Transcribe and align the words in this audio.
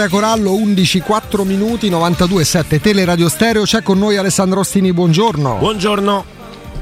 Andrea 0.00 0.20
Corallo, 0.20 0.54
11, 0.54 1.00
4 1.00 1.42
minuti, 1.42 1.90
92,7 1.90 2.40
7, 2.42 2.80
Teleradio 2.80 3.28
Stereo, 3.28 3.62
c'è 3.64 3.82
con 3.82 3.98
noi 3.98 4.16
Alessandro 4.16 4.60
Ostini, 4.60 4.92
buongiorno. 4.92 5.56
Buongiorno. 5.56 6.24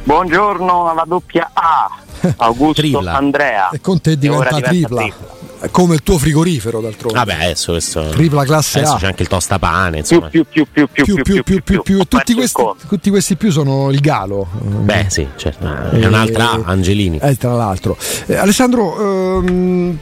Buongiorno 0.05 0.91
alla 0.91 1.05
doppia 1.07 1.49
A, 1.55 1.91
Augusto 2.37 2.83
trilla. 2.83 3.15
Andrea. 3.15 3.71
E 3.71 3.81
con 3.81 4.03
te 4.03 4.19
diventa, 4.19 4.61
tripla. 4.61 5.01
tripla 5.01 5.35
come 5.71 5.95
il 5.95 6.03
tuo 6.03 6.19
frigorifero 6.19 6.83
d'altronde. 6.83 7.19
Vabbè, 7.19 7.45
adesso 7.45 7.73
questo 7.73 8.07
tripla 8.11 8.45
classe 8.45 8.81
adesso 8.81 8.97
A. 8.97 8.99
c'è 8.99 9.07
anche 9.07 9.23
il 9.23 9.29
tostapane, 9.29 9.99
insomma. 9.99 10.29
Più 10.29 10.45
più 10.45 10.67
più 10.71 10.87
più 10.87 11.03
più 11.03 11.23
più 11.23 11.43
più, 11.43 11.63
più, 11.63 11.83
più. 11.83 12.05
Tutti, 12.05 12.35
questi, 12.35 12.63
tutti 12.87 13.09
questi 13.09 13.37
più 13.37 13.51
sono 13.51 13.91
il 13.91 14.01
galo. 14.01 14.47
Beh, 14.61 15.07
sì, 15.09 15.27
certo. 15.37 15.91
È 15.91 16.05
un'altra 16.05 16.51
A, 16.51 16.61
Angelini. 16.67 17.19
E 17.23 17.35
tra 17.37 17.55
l'altro. 17.55 17.97
Eh, 18.27 18.37
Alessandro 18.37 19.39
ehm, 19.39 19.99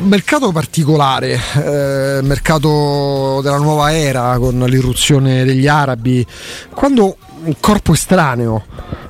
mercato 0.00 0.52
particolare, 0.52 1.38
eh, 1.54 2.20
mercato 2.22 3.40
della 3.42 3.58
nuova 3.58 3.94
era 3.94 4.36
con 4.38 4.58
l'irruzione 4.58 5.44
degli 5.44 5.66
arabi. 5.66 6.24
Quando 6.70 7.16
un 7.44 7.54
corpo 7.60 7.92
estraneo 7.92 8.64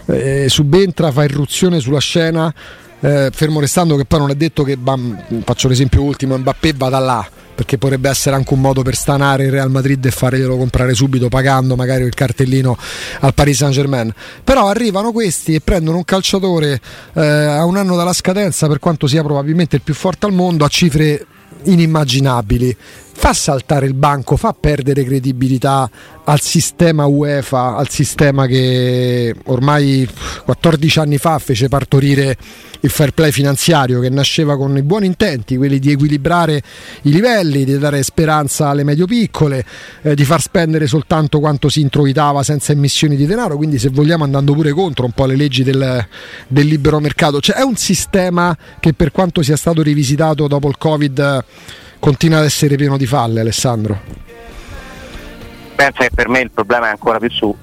eh, 0.07 0.47
subentra, 0.49 1.11
fa 1.13 1.25
irruzione 1.25 1.81
sulla 1.81 2.01
scena, 2.01 2.53
eh, 3.01 3.31
fermo 3.33 3.61
restando 3.61 3.97
che 3.97 4.05
poi 4.05 4.19
non 4.19 4.31
è 4.31 4.35
detto 4.35 4.63
che, 4.63 4.77
bam, 4.77 5.43
faccio 5.45 5.69
l'esempio 5.69 6.03
ultimo, 6.03 6.37
Mbappé 6.37 6.73
vada 6.75 6.99
là 6.99 7.29
perché 7.59 7.77
potrebbe 7.77 8.09
essere 8.09 8.37
anche 8.37 8.55
un 8.55 8.61
modo 8.61 8.83
per 8.83 8.95
stanare 8.95 9.47
il 9.47 9.51
Real 9.51 9.69
Madrid 9.69 10.05
e 10.05 10.13
farglielo 10.13 10.57
comprare 10.57 10.95
subito 10.95 11.29
pagando 11.29 11.75
magari 11.75 12.05
il 12.05 12.15
cartellino 12.15 12.79
al 13.19 13.35
Paris 13.35 13.57
Saint 13.57 13.75
Germain 13.75 14.15
però 14.45 14.69
arrivano 14.69 15.11
questi 15.11 15.55
e 15.55 15.61
prendono 15.61 15.97
un 15.97 16.05
calciatore 16.05 16.81
eh, 17.15 17.21
a 17.21 17.65
un 17.65 17.77
anno 17.77 17.97
dalla 17.97 18.13
scadenza 18.13 18.69
per 18.69 18.79
quanto 18.79 19.09
sia 19.09 19.25
probabilmente 19.25 19.75
il 19.75 19.83
più 19.83 19.95
forte 19.95 20.27
al 20.27 20.35
mondo 20.35 20.65
a 20.65 20.69
cifre 20.69 21.27
inimmaginabili 21.65 22.77
fa 23.19 23.33
saltare 23.33 23.85
il 23.85 23.95
banco, 23.95 24.37
fa 24.37 24.55
perdere 24.59 25.03
credibilità 25.03 25.91
al 26.23 26.41
sistema 26.41 27.07
UEFA, 27.07 27.75
al 27.75 27.89
sistema 27.89 28.47
che 28.47 29.35
ormai 29.47 30.09
14 30.45 31.01
anni 31.01 31.19
fa 31.19 31.37
fece 31.41 31.69
partorire 31.69 32.37
il 32.81 32.91
fair 32.91 33.11
play 33.11 33.33
finanziario 33.33 33.99
che 33.99 34.09
nasceva 34.09 34.57
con 34.57 34.77
i 34.77 34.83
buoni 34.83 35.07
intenti, 35.07 35.57
quelli 35.57 35.81
di 35.81 35.91
equilibrare 35.91 36.63
i 37.03 37.11
livelli, 37.11 37.65
di 37.65 37.77
dare 37.77 38.05
speranza 38.05 38.69
alle 38.69 38.85
medio-piccole, 38.85 39.65
eh, 40.03 40.15
di 40.15 40.25
far 40.25 40.41
spendere 40.41 40.87
soltanto 40.87 41.41
quanto 41.41 41.69
si 41.69 41.81
introitava 41.81 42.45
senza 42.45 42.71
emissioni 42.71 43.17
di 43.17 43.27
denaro, 43.27 43.57
quindi 43.57 43.81
se 43.81 43.89
vogliamo 43.89 44.23
andando 44.23 44.53
pure 44.53 44.71
contro 44.71 45.07
un 45.07 45.13
po' 45.13 45.27
le 45.27 45.35
leggi 45.35 45.65
del, 45.65 46.07
del 46.47 46.67
libero 46.67 47.01
mercato. 47.01 47.41
Cioè 47.41 47.57
è 47.57 47.63
un 47.63 47.75
sistema 47.75 48.57
che 48.79 48.95
per 48.95 49.11
quanto 49.11 49.43
sia 49.43 49.57
stato 49.57 49.83
rivisitato 49.83 50.47
dopo 50.47 50.69
il 50.69 50.79
Covid 50.79 51.45
continua 51.99 52.39
ad 52.39 52.45
essere 52.45 52.77
pieno 52.77 52.97
di 52.97 53.07
falle, 53.07 53.41
Alessandro. 53.41 54.01
Penso 55.75 56.03
che 56.03 56.11
per 56.13 56.29
me 56.29 56.41
il 56.41 56.51
problema 56.51 56.89
è 56.89 56.91
ancora 56.91 57.19
più 57.19 57.31
su. 57.31 57.57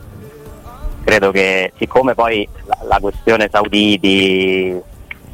Credo 1.03 1.31
che 1.31 1.73
siccome 1.77 2.15
poi 2.15 2.47
la, 2.65 2.77
la 2.83 2.99
questione 2.99 3.49
sauditi, 3.51 4.81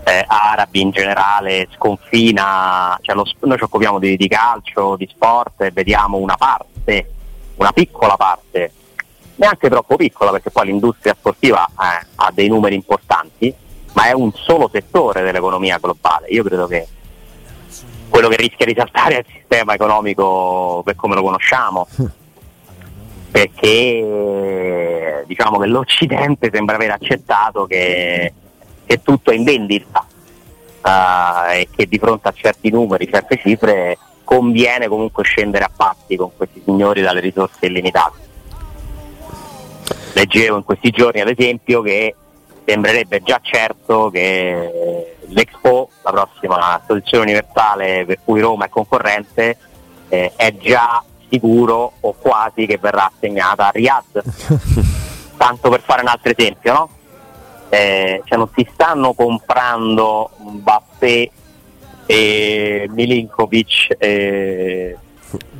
eh, 0.03 0.25
arabi 0.27 0.81
in 0.81 0.89
generale 0.91 1.67
sconfina, 1.75 2.97
cioè 3.01 3.15
lo- 3.15 3.25
noi 3.41 3.57
ci 3.57 3.63
occupiamo 3.63 3.99
di, 3.99 4.17
di 4.17 4.27
calcio, 4.27 4.95
di 4.97 5.07
sport 5.11 5.61
e 5.61 5.71
vediamo 5.71 6.17
una 6.17 6.35
parte, 6.35 7.11
una 7.55 7.71
piccola 7.71 8.17
parte, 8.17 8.71
neanche 9.35 9.69
troppo 9.69 9.95
piccola 9.95 10.31
perché 10.31 10.49
poi 10.49 10.65
l'industria 10.67 11.15
sportiva 11.17 11.65
eh, 11.67 12.05
ha 12.15 12.31
dei 12.33 12.47
numeri 12.47 12.75
importanti, 12.75 13.53
ma 13.93 14.05
è 14.05 14.11
un 14.13 14.31
solo 14.33 14.69
settore 14.71 15.21
dell'economia 15.21 15.77
globale. 15.77 16.27
Io 16.29 16.43
credo 16.43 16.67
che 16.67 16.87
quello 18.11 18.27
che 18.27 18.35
rischia 18.35 18.65
di 18.65 18.75
saltare 18.77 19.15
è 19.15 19.19
il 19.19 19.25
sistema 19.33 19.73
economico 19.73 20.81
per 20.83 20.95
come 20.95 21.15
lo 21.15 21.23
conosciamo 21.23 21.87
perché 23.31 25.23
diciamo 25.25 25.57
che 25.57 25.67
l'Occidente 25.67 26.49
sembra 26.53 26.75
aver 26.75 26.91
accettato 26.91 27.65
che, 27.65 28.33
che 28.85 29.01
tutto 29.01 29.31
è 29.31 29.35
in 29.35 29.45
vendita 29.45 30.05
eh, 30.83 31.61
e 31.61 31.67
che 31.73 31.87
di 31.87 31.97
fronte 31.97 32.27
a 32.27 32.33
certi 32.35 32.69
numeri, 32.69 33.07
certe 33.09 33.37
cifre 33.37 33.97
conviene 34.25 34.89
comunque 34.89 35.23
scendere 35.23 35.63
a 35.63 35.71
patti 35.73 36.17
con 36.17 36.35
questi 36.35 36.61
signori 36.63 37.01
dalle 37.01 37.21
risorse 37.21 37.65
illimitate. 37.65 38.29
Leggevo 40.13 40.57
in 40.57 40.63
questi 40.65 40.89
giorni 40.89 41.21
ad 41.21 41.29
esempio 41.29 41.81
che 41.81 42.15
sembrerebbe 42.71 43.21
già 43.21 43.39
certo 43.41 44.09
che 44.09 45.17
l'Expo, 45.27 45.89
la 46.03 46.11
prossima 46.11 46.79
esposizione 46.79 47.23
universale 47.23 48.05
per 48.05 48.19
cui 48.23 48.39
Roma 48.39 48.65
è 48.65 48.69
concorrente, 48.69 49.57
eh, 50.07 50.31
è 50.37 50.55
già 50.55 51.03
sicuro 51.29 51.93
o 51.99 52.13
quasi 52.13 52.65
che 52.65 52.77
verrà 52.77 53.11
assegnata 53.13 53.67
a 53.67 53.71
Riyadh. 53.71 54.23
Tanto 55.35 55.69
per 55.69 55.81
fare 55.81 56.01
un 56.01 56.07
altro 56.07 56.31
esempio, 56.35 56.73
no? 56.73 56.89
Eh, 57.67 58.21
cioè 58.25 58.37
non 58.37 58.49
si 58.55 58.65
stanno 58.71 59.13
comprando 59.13 60.29
Mbappé 60.37 61.31
e 62.05 62.89
Milinkovic 62.89 63.95
e, 63.97 64.97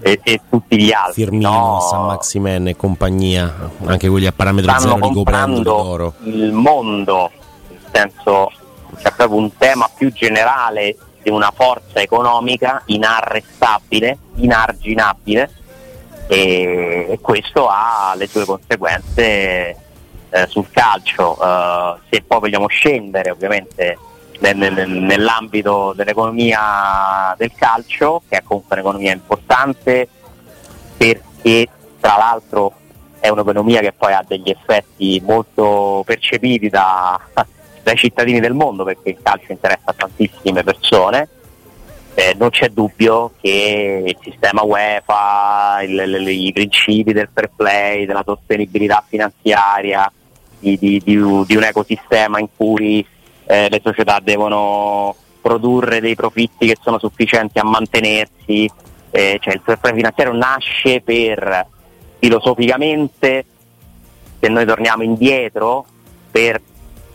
e, 0.02 0.20
e 0.24 0.42
tutti 0.50 0.82
gli 0.82 0.92
altri. 0.92 1.24
Firmino, 1.24 1.50
no? 1.50 1.80
San 1.82 2.06
Maximen 2.06 2.68
e 2.68 2.76
compagnia, 2.76 3.72
anche 3.86 4.10
quelli 4.10 4.26
a 4.26 4.32
parametro 4.32 4.72
stanno 4.72 4.96
zero 4.96 5.08
ricoprendo 5.08 5.62
l'oro. 5.64 6.14
il 6.24 6.52
mondo, 6.52 7.32
nel 7.70 7.80
senso 7.92 8.52
c'è 8.98 9.12
proprio 9.14 9.40
un 9.40 9.56
tema 9.58 9.90
più 9.96 10.12
generale 10.12 10.96
di 11.22 11.30
una 11.30 11.52
forza 11.56 12.00
economica 12.00 12.82
inarrestabile, 12.86 14.18
inarginabile 14.36 15.52
e, 16.28 17.08
e 17.10 17.20
questo 17.20 17.68
ha 17.68 18.14
le 18.16 18.28
sue 18.28 18.46
conseguenze 18.46 19.76
eh, 20.30 20.48
sul 20.48 20.70
calcio. 20.72 21.38
Eh, 21.42 22.00
se 22.10 22.24
poi 22.26 22.40
vogliamo 22.40 22.68
scendere 22.68 23.30
ovviamente 23.30 23.98
nell'ambito 24.42 25.94
dell'economia 25.96 27.34
del 27.38 27.52
calcio, 27.56 28.24
che 28.28 28.38
è 28.38 28.44
comunque 28.44 28.76
un'economia 28.76 29.14
importante 29.14 30.08
perché 30.98 31.68
tra 32.00 32.18
l'altro 32.18 32.74
è 33.20 33.30
un'economia 33.30 33.82
che 33.82 33.94
poi 33.94 34.14
ha 34.14 34.24
degli 34.28 34.50
effetti 34.50 35.22
molto 35.24 36.02
percepiti 36.06 36.70
da- 36.70 37.20
dai 37.84 37.96
cittadini 37.96 38.40
del 38.40 38.54
mondo 38.54 38.84
perché 38.84 39.10
il 39.10 39.18
calcio 39.22 39.52
interessa 39.52 39.94
tantissime 39.96 40.64
persone. 40.64 41.28
Eh, 42.14 42.36
non 42.38 42.50
c'è 42.50 42.68
dubbio 42.70 43.32
che 43.40 44.04
il 44.06 44.18
sistema 44.22 44.64
UEFA, 44.64 45.82
il- 45.84 46.04
il- 46.20 46.28
i 46.48 46.52
principi 46.52 47.14
del 47.14 47.30
fair 47.34 47.50
play, 47.56 48.06
della 48.06 48.24
sostenibilità 48.26 49.04
finanziaria, 49.08 50.12
di, 50.60 50.78
di- 50.78 51.02
di 51.04 51.16
un 51.16 51.64
ecosistema 51.64 52.38
in 52.40 52.48
cui 52.56 53.06
eh, 53.52 53.68
le 53.70 53.82
società 53.84 54.22
devono 54.24 55.14
produrre 55.42 56.00
dei 56.00 56.16
profitti 56.16 56.68
che 56.68 56.78
sono 56.82 56.98
sufficienti 57.00 57.60
a 57.60 57.66
mantenersi, 57.66 58.72
eh, 59.10 59.40
cioè 59.42 59.54
il 59.54 59.62
fair 59.62 59.78
play 59.78 59.94
finanziario 59.94 60.34
nasce 60.34 61.02
per 61.02 61.68
filosoficamente, 62.18 63.46
se 64.40 64.48
noi 64.48 64.66
torniamo 64.66 65.04
indietro, 65.04 65.86
per, 66.32 66.62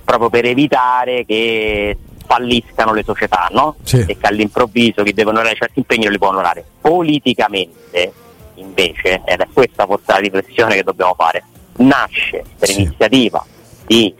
proprio 0.04 0.28
per 0.28 0.44
evitare 0.44 1.24
che 1.24 1.96
falliscano 2.26 2.92
le 2.92 3.02
società, 3.02 3.48
no? 3.52 3.76
Sì. 3.82 4.04
E 4.06 4.18
che 4.18 4.26
all'improvviso 4.26 5.02
chi 5.04 5.14
deve 5.14 5.30
onorare 5.30 5.54
certi 5.54 5.78
impegni 5.78 6.02
non 6.04 6.12
li 6.12 6.18
può 6.18 6.28
onorare. 6.28 6.62
Politicamente, 6.82 8.12
invece, 8.56 9.22
ed 9.24 9.40
è 9.40 9.46
questa 9.50 9.86
forse 9.86 10.04
la 10.08 10.18
riflessione 10.18 10.74
che 10.74 10.82
dobbiamo 10.82 11.14
fare, 11.16 11.44
nasce 11.76 12.44
per 12.58 12.68
Sì. 12.68 12.82
iniziativa 12.82 13.42
di 13.86 14.14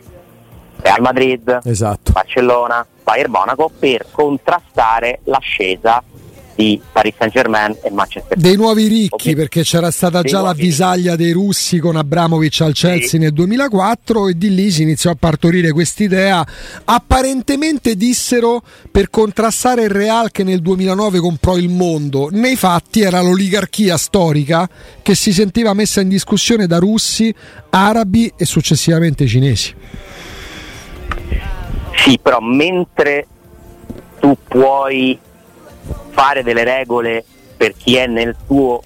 Real 0.81 1.01
Madrid, 1.01 1.59
Esatto. 1.63 2.11
Barcellona, 2.11 2.85
Bayern 3.03 3.31
Monaco 3.31 3.71
per 3.77 4.05
contrastare 4.11 5.19
l'ascesa 5.25 6.03
di 6.55 6.81
Paris 6.91 7.13
Saint 7.19 7.31
Germain 7.31 7.77
e 7.83 7.91
Manchester 7.91 8.35
City. 8.35 8.41
Dei 8.41 8.55
nuovi 8.57 8.87
ricchi, 8.87 9.35
perché 9.35 9.61
c'era 9.61 9.91
stata 9.91 10.21
Dei 10.23 10.31
già 10.31 10.41
la 10.41 10.53
visaglia 10.53 11.15
dei 11.15 11.31
russi 11.31 11.77
con 11.77 11.95
Abramovic 11.95 12.61
al 12.61 12.73
Chelsea 12.73 13.09
Sì. 13.09 13.17
nel 13.19 13.31
2004 13.31 14.27
e 14.29 14.33
di 14.35 14.55
lì 14.55 14.71
si 14.71 14.81
iniziò 14.81 15.11
a 15.11 15.15
partorire 15.15 15.71
quest'idea. 15.71 16.43
Apparentemente 16.83 17.95
dissero 17.95 18.63
per 18.89 19.11
contrastare 19.11 19.83
il 19.83 19.91
Real 19.91 20.31
che 20.31 20.43
nel 20.43 20.61
2009 20.63 21.19
comprò 21.19 21.57
il 21.57 21.69
mondo. 21.69 22.29
Nei 22.31 22.55
fatti 22.55 23.01
era 23.01 23.21
l'oligarchia 23.21 23.95
storica 23.95 24.67
che 25.03 25.13
si 25.13 25.31
sentiva 25.31 25.75
messa 25.75 26.01
in 26.01 26.09
discussione 26.09 26.65
da 26.65 26.79
russi, 26.79 27.31
arabi 27.69 28.33
e 28.35 28.45
successivamente 28.45 29.27
cinesi. 29.27 29.75
Sì, 31.97 32.19
però 32.19 32.39
mentre 32.39 33.27
tu 34.19 34.37
puoi 34.47 35.17
fare 36.09 36.43
delle 36.43 36.63
regole 36.63 37.23
per 37.57 37.73
chi 37.75 37.95
è 37.95 38.07
nel 38.07 38.35
tuo 38.45 38.81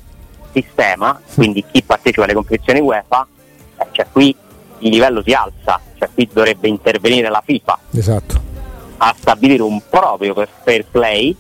sistema, 0.54 1.20
quindi 1.36 1.64
chi 1.72 1.82
partecipa 1.84 2.24
alle 2.24 2.34
competizioni 2.34 2.80
UEFA, 2.80 3.28
eh, 3.78 3.88
cioè 3.92 4.08
qui 4.12 4.36
il 4.80 4.90
livello 4.90 5.22
si 5.24 5.32
alza, 5.34 5.80
cioè 5.98 6.10
qui 6.14 6.28
dovrebbe 6.32 6.68
intervenire 6.68 7.30
la 7.30 7.42
FIFA 7.46 7.80
Esatto. 7.94 8.42
a 8.98 9.16
stabilire 9.18 9.62
un 9.64 9.82
proprio 9.90 10.34
fair 10.64 10.86
play 10.90 11.36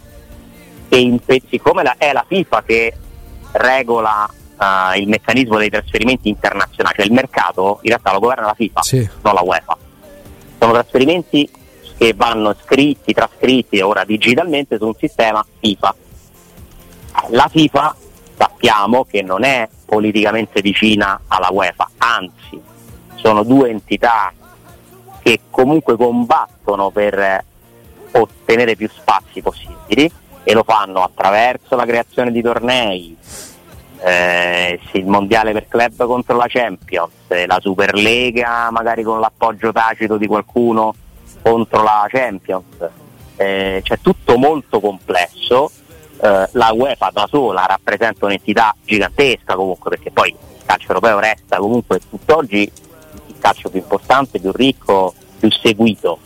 e 0.90 1.00
impe- 1.00 1.42
siccome 1.50 1.84
la- 1.84 1.96
è 1.98 2.12
la 2.14 2.24
FIFA 2.28 2.64
che 2.64 2.94
regola 3.54 4.30
eh, 4.60 5.00
il 5.00 5.08
meccanismo 5.08 5.58
dei 5.58 5.70
trasferimenti 5.70 6.30
internazionali, 6.30 6.96
cioè 6.98 7.06
il 7.08 7.14
mercato 7.14 7.80
in 7.82 7.90
realtà 7.90 8.12
lo 8.14 8.20
governa 8.20 8.46
la 8.46 8.54
FIFA, 8.54 8.82
Sì. 8.84 9.10
non 9.24 9.34
la 9.34 9.42
UEFA. 9.42 9.78
Sono 10.60 10.74
trasferimenti 10.74 11.50
che 12.02 12.16
vanno 12.16 12.56
scritti, 12.60 13.14
trascritti 13.14 13.80
ora 13.80 14.04
digitalmente 14.04 14.78
su 14.78 14.88
un 14.88 14.96
sistema 14.98 15.46
FIFA. 15.60 15.96
La 17.28 17.48
FIFA 17.48 17.96
sappiamo 18.36 19.06
che 19.06 19.22
non 19.22 19.44
è 19.44 19.70
politicamente 19.86 20.62
vicina 20.62 21.22
alla 21.28 21.50
UEFA, 21.52 21.92
anzi 22.00 22.60
sono 23.14 23.44
due 23.44 23.70
entità 23.70 24.34
che 25.22 25.42
comunque 25.52 25.96
combattono 25.96 26.90
per 26.90 27.20
eh, 27.20 27.46
ottenere 28.14 28.76
più 28.76 28.90
spazi 28.90 29.44
possibili 29.44 30.12
e 30.44 30.54
lo 30.54 30.64
fanno 30.64 31.04
attraverso 31.04 31.76
la 31.76 31.86
creazione 31.86 32.32
di 32.32 32.42
tornei, 32.42 33.16
eh, 34.00 34.80
il 34.94 35.06
mondiale 35.06 35.52
per 35.52 35.68
club 35.68 36.04
contro 36.08 36.36
la 36.36 36.48
Champions, 36.48 37.12
eh, 37.28 37.46
la 37.46 37.60
Superlega 37.62 38.72
magari 38.72 39.04
con 39.04 39.20
l'appoggio 39.20 39.72
tacito 39.72 40.18
di 40.18 40.26
qualcuno 40.26 40.96
contro 41.42 41.84
la 41.84 42.06
Champions, 42.10 42.66
eh, 43.36 43.82
c'è 43.84 44.00
tutto 44.02 44.38
molto 44.38 44.80
complesso, 44.80 45.72
eh, 46.22 46.48
la 46.52 46.72
UEFA 46.74 47.10
da 47.12 47.28
sola 47.28 47.66
rappresenta 47.66 48.26
un'entità 48.26 48.76
gigantesca 48.84 49.56
comunque 49.56 49.90
perché 49.90 50.12
poi 50.12 50.30
il 50.30 50.66
calcio 50.66 50.90
europeo 50.90 51.20
resta 51.20 51.58
comunque 51.58 52.00
tutt'oggi 52.08 52.72
il 53.28 53.36
calcio 53.40 53.70
più 53.70 53.80
importante, 53.80 54.40
più 54.40 54.52
ricco, 54.52 55.14
più 55.40 55.52
seguito. 55.52 56.20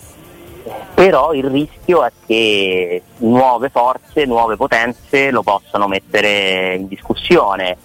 Però 0.93 1.33
il 1.33 1.45
rischio 1.45 2.03
è 2.03 2.11
che 2.25 3.03
nuove 3.17 3.69
forze, 3.69 4.25
nuove 4.25 4.55
potenze 4.55 5.29
lo 5.29 5.43
possano 5.43 5.87
mettere 5.87 6.75
in 6.75 6.87
discussione. 6.87 7.77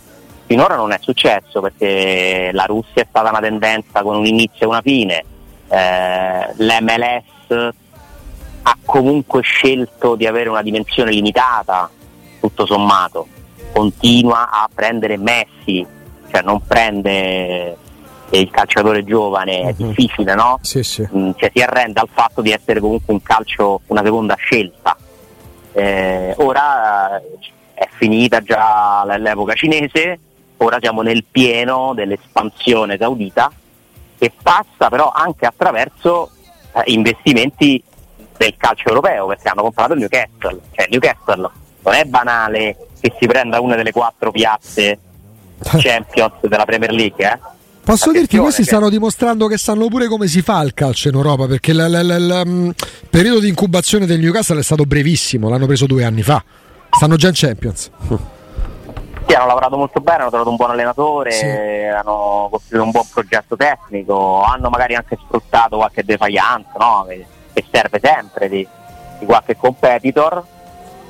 Finora 0.46 0.76
non 0.76 0.92
è 0.92 0.98
successo 1.00 1.60
perché 1.60 2.50
la 2.52 2.64
Russia 2.64 3.02
è 3.02 3.06
stata 3.08 3.28
una 3.28 3.40
tendenza 3.40 4.02
con 4.02 4.16
un 4.16 4.26
inizio 4.26 4.66
e 4.66 4.68
una 4.68 4.80
fine, 4.80 5.24
eh, 5.70 6.52
l'MLS 6.56 7.68
ha 8.62 8.76
comunque 8.84 9.40
scelto 9.42 10.16
di 10.16 10.26
avere 10.26 10.48
una 10.50 10.62
dimensione 10.62 11.10
limitata, 11.10 11.88
tutto 12.40 12.66
sommato, 12.66 13.26
continua 13.72 14.50
a 14.50 14.68
prendere 14.72 15.16
Messi, 15.16 15.86
cioè 16.30 16.42
non 16.42 16.60
prende 16.66 17.76
il 18.30 18.50
calciatore 18.50 19.02
giovane, 19.04 19.60
è 19.60 19.74
Mhm. 19.76 19.86
difficile, 19.88 20.34
no? 20.34 20.58
Sì, 20.62 20.82
sì. 20.82 21.08
Mm, 21.16 21.30
cioè 21.36 21.50
si 21.54 21.62
arrende 21.62 22.00
al 22.00 22.08
fatto 22.12 22.42
di 22.42 22.50
essere 22.52 22.80
comunque 22.80 23.12
un 23.14 23.22
calcio, 23.22 23.80
una 23.86 24.02
seconda 24.04 24.34
scelta. 24.36 24.96
Eh, 25.72 26.34
ora 26.38 27.16
eh, 27.18 27.22
è 27.74 27.88
finita 27.96 28.40
già 28.42 29.04
l'epoca 29.18 29.54
cinese, 29.54 30.18
ora 30.58 30.76
siamo 30.80 31.02
nel 31.02 31.24
pieno 31.28 31.92
dell'espansione 31.94 32.96
saudita 32.98 33.50
che 34.20 34.32
passa 34.42 34.90
però 34.90 35.10
anche 35.10 35.46
attraverso 35.46 36.30
eh, 36.74 36.82
investimenti 36.92 37.82
del 38.36 38.54
calcio 38.56 38.88
europeo 38.88 39.26
perché 39.26 39.48
hanno 39.48 39.62
comprato 39.62 39.94
il 39.94 40.00
Newcastle, 40.00 40.60
cioè 40.72 40.84
il 40.84 40.90
Newcastle 40.90 41.50
non 41.82 41.94
è 41.94 42.04
banale 42.04 42.76
che 43.00 43.14
si 43.18 43.26
prenda 43.26 43.60
una 43.60 43.74
delle 43.76 43.92
quattro 43.92 44.30
piazze 44.30 44.98
Champions 45.62 46.34
della 46.42 46.64
Premier 46.64 46.92
League, 46.92 47.24
eh? 47.32 47.38
Posso 47.82 48.12
dirti, 48.12 48.36
questi 48.36 48.62
stanno 48.62 48.88
dimostrando 48.90 49.46
che 49.46 49.56
sanno 49.56 49.88
pure 49.88 50.06
come 50.06 50.28
si 50.28 50.42
fa 50.42 50.62
il 50.62 50.74
calcio 50.74 51.08
in 51.08 51.14
Europa, 51.14 51.46
perché 51.46 51.72
l- 51.72 51.78
l- 51.88 52.06
l- 52.06 52.26
l- 52.26 52.42
mm, 52.46 52.70
periodo 53.08 53.40
di 53.40 53.48
incubazione 53.48 54.06
del 54.06 54.20
Newcastle 54.20 54.60
è 54.60 54.62
stato 54.62 54.84
brevissimo, 54.84 55.48
l'hanno 55.48 55.66
preso 55.66 55.86
due 55.86 56.04
anni 56.04 56.22
fa. 56.22 56.44
Stanno 56.90 57.16
già 57.16 57.28
in 57.28 57.34
Champions. 57.34 57.90
Sì, 59.26 59.34
hanno 59.34 59.46
lavorato 59.46 59.76
molto 59.76 60.00
bene, 60.00 60.20
hanno 60.20 60.28
trovato 60.30 60.50
un 60.50 60.56
buon 60.56 60.70
allenatore, 60.70 61.30
Sì. 61.30 61.44
hanno 61.46 62.48
costruito 62.50 62.84
un 62.84 62.90
buon 62.90 63.04
progetto 63.12 63.56
tecnico, 63.56 64.42
hanno 64.42 64.68
magari 64.70 64.94
anche 64.94 65.16
sfruttato 65.24 65.76
qualche 65.76 66.04
defiance 66.04 66.68
no? 66.78 67.04
che, 67.08 67.24
che 67.52 67.64
serve 67.70 68.00
sempre 68.02 68.48
di, 68.48 68.66
di 69.18 69.26
qualche 69.26 69.56
competitor. 69.56 70.42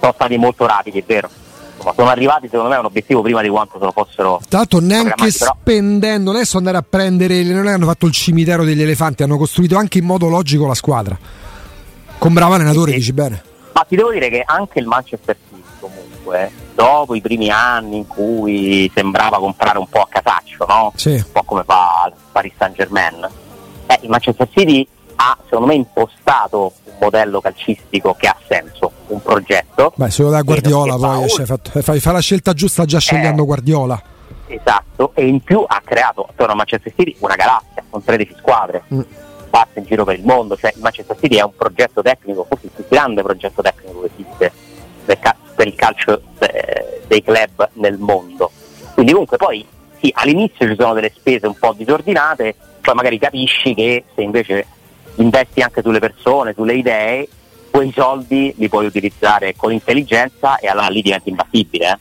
Sono 0.01 0.13
stati 0.13 0.37
molto 0.39 0.67
rapidi, 0.67 0.99
è 1.01 1.05
vero. 1.07 1.29
Insomma, 1.77 1.95
sono 1.95 2.09
arrivati 2.11 2.47
secondo 2.49 2.69
me 2.69 2.77
a 2.77 2.81
un 2.81 2.85
obiettivo 2.87 3.23
prima 3.23 3.41
di 3.43 3.49
quanto 3.49 3.79
se 3.79 3.85
lo 3.85 3.91
fossero. 3.93 4.41
L'altro 4.51 4.81
neanche 4.81 5.31
spendendo, 5.31 6.31
adesso 6.31 6.59
andare 6.59 6.77
a 6.77 6.85
prendere, 6.87 7.43
non 7.43 7.67
hanno 7.67 7.87
fatto 7.87 8.05
il 8.07 8.13
cimitero 8.13 8.65
degli 8.65 8.83
elefanti, 8.83 9.23
hanno 9.23 9.39
costruito 9.39 9.77
anche 9.79 9.97
in 9.99 10.05
modo 10.05 10.29
logico 10.29 10.67
la 10.67 10.75
squadra. 10.75 11.17
Con 12.19 12.35
bravo 12.35 12.55
allenatore, 12.55 12.91
Sì. 12.93 12.97
dici 12.99 13.13
bene. 13.15 13.43
Ma 13.73 13.85
ti 13.89 13.97
devo 13.97 14.11
dire 14.11 14.29
che 14.29 14.43
anche 14.45 14.79
il 14.79 14.87
Manchester 14.87 15.37
City 15.43 15.50
comunque, 16.21 16.51
dopo 16.75 17.15
i 17.15 17.21
primi 17.21 17.51
anni 17.51 17.99
in 17.99 18.07
cui 18.07 18.91
sembrava 18.95 19.39
comprare 19.39 19.79
un 19.79 19.89
po' 19.89 20.03
a 20.03 20.09
casaccio, 20.09 20.65
no? 20.67 20.93
Sì. 20.95 21.15
un 21.15 21.33
po' 21.33 21.43
come 21.43 21.65
fa 21.65 22.05
il 22.09 22.15
Paris 22.31 22.53
Saint 22.57 22.77
Germain, 22.77 23.29
eh, 23.87 23.99
il 24.03 24.09
Manchester 24.09 24.49
City 24.55 24.87
ha 25.17 25.37
secondo 25.45 25.67
me 25.67 25.75
impostato 25.75 26.73
un 26.85 26.93
modello 27.01 27.41
calcistico 27.41 28.15
che 28.15 28.29
ha 28.29 28.37
senso. 28.47 28.93
un 29.09 29.21
progetto. 29.21 29.93
Beh, 29.97 30.11
se 30.11 30.23
lo 30.23 30.31
dà 30.31 30.41
Guardiola 30.43 30.97
poi 30.97 31.29
fa, 31.29 31.45
fatto, 31.47 31.83
fai, 31.83 31.99
fa 31.99 32.13
la 32.13 32.21
scelta 32.21 32.53
giusta 32.53 32.85
già 32.85 33.01
scegliendo 33.01 33.43
eh, 33.43 33.47
Guardiola. 33.47 34.03
Esatto, 34.47 35.13
e 35.15 35.27
in 35.27 35.41
più 35.43 35.65
ha 35.67 35.81
creato 35.85 36.27
attorno 36.29 36.53
a 36.53 36.57
Manchester 36.57 36.93
City 36.97 37.17
una 37.19 37.35
galassia 37.35 37.83
con 37.91 38.05
13 38.05 38.37
squadre. 38.39 38.85
Mm. 38.95 39.01
Parte 39.51 39.81
in 39.81 39.85
giro 39.85 40.05
per 40.05 40.17
il 40.17 40.25
mondo, 40.25 40.57
cioè 40.57 40.73
il 40.75 40.81
Manchester 40.81 41.17
City 41.21 41.37
è 41.37 41.43
un 41.43 41.55
progetto 41.57 42.03
tecnico, 42.03 42.47
forse 42.49 42.67
il 42.67 42.73
più 42.73 42.85
grande 42.89 43.23
progetto 43.23 43.63
tecnico 43.63 44.01
che 44.01 44.11
esiste 44.15 44.53
per, 45.17 45.67
il 45.67 45.75
calcio 45.75 46.21
eh, 46.39 47.01
dei 47.07 47.23
club 47.23 47.71
nel 47.75 47.99
mondo. 47.99 48.51
Quindi 48.95 49.13
comunque 49.13 49.37
poi 49.37 49.67
sì, 50.01 50.11
all'inizio 50.15 50.67
ci 50.67 50.77
sono 50.79 50.95
delle 50.95 51.13
spese 51.15 51.47
un 51.47 51.55
po' 51.59 51.75
disordinate, 51.77 52.55
poi 52.81 52.95
magari 52.95 53.19
capisci 53.19 53.75
che 53.75 54.05
se 54.15 54.23
invece 54.23 54.67
investi 55.17 55.61
anche 55.61 55.83
sulle 55.83 55.99
persone, 55.99 56.55
sulle 56.55 56.75
idee, 56.75 57.29
quei 57.71 57.93
soldi 57.93 58.53
li 58.57 58.69
puoi 58.69 58.87
utilizzare 58.87 59.55
con 59.57 59.73
intelligenza 59.73 60.59
e 60.59 60.69
allora 60.69 60.89
lì 60.89 61.03
diventi 61.03 61.29
imbattibile. 61.29 61.91
Eh? 61.91 61.99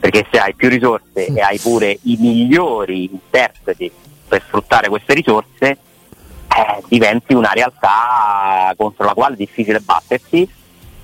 Perché 0.00 0.26
se 0.30 0.38
hai 0.38 0.54
più 0.54 0.68
risorse 0.68 1.26
e 1.26 1.40
hai 1.40 1.58
pure 1.58 1.98
i 2.02 2.16
migliori 2.18 3.04
interpreti 3.10 3.90
per 4.28 4.42
sfruttare 4.46 4.88
queste 4.88 5.14
risorse, 5.14 5.66
eh, 5.66 6.82
diventi 6.88 7.34
una 7.34 7.52
realtà 7.52 8.72
contro 8.76 9.04
la 9.04 9.14
quale 9.14 9.34
è 9.34 9.38
difficile 9.38 9.80
battersi. 9.80 10.48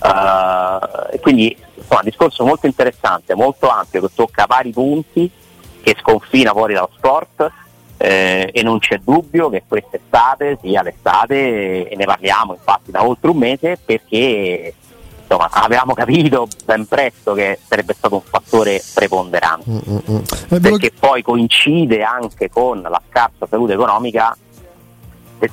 Uh, 0.02 1.18
quindi 1.20 1.54
insomma, 1.74 2.00
un 2.00 2.06
discorso 2.06 2.44
molto 2.44 2.66
interessante, 2.66 3.34
molto 3.34 3.68
ampio, 3.68 4.00
che 4.00 4.08
tocca 4.14 4.46
vari 4.46 4.70
punti, 4.70 5.30
che 5.82 5.96
sconfina 5.98 6.52
fuori 6.52 6.74
dallo 6.74 6.90
sport 6.96 7.50
eh, 8.02 8.48
e 8.50 8.62
non 8.62 8.78
c'è 8.78 8.98
dubbio 8.98 9.50
che 9.50 9.64
quest'estate 9.68 10.58
sia 10.62 10.82
l'estate 10.82 11.86
e 11.86 11.96
ne 11.96 12.04
parliamo 12.06 12.54
infatti 12.54 12.90
da 12.90 13.06
oltre 13.06 13.28
un 13.28 13.36
mese 13.36 13.78
perché 13.84 14.74
insomma, 15.20 15.50
avevamo 15.50 15.92
capito 15.92 16.48
ben 16.64 16.86
presto 16.86 17.34
che 17.34 17.58
sarebbe 17.62 17.92
stato 17.92 18.14
un 18.14 18.22
fattore 18.22 18.82
preponderante 18.94 19.70
mm, 19.70 19.78
mm, 19.90 20.16
mm. 20.16 20.60
perché 20.60 20.92
poi 20.98 21.22
coincide 21.22 22.02
anche 22.02 22.48
con 22.48 22.80
la 22.80 23.02
scarsa 23.10 23.46
salute 23.46 23.74
economica 23.74 24.34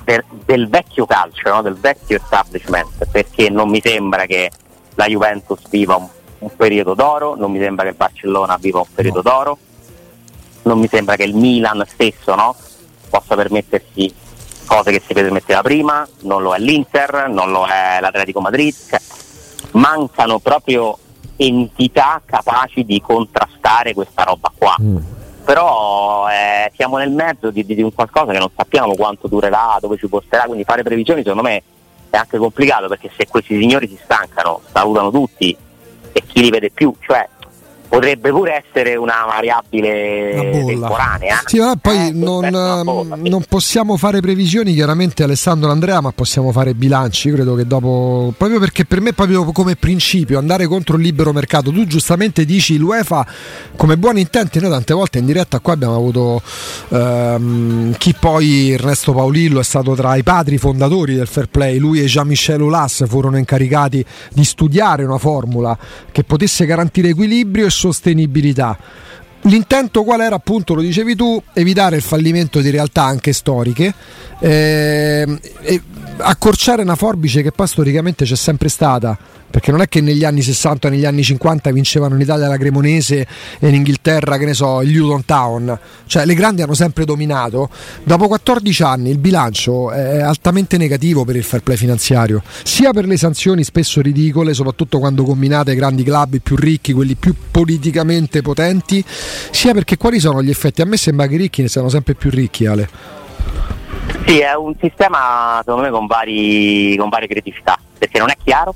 del, 0.04 0.24
del 0.44 0.68
vecchio 0.68 1.06
calcio, 1.06 1.48
no? 1.50 1.62
del 1.62 1.74
vecchio 1.74 2.16
establishment 2.16 3.06
perché 3.10 3.50
non 3.50 3.68
mi 3.68 3.80
sembra 3.80 4.26
che 4.26 4.50
la 4.94 5.06
Juventus 5.06 5.68
viva 5.68 5.96
un, 5.96 6.06
un 6.38 6.56
periodo 6.56 6.94
d'oro, 6.94 7.34
non 7.34 7.50
mi 7.50 7.58
sembra 7.58 7.84
che 7.84 7.90
il 7.90 7.96
Barcellona 7.96 8.56
viva 8.58 8.78
un 8.78 8.86
periodo 8.94 9.22
d'oro 9.22 9.58
non 10.68 10.78
mi 10.78 10.88
sembra 10.88 11.16
che 11.16 11.24
il 11.24 11.34
Milan 11.34 11.82
stesso 11.86 12.34
no, 12.34 12.54
possa 13.08 13.34
permettersi 13.34 14.14
cose 14.66 14.92
che 14.92 15.02
si 15.04 15.14
permetteva 15.14 15.62
prima, 15.62 16.06
non 16.20 16.42
lo 16.42 16.54
è 16.54 16.58
l'Inter, 16.58 17.28
non 17.28 17.50
lo 17.50 17.66
è 17.66 17.98
l'Atletico 18.00 18.40
Madrid, 18.40 18.74
cioè, 18.88 19.00
mancano 19.72 20.38
proprio 20.38 20.98
entità 21.36 22.20
capaci 22.24 22.84
di 22.84 23.00
contrastare 23.00 23.94
questa 23.94 24.24
roba 24.24 24.52
qua. 24.56 24.76
Mm. 24.80 24.96
Però 25.48 26.28
eh, 26.28 26.70
siamo 26.74 26.98
nel 26.98 27.10
mezzo 27.10 27.50
di, 27.50 27.64
di, 27.64 27.80
un 27.80 27.94
qualcosa 27.94 28.32
che 28.32 28.38
non 28.38 28.50
sappiamo 28.54 28.94
quanto 28.94 29.28
durerà, 29.28 29.78
dove 29.80 29.96
ci 29.96 30.06
porterà, 30.06 30.42
quindi 30.42 30.62
fare 30.62 30.82
previsioni 30.82 31.22
secondo 31.22 31.40
me 31.40 31.62
è 32.10 32.18
anche 32.18 32.36
complicato 32.36 32.86
perché 32.86 33.10
se 33.16 33.26
questi 33.26 33.58
signori 33.58 33.88
si 33.88 33.98
stancano, 33.98 34.60
salutano 34.70 35.10
tutti 35.10 35.56
e 36.12 36.22
chi 36.26 36.42
li 36.42 36.50
vede 36.50 36.68
più, 36.68 36.94
cioè 37.00 37.26
potrebbe 37.88 38.30
pure 38.30 38.64
essere 38.64 38.96
una 38.96 39.24
variabile 39.26 40.50
temporanea. 40.66 41.40
Sì, 41.46 41.58
poi 41.80 42.08
eh, 42.08 42.10
non, 42.12 42.48
bolla, 42.84 43.16
sì. 43.16 43.28
non, 43.28 43.42
possiamo 43.48 43.96
fare 43.96 44.20
previsioni, 44.20 44.74
chiaramente 44.74 45.22
Alessandro 45.22 45.70
Andrea, 45.70 46.00
ma 46.00 46.12
possiamo 46.12 46.52
fare 46.52 46.74
bilanci. 46.74 47.30
Credo 47.30 47.54
che 47.54 47.66
dopo, 47.66 48.32
proprio 48.36 48.60
perché 48.60 48.84
per 48.84 49.00
me, 49.00 49.12
proprio 49.14 49.44
come 49.52 49.76
principio, 49.76 50.38
andare 50.38 50.66
contro 50.66 50.96
il 50.96 51.02
libero 51.02 51.32
mercato, 51.32 51.72
tu 51.72 51.86
giustamente 51.86 52.44
dici 52.44 52.76
l'UEFA 52.76 53.26
come 53.76 53.96
buoni 53.96 54.20
intenti. 54.20 54.60
Noi 54.60 54.70
tante 54.70 54.92
volte 54.92 55.18
in 55.18 55.26
diretta 55.26 55.60
qua 55.60 55.72
abbiamo 55.72 55.94
avuto 55.94 56.42
ehm, 56.90 57.96
chi 57.96 58.14
poi 58.18 58.72
Ernesto 58.72 59.12
Paolillo 59.12 59.60
è 59.60 59.64
stato 59.64 59.94
tra 59.94 60.14
i 60.16 60.22
padri 60.22 60.58
fondatori 60.58 61.14
del 61.14 61.26
fair 61.26 61.48
play. 61.48 61.78
Lui 61.78 62.00
e 62.00 62.04
Jean-Michel 62.04 62.60
Aulas 62.60 63.04
furono 63.08 63.38
incaricati 63.38 64.04
di 64.32 64.44
studiare 64.44 65.04
una 65.04 65.18
formula 65.18 65.76
che 66.12 66.24
potesse 66.24 66.66
garantire 66.66 67.08
equilibrio 67.08 67.66
e 67.66 67.70
sostenibilità. 67.78 68.76
L'intento 69.42 70.02
qual 70.02 70.20
era 70.20 70.34
appunto, 70.34 70.74
lo 70.74 70.80
dicevi 70.80 71.14
tu, 71.14 71.40
evitare 71.52 71.96
il 71.96 72.02
fallimento 72.02 72.60
di 72.60 72.70
realtà 72.70 73.04
anche 73.04 73.32
storiche, 73.32 73.94
eh, 74.40 75.38
accorciare 76.16 76.82
una 76.82 76.96
forbice 76.96 77.42
che 77.42 77.52
poi 77.52 77.68
storicamente 77.68 78.24
c'è 78.24 78.34
sempre 78.34 78.68
stata 78.68 79.16
perché 79.50 79.70
non 79.70 79.80
è 79.80 79.88
che 79.88 80.00
negli 80.00 80.24
anni 80.24 80.42
60 80.42 80.88
negli 80.90 81.04
anni 81.04 81.22
50 81.22 81.70
vincevano 81.72 82.14
in 82.14 82.20
Italia 82.20 82.48
la 82.48 82.56
Cremonese 82.56 83.26
e 83.58 83.68
in 83.68 83.74
Inghilterra, 83.74 84.36
che 84.36 84.44
ne 84.44 84.54
so, 84.54 84.82
il 84.82 84.92
Luton 84.92 85.24
Town, 85.24 85.78
cioè 86.06 86.26
le 86.26 86.34
grandi 86.34 86.62
hanno 86.62 86.74
sempre 86.74 87.04
dominato. 87.04 87.70
Dopo 88.04 88.28
14 88.28 88.82
anni 88.82 89.10
il 89.10 89.18
bilancio 89.18 89.90
è 89.90 90.20
altamente 90.20 90.76
negativo 90.76 91.24
per 91.24 91.36
il 91.36 91.44
fair 91.44 91.62
play 91.62 91.76
finanziario, 91.76 92.42
sia 92.62 92.92
per 92.92 93.06
le 93.06 93.16
sanzioni 93.16 93.64
spesso 93.64 94.00
ridicole, 94.00 94.52
soprattutto 94.52 94.98
quando 94.98 95.24
combinate 95.24 95.74
grandi 95.74 96.02
club 96.02 96.38
più 96.40 96.56
ricchi, 96.56 96.92
quelli 96.92 97.14
più 97.14 97.34
politicamente 97.50 98.42
potenti, 98.42 99.02
sia 99.06 99.72
perché 99.72 99.96
quali 99.96 100.20
sono 100.20 100.42
gli 100.42 100.50
effetti? 100.50 100.82
A 100.82 100.84
me 100.84 100.96
sembra 100.96 101.26
che 101.26 101.34
i 101.34 101.38
ricchi 101.38 101.62
ne 101.62 101.68
siano 101.68 101.88
sempre 101.88 102.14
più 102.14 102.30
ricchi, 102.30 102.66
Ale. 102.66 102.88
Sì, 104.26 104.40
è 104.40 104.54
un 104.54 104.74
sistema 104.80 105.60
secondo 105.64 105.82
me 105.82 105.90
con, 105.90 106.06
vari, 106.06 106.96
con 106.98 107.08
varie 107.08 107.28
criticità, 107.28 107.78
perché 107.98 108.18
non 108.18 108.28
è 108.28 108.36
chiaro 108.42 108.74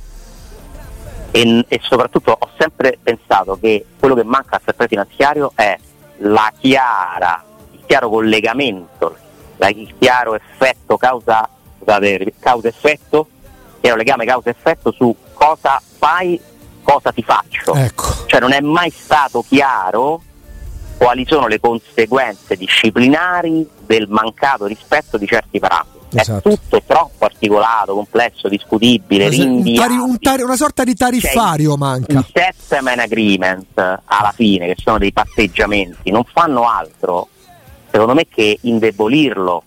e, 1.33 1.65
e, 1.67 1.81
soprattutto 1.83 2.37
ho 2.39 2.49
sempre 2.59 2.99
pensato 3.03 3.59
che 3.59 3.85
quello 3.99 4.15
che 4.15 4.23
manca 4.23 4.57
al 4.57 4.63
settore 4.65 4.89
finanziario 4.89 5.51
è 5.55 5.77
la 6.19 6.53
chiara, 6.59 7.43
il 7.73 7.81
chiaro 7.87 8.09
collegamento, 8.09 9.17
il 9.57 9.95
chiaro 9.99 10.35
effetto 10.35 10.97
causa, 10.97 11.49
scusate, 11.79 12.35
causa-effetto, 12.39 13.29
chiaro 13.81 13.97
legame 13.97 14.25
causa-effetto 14.25 14.93
su 14.93 15.15
cosa 15.33 15.81
fai, 15.99 16.41
cosa 16.83 17.11
ti 17.13 17.23
faccio. 17.23 17.75
Ecco. 17.75 18.05
Cioè 18.27 18.39
non 18.39 18.53
è 18.53 18.61
mai 18.61 18.91
stato 18.91 19.43
chiaro 19.43 20.23
quali 20.99 21.25
sono 21.27 21.49
le 21.49 21.59
conseguenze 21.59 22.57
disciplinari 22.57 23.69
del 23.81 24.07
mancato 24.09 24.67
rispetto 24.67 25.17
di 25.17 25.27
certi 25.27 25.59
parametri. 25.59 26.02
Esatto. 26.15 26.49
È 26.49 26.53
tutto 26.53 26.83
troppo 26.85 27.25
articolato, 27.25 27.95
complesso, 27.95 28.49
discutibile, 28.49 29.29
un 29.29 29.75
tari, 29.75 29.95
un 29.95 30.19
tari, 30.19 30.43
una 30.43 30.57
sorta 30.57 30.85
di 30.85 30.95
tariffario 30.95 31.71
cioè, 31.71 31.79
manca. 31.79 32.19
I 32.19 32.25
settlement 32.33 32.99
agreement 32.99 33.79
alla 33.79 34.33
fine, 34.35 34.67
che 34.67 34.75
sono 34.77 34.99
dei 34.99 35.13
patteggiamenti, 35.13 36.11
non 36.11 36.25
fanno 36.25 36.69
altro, 36.69 37.29
secondo 37.91 38.15
me, 38.15 38.27
che 38.29 38.59
indebolirlo 38.61 39.63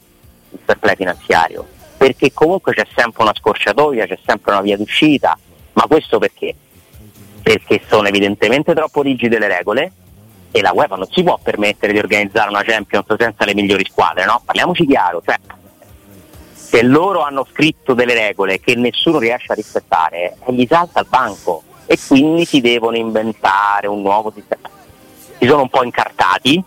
il 0.51 0.59
fair 0.63 0.77
play 0.77 0.95
finanziario, 0.95 1.65
perché 1.97 2.31
comunque 2.31 2.73
c'è 2.73 2.85
sempre 2.95 3.23
una 3.23 3.33
scorciatoia, 3.35 4.05
c'è 4.05 4.19
sempre 4.23 4.51
una 4.51 4.61
via 4.61 4.77
d'uscita, 4.77 5.37
ma 5.73 5.83
questo 5.87 6.19
perché? 6.19 6.55
Perché 7.41 7.81
sono 7.87 8.07
evidentemente 8.07 8.73
troppo 8.73 9.01
rigide 9.01 9.39
le 9.39 9.47
regole 9.47 9.91
e 10.51 10.61
la 10.61 10.71
UEFA 10.73 10.95
non 10.95 11.07
si 11.11 11.21
può 11.23 11.39
permettere 11.41 11.91
di 11.91 11.99
organizzare 11.99 12.49
una 12.49 12.63
Champions 12.63 13.05
senza 13.17 13.45
le 13.45 13.53
migliori 13.53 13.85
squadre, 13.85 14.25
no? 14.25 14.41
Parliamoci 14.45 14.85
chiaro, 14.85 15.21
cioè 15.25 15.35
se 16.65 16.81
loro 16.81 17.21
hanno 17.21 17.45
scritto 17.51 17.93
delle 17.93 18.15
regole 18.15 18.59
che 18.59 18.75
nessuno 18.75 19.19
riesce 19.19 19.51
a 19.51 19.55
rispettare, 19.55 20.35
eh, 20.45 20.53
gli 20.53 20.65
salta 20.67 21.01
il 21.01 21.07
banco 21.07 21.61
e 21.85 21.97
quindi 22.07 22.43
si 22.45 22.59
devono 22.59 22.97
inventare 22.97 23.87
un 23.87 24.01
nuovo 24.01 24.31
sistema. 24.33 24.67
Si 25.37 25.45
sono 25.45 25.61
un 25.61 25.69
po' 25.69 25.83
incartati, 25.83 26.61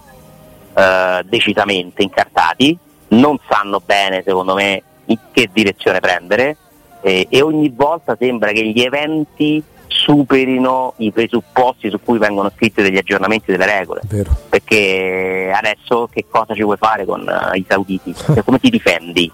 eh, 0.74 1.22
decisamente 1.24 2.02
incartati, 2.02 2.78
non 3.08 3.38
sanno 3.48 3.82
bene 3.84 4.22
secondo 4.24 4.54
me 4.54 4.82
in 5.06 5.18
che 5.32 5.48
direzione 5.52 5.98
prendere 5.98 6.56
eh, 7.00 7.26
e 7.28 7.42
ogni 7.42 7.72
volta 7.74 8.16
sembra 8.18 8.52
che 8.52 8.64
gli 8.64 8.80
eventi 8.80 9.62
superino 9.86 10.94
i 10.98 11.10
presupposti 11.10 11.90
su 11.90 11.98
cui 12.04 12.18
vengono 12.18 12.52
scritti 12.54 12.82
degli 12.82 12.98
aggiornamenti 12.98 13.50
delle 13.50 13.66
regole. 13.66 14.02
Vero. 14.04 14.30
Perché 14.48 15.52
adesso 15.52 16.08
che 16.12 16.26
cosa 16.28 16.54
ci 16.54 16.62
vuoi 16.62 16.76
fare 16.76 17.04
con 17.04 17.20
uh, 17.20 17.56
i 17.56 17.64
sauditi? 17.66 18.14
Cioè, 18.14 18.44
come 18.44 18.60
ti 18.60 18.70
difendi? 18.70 19.30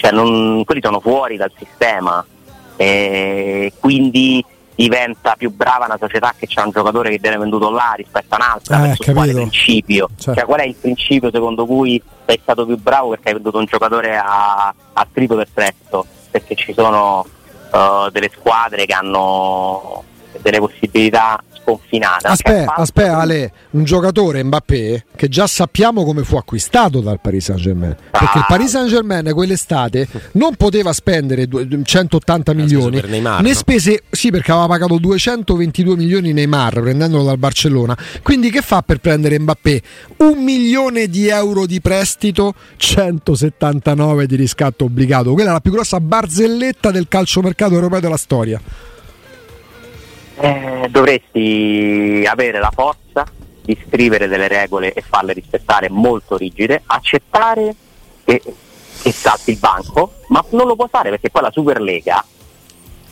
Cioè 0.00 0.12
non, 0.12 0.64
quelli 0.64 0.80
sono 0.82 1.00
fuori 1.00 1.36
dal 1.36 1.52
sistema. 1.56 2.24
E 2.76 3.74
quindi 3.78 4.42
diventa 4.74 5.34
più 5.36 5.50
brava 5.50 5.84
una 5.84 5.98
società 6.00 6.34
che 6.38 6.46
c'è 6.46 6.62
un 6.62 6.70
giocatore 6.70 7.10
che 7.10 7.18
viene 7.18 7.36
venduto 7.36 7.68
là 7.68 7.92
rispetto 7.94 8.34
a 8.34 8.36
un'altra 8.36 8.92
eh, 8.92 9.12
quale 9.12 9.34
principio? 9.34 10.08
Certo. 10.16 10.40
cioè, 10.40 10.46
qual 10.46 10.60
è 10.60 10.64
il 10.64 10.74
principio 10.74 11.30
secondo 11.30 11.66
cui 11.66 12.02
sei 12.24 12.38
stato 12.40 12.64
più 12.64 12.78
bravo 12.78 13.10
perché 13.10 13.28
hai 13.28 13.34
venduto 13.34 13.58
un 13.58 13.66
giocatore 13.66 14.16
a, 14.16 14.74
a 14.94 15.06
triplo 15.12 15.36
del 15.36 15.48
prezzo? 15.52 16.06
Perché 16.30 16.54
ci 16.54 16.72
sono 16.72 17.26
uh, 17.72 18.08
delle 18.10 18.30
squadre 18.34 18.86
che 18.86 18.94
hanno 18.94 20.02
delle 20.40 20.60
possibilità 20.60 21.38
sconfinata. 21.76 22.28
Aspetta, 22.28 22.64
fatto- 22.64 22.80
aspetta 22.80 23.18
Ale, 23.18 23.52
un 23.70 23.84
giocatore 23.84 24.42
Mbappé 24.42 25.04
che 25.16 25.28
già 25.28 25.46
sappiamo 25.46 26.04
come 26.04 26.22
fu 26.24 26.36
acquistato 26.36 27.00
dal 27.00 27.20
Paris 27.20 27.44
Saint-Germain. 27.44 27.96
Perché 28.10 28.38
il 28.38 28.44
Ah. 28.44 28.46
Paris 28.48 28.70
Saint-Germain 28.70 29.30
quell'estate 29.32 30.08
non 30.32 30.54
poteva 30.56 30.92
spendere 30.92 31.46
due- 31.46 31.66
180 31.82 32.52
speso 32.52 32.64
milioni, 32.66 33.00
per 33.00 33.08
Neymar, 33.10 33.42
ne 33.42 33.48
no? 33.48 33.54
spese 33.54 34.02
sì 34.10 34.30
perché 34.30 34.50
aveva 34.52 34.66
pagato 34.66 34.98
222 34.98 35.96
milioni 35.96 36.32
Neymar 36.32 36.80
prendendolo 36.80 37.24
dal 37.24 37.38
Barcellona. 37.38 37.96
Quindi 38.22 38.50
che 38.50 38.60
fa 38.62 38.82
per 38.82 38.98
prendere 38.98 39.38
Mbappé? 39.38 39.82
Un 40.18 40.42
milione 40.42 41.06
di 41.08 41.28
euro 41.28 41.66
di 41.66 41.80
prestito, 41.80 42.54
179 42.76 44.26
di 44.26 44.36
riscatto 44.36 44.84
obbligato. 44.84 45.32
Quella 45.32 45.50
è 45.50 45.52
la 45.52 45.60
più 45.60 45.72
grossa 45.72 46.00
barzelletta 46.00 46.90
del 46.90 47.06
calciomercato 47.08 47.74
europeo 47.74 48.00
della 48.00 48.16
storia. 48.16 48.60
Eh, 50.42 50.88
dovresti 50.88 52.26
avere 52.26 52.60
la 52.60 52.70
forza 52.72 53.26
di 53.62 53.78
scrivere 53.86 54.26
delle 54.26 54.48
regole 54.48 54.94
e 54.94 55.02
farle 55.02 55.34
rispettare 55.34 55.90
molto 55.90 56.38
rigide, 56.38 56.82
accettare 56.86 57.74
che, 58.24 58.42
che 59.02 59.12
salti 59.12 59.50
il 59.50 59.58
banco, 59.58 60.14
ma 60.28 60.42
non 60.50 60.66
lo 60.66 60.76
puoi 60.76 60.88
fare 60.88 61.10
perché 61.10 61.28
poi 61.28 61.42
la 61.42 61.50
Superlega 61.50 62.24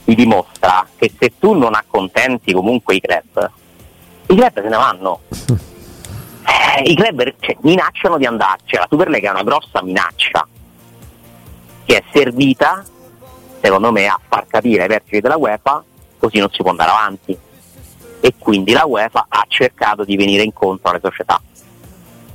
ti 0.07 0.15
dimostra 0.15 0.89
che 0.97 1.13
se 1.19 1.35
tu 1.39 1.53
non 1.53 1.75
accontenti 1.75 2.55
comunque 2.55 2.95
i 2.95 3.01
club, 3.01 3.51
i 4.29 4.35
club 4.35 4.55
se 4.55 4.69
ne 4.69 4.77
vanno. 4.77 5.21
Eh, 6.49 6.91
I 6.91 6.95
club 6.95 7.35
cioè, 7.41 7.59
minacciano 7.61 8.17
di 8.17 8.25
andarci, 8.25 8.77
la 8.77 8.87
Superlega 8.89 9.29
è 9.29 9.33
una 9.33 9.43
grossa 9.43 9.83
minaccia 9.83 10.49
che 11.85 11.97
è 11.99 12.03
servita, 12.11 12.83
secondo 13.61 13.93
me, 13.93 14.07
a 14.07 14.19
far 14.27 14.47
capire 14.47 14.85
ai 14.85 14.89
vertici 14.89 15.21
della 15.21 15.37
UEFA 15.37 15.85
così 16.19 16.39
non 16.39 16.51
si 16.51 16.63
può 16.63 16.71
andare 16.71 16.91
avanti. 16.91 17.39
E 18.21 18.35
quindi 18.39 18.73
la 18.73 18.85
UEFA 18.85 19.27
ha 19.29 19.45
cercato 19.49 20.05
di 20.05 20.17
venire 20.17 20.43
incontro 20.43 20.91
alle 20.91 21.01
società. 21.03 21.41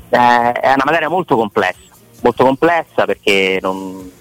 Eh, 0.10 0.52
è 0.52 0.74
una 0.74 0.84
materia 0.86 1.10
molto 1.10 1.36
complessa, 1.36 1.80
molto 2.22 2.44
complessa 2.44 3.06
perché 3.06 3.60
non, 3.62 4.12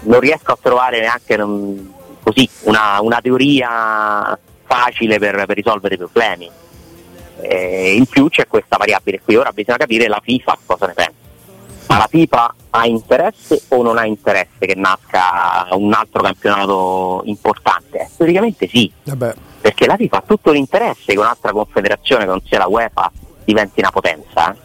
non 0.00 0.20
riesco 0.20 0.52
a 0.52 0.58
trovare 0.60 1.00
neanche 1.00 1.36
non- 1.36 1.94
così 2.22 2.48
una, 2.62 3.00
una 3.00 3.20
teoria 3.20 4.38
facile 4.64 5.18
per, 5.18 5.46
per 5.46 5.56
risolvere 5.56 5.94
i 5.94 5.98
problemi. 5.98 6.50
Eh, 7.42 7.94
in 7.94 8.06
più 8.06 8.28
c'è 8.28 8.46
questa 8.46 8.76
variabile 8.76 9.20
qui, 9.20 9.36
ora 9.36 9.52
bisogna 9.52 9.78
capire 9.78 10.08
la 10.08 10.20
FIFA 10.22 10.58
cosa 10.66 10.86
ne 10.86 10.92
pensa. 10.92 11.09
Ma 11.90 11.98
la 11.98 12.06
FIFA 12.08 12.54
ha 12.70 12.86
interesse 12.86 13.62
o 13.70 13.82
non 13.82 13.98
ha 13.98 14.06
interesse 14.06 14.58
che 14.60 14.76
nasca 14.76 15.66
un 15.72 15.92
altro 15.92 16.22
campionato 16.22 17.22
importante? 17.24 17.98
Eh, 17.98 18.08
Teoricamente 18.16 18.68
sì, 18.68 18.92
Vabbè. 19.02 19.34
perché 19.60 19.86
la 19.86 19.96
FIFA 19.96 20.16
ha 20.18 20.22
tutto 20.24 20.52
l'interesse 20.52 21.12
che 21.12 21.18
un'altra 21.18 21.50
confederazione 21.50 22.22
che 22.24 22.30
non 22.30 22.40
sia 22.46 22.58
la 22.58 22.68
UEFA 22.68 23.10
diventi 23.44 23.80
una 23.80 23.90
potenza. 23.90 24.52
eh. 24.52 24.56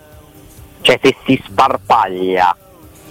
Cioè 0.81 0.99
se 1.01 1.15
si 1.25 1.41
sparpaglia 1.43 2.55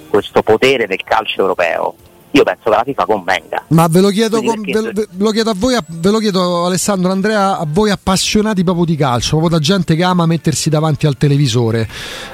questo 0.09 0.43
potere 0.45 0.87
del 0.87 1.03
calcio 1.03 1.41
europeo, 1.41 1.97
io 2.35 2.43
penso 2.43 2.63
che 2.65 2.71
la 2.71 2.83
FIFA 2.85 3.05
convenga. 3.07 3.63
Ma 3.69 3.87
ve 3.87 4.01
lo 4.01 4.09
chiedo, 4.09 4.43
con- 4.43 4.61
ve, 4.61 4.93
ve 4.93 5.07
lo 5.19 5.31
chiedo 5.31 5.51
a 5.51 5.55
voi, 5.57 5.79
ve 5.87 6.11
lo 6.11 6.19
chiedo 6.19 6.67
Alessandro 6.67 7.13
Andrea, 7.13 7.59
a 7.59 7.65
voi 7.69 7.91
appassionati 7.91 8.65
proprio 8.65 8.85
di 8.85 8.97
calcio, 8.97 9.39
proprio 9.39 9.51
da 9.51 9.59
gente 9.61 9.95
che 9.95 10.03
ama 10.03 10.27
mettersi 10.27 10.69
davanti 10.69 11.07
al 11.07 11.17
televisore. 11.17 11.89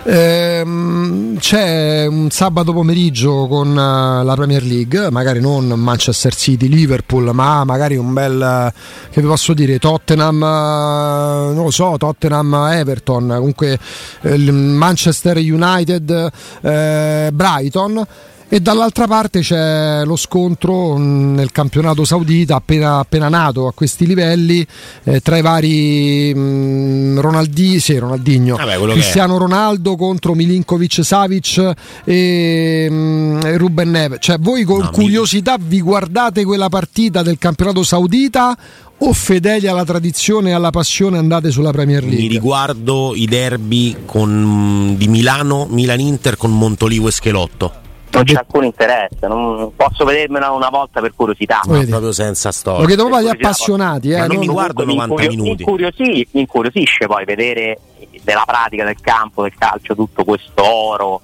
Ehm, 0.05 1.37
c'è 1.39 2.07
un 2.07 2.31
sabato 2.31 2.73
pomeriggio 2.73 3.47
con 3.47 3.69
eh, 3.77 4.25
la 4.25 4.35
Premier 4.35 4.63
League, 4.63 5.11
magari 5.11 5.39
non 5.41 5.67
Manchester 5.69 6.35
City, 6.35 6.69
Liverpool, 6.69 7.31
ma 7.35 7.63
magari 7.65 7.97
un 7.97 8.15
bel, 8.15 8.41
eh, 8.41 8.73
che 9.11 9.21
vi 9.21 9.27
posso 9.27 9.53
dire, 9.53 9.79
Tottenham, 9.79 10.43
eh, 10.43 11.55
non 11.55 11.65
lo 11.65 11.71
so, 11.71 11.97
Tottenham 11.99 12.55
Everton, 12.73 13.35
comunque 13.37 13.79
Manchester 14.23 15.37
United, 15.37 16.31
eh, 16.63 17.29
Brighton. 17.35 18.07
E 18.53 18.59
dall'altra 18.59 19.07
parte 19.07 19.41
c'è 19.43 20.03
lo 20.05 20.17
scontro 20.17 20.97
mh, 20.97 21.35
nel 21.35 21.53
campionato 21.53 22.05
saudita 22.05 22.57
appena, 22.57 22.99
appena 22.99 23.29
nato 23.29 23.69
a 23.69 23.73
questi 23.73 24.07
livelli 24.09 24.67
eh, 25.05 25.21
tra 25.21 25.37
i 25.37 25.41
vari 25.41 26.35
mh, 26.35 27.21
Ronaldi, 27.21 27.79
sì, 27.79 27.97
Ronaldinho, 27.97 28.57
che 28.57 28.89
Cristiano 28.91 29.37
Ronaldo 29.39 29.95
contro 29.95 30.35
Milinkovic 30.35 31.05
Savic 31.05 31.73
e, 32.05 32.89
mh, 32.91 33.41
e 33.45 33.57
Ruben 33.57 33.89
Neves. 33.93 34.19
Cioè 34.21 34.39
voi 34.41 34.65
con 34.65 34.79
No, 34.81 34.85
mi- 34.87 34.91
curiosità 34.95 35.57
vi 35.61 35.81
guardate 35.81 36.45
quella 36.45 36.69
partita 36.69 37.23
del 37.23 37.39
campionato 37.39 37.85
saudita 37.85 38.59
o 39.03 39.13
fedeli 39.13 39.69
alla 39.69 39.85
tradizione 39.85 40.51
e 40.51 40.53
alla 40.55 40.71
passione 40.71 41.19
andate 41.19 41.53
sulla 41.53 41.71
Premier 41.71 42.03
Mi 42.03 42.11
League? 42.17 42.29
riguardo 42.29 43.13
i 43.15 43.27
derby 43.27 43.95
con- 44.05 44.97
di 44.99 45.07
Milano, 45.07 45.69
Milan-Inter 45.71 46.37
con 46.37 46.51
Montolivo 46.51 47.07
e 47.07 47.13
Schelotto. 47.13 47.73
Non 48.21 48.25
c'è 48.35 48.35
alcun 48.37 48.65
interesse, 48.65 49.27
non 49.27 49.73
posso 49.75 50.05
vedermela 50.05 50.51
una 50.51 50.69
volta 50.69 51.01
per 51.01 51.13
curiosità. 51.15 51.61
Vedi. 51.67 51.87
Proprio 51.91 52.13
senza 52.13 52.49
Lo 52.49 52.55
storia. 52.55 52.87
chiedo 52.87 53.03
proprio 53.07 53.19
agli 53.19 53.27
Per 53.29 53.37
curiosità, 53.37 53.65
appassionati, 53.65 54.11
eh, 54.11 54.19
Ma 54.19 54.27
non 54.27 54.37
mi 54.37 54.47
non- 54.47 54.55
guardo 54.55 54.83
Comunque 54.85 55.07
90 55.07 55.23
incurio- 55.25 55.43
minuti. 55.43 55.63
incuriosi- 55.63 56.29
mi 56.33 56.41
incuriosisce 56.41 57.07
poi 57.07 57.25
vedere 57.25 57.79
nella 58.25 58.43
pratica 58.47 58.85
del 58.85 59.01
campo, 59.01 59.43
del 59.43 59.55
calcio, 59.57 59.95
tutto 59.95 60.25
questo 60.25 60.63
oro, 60.63 61.21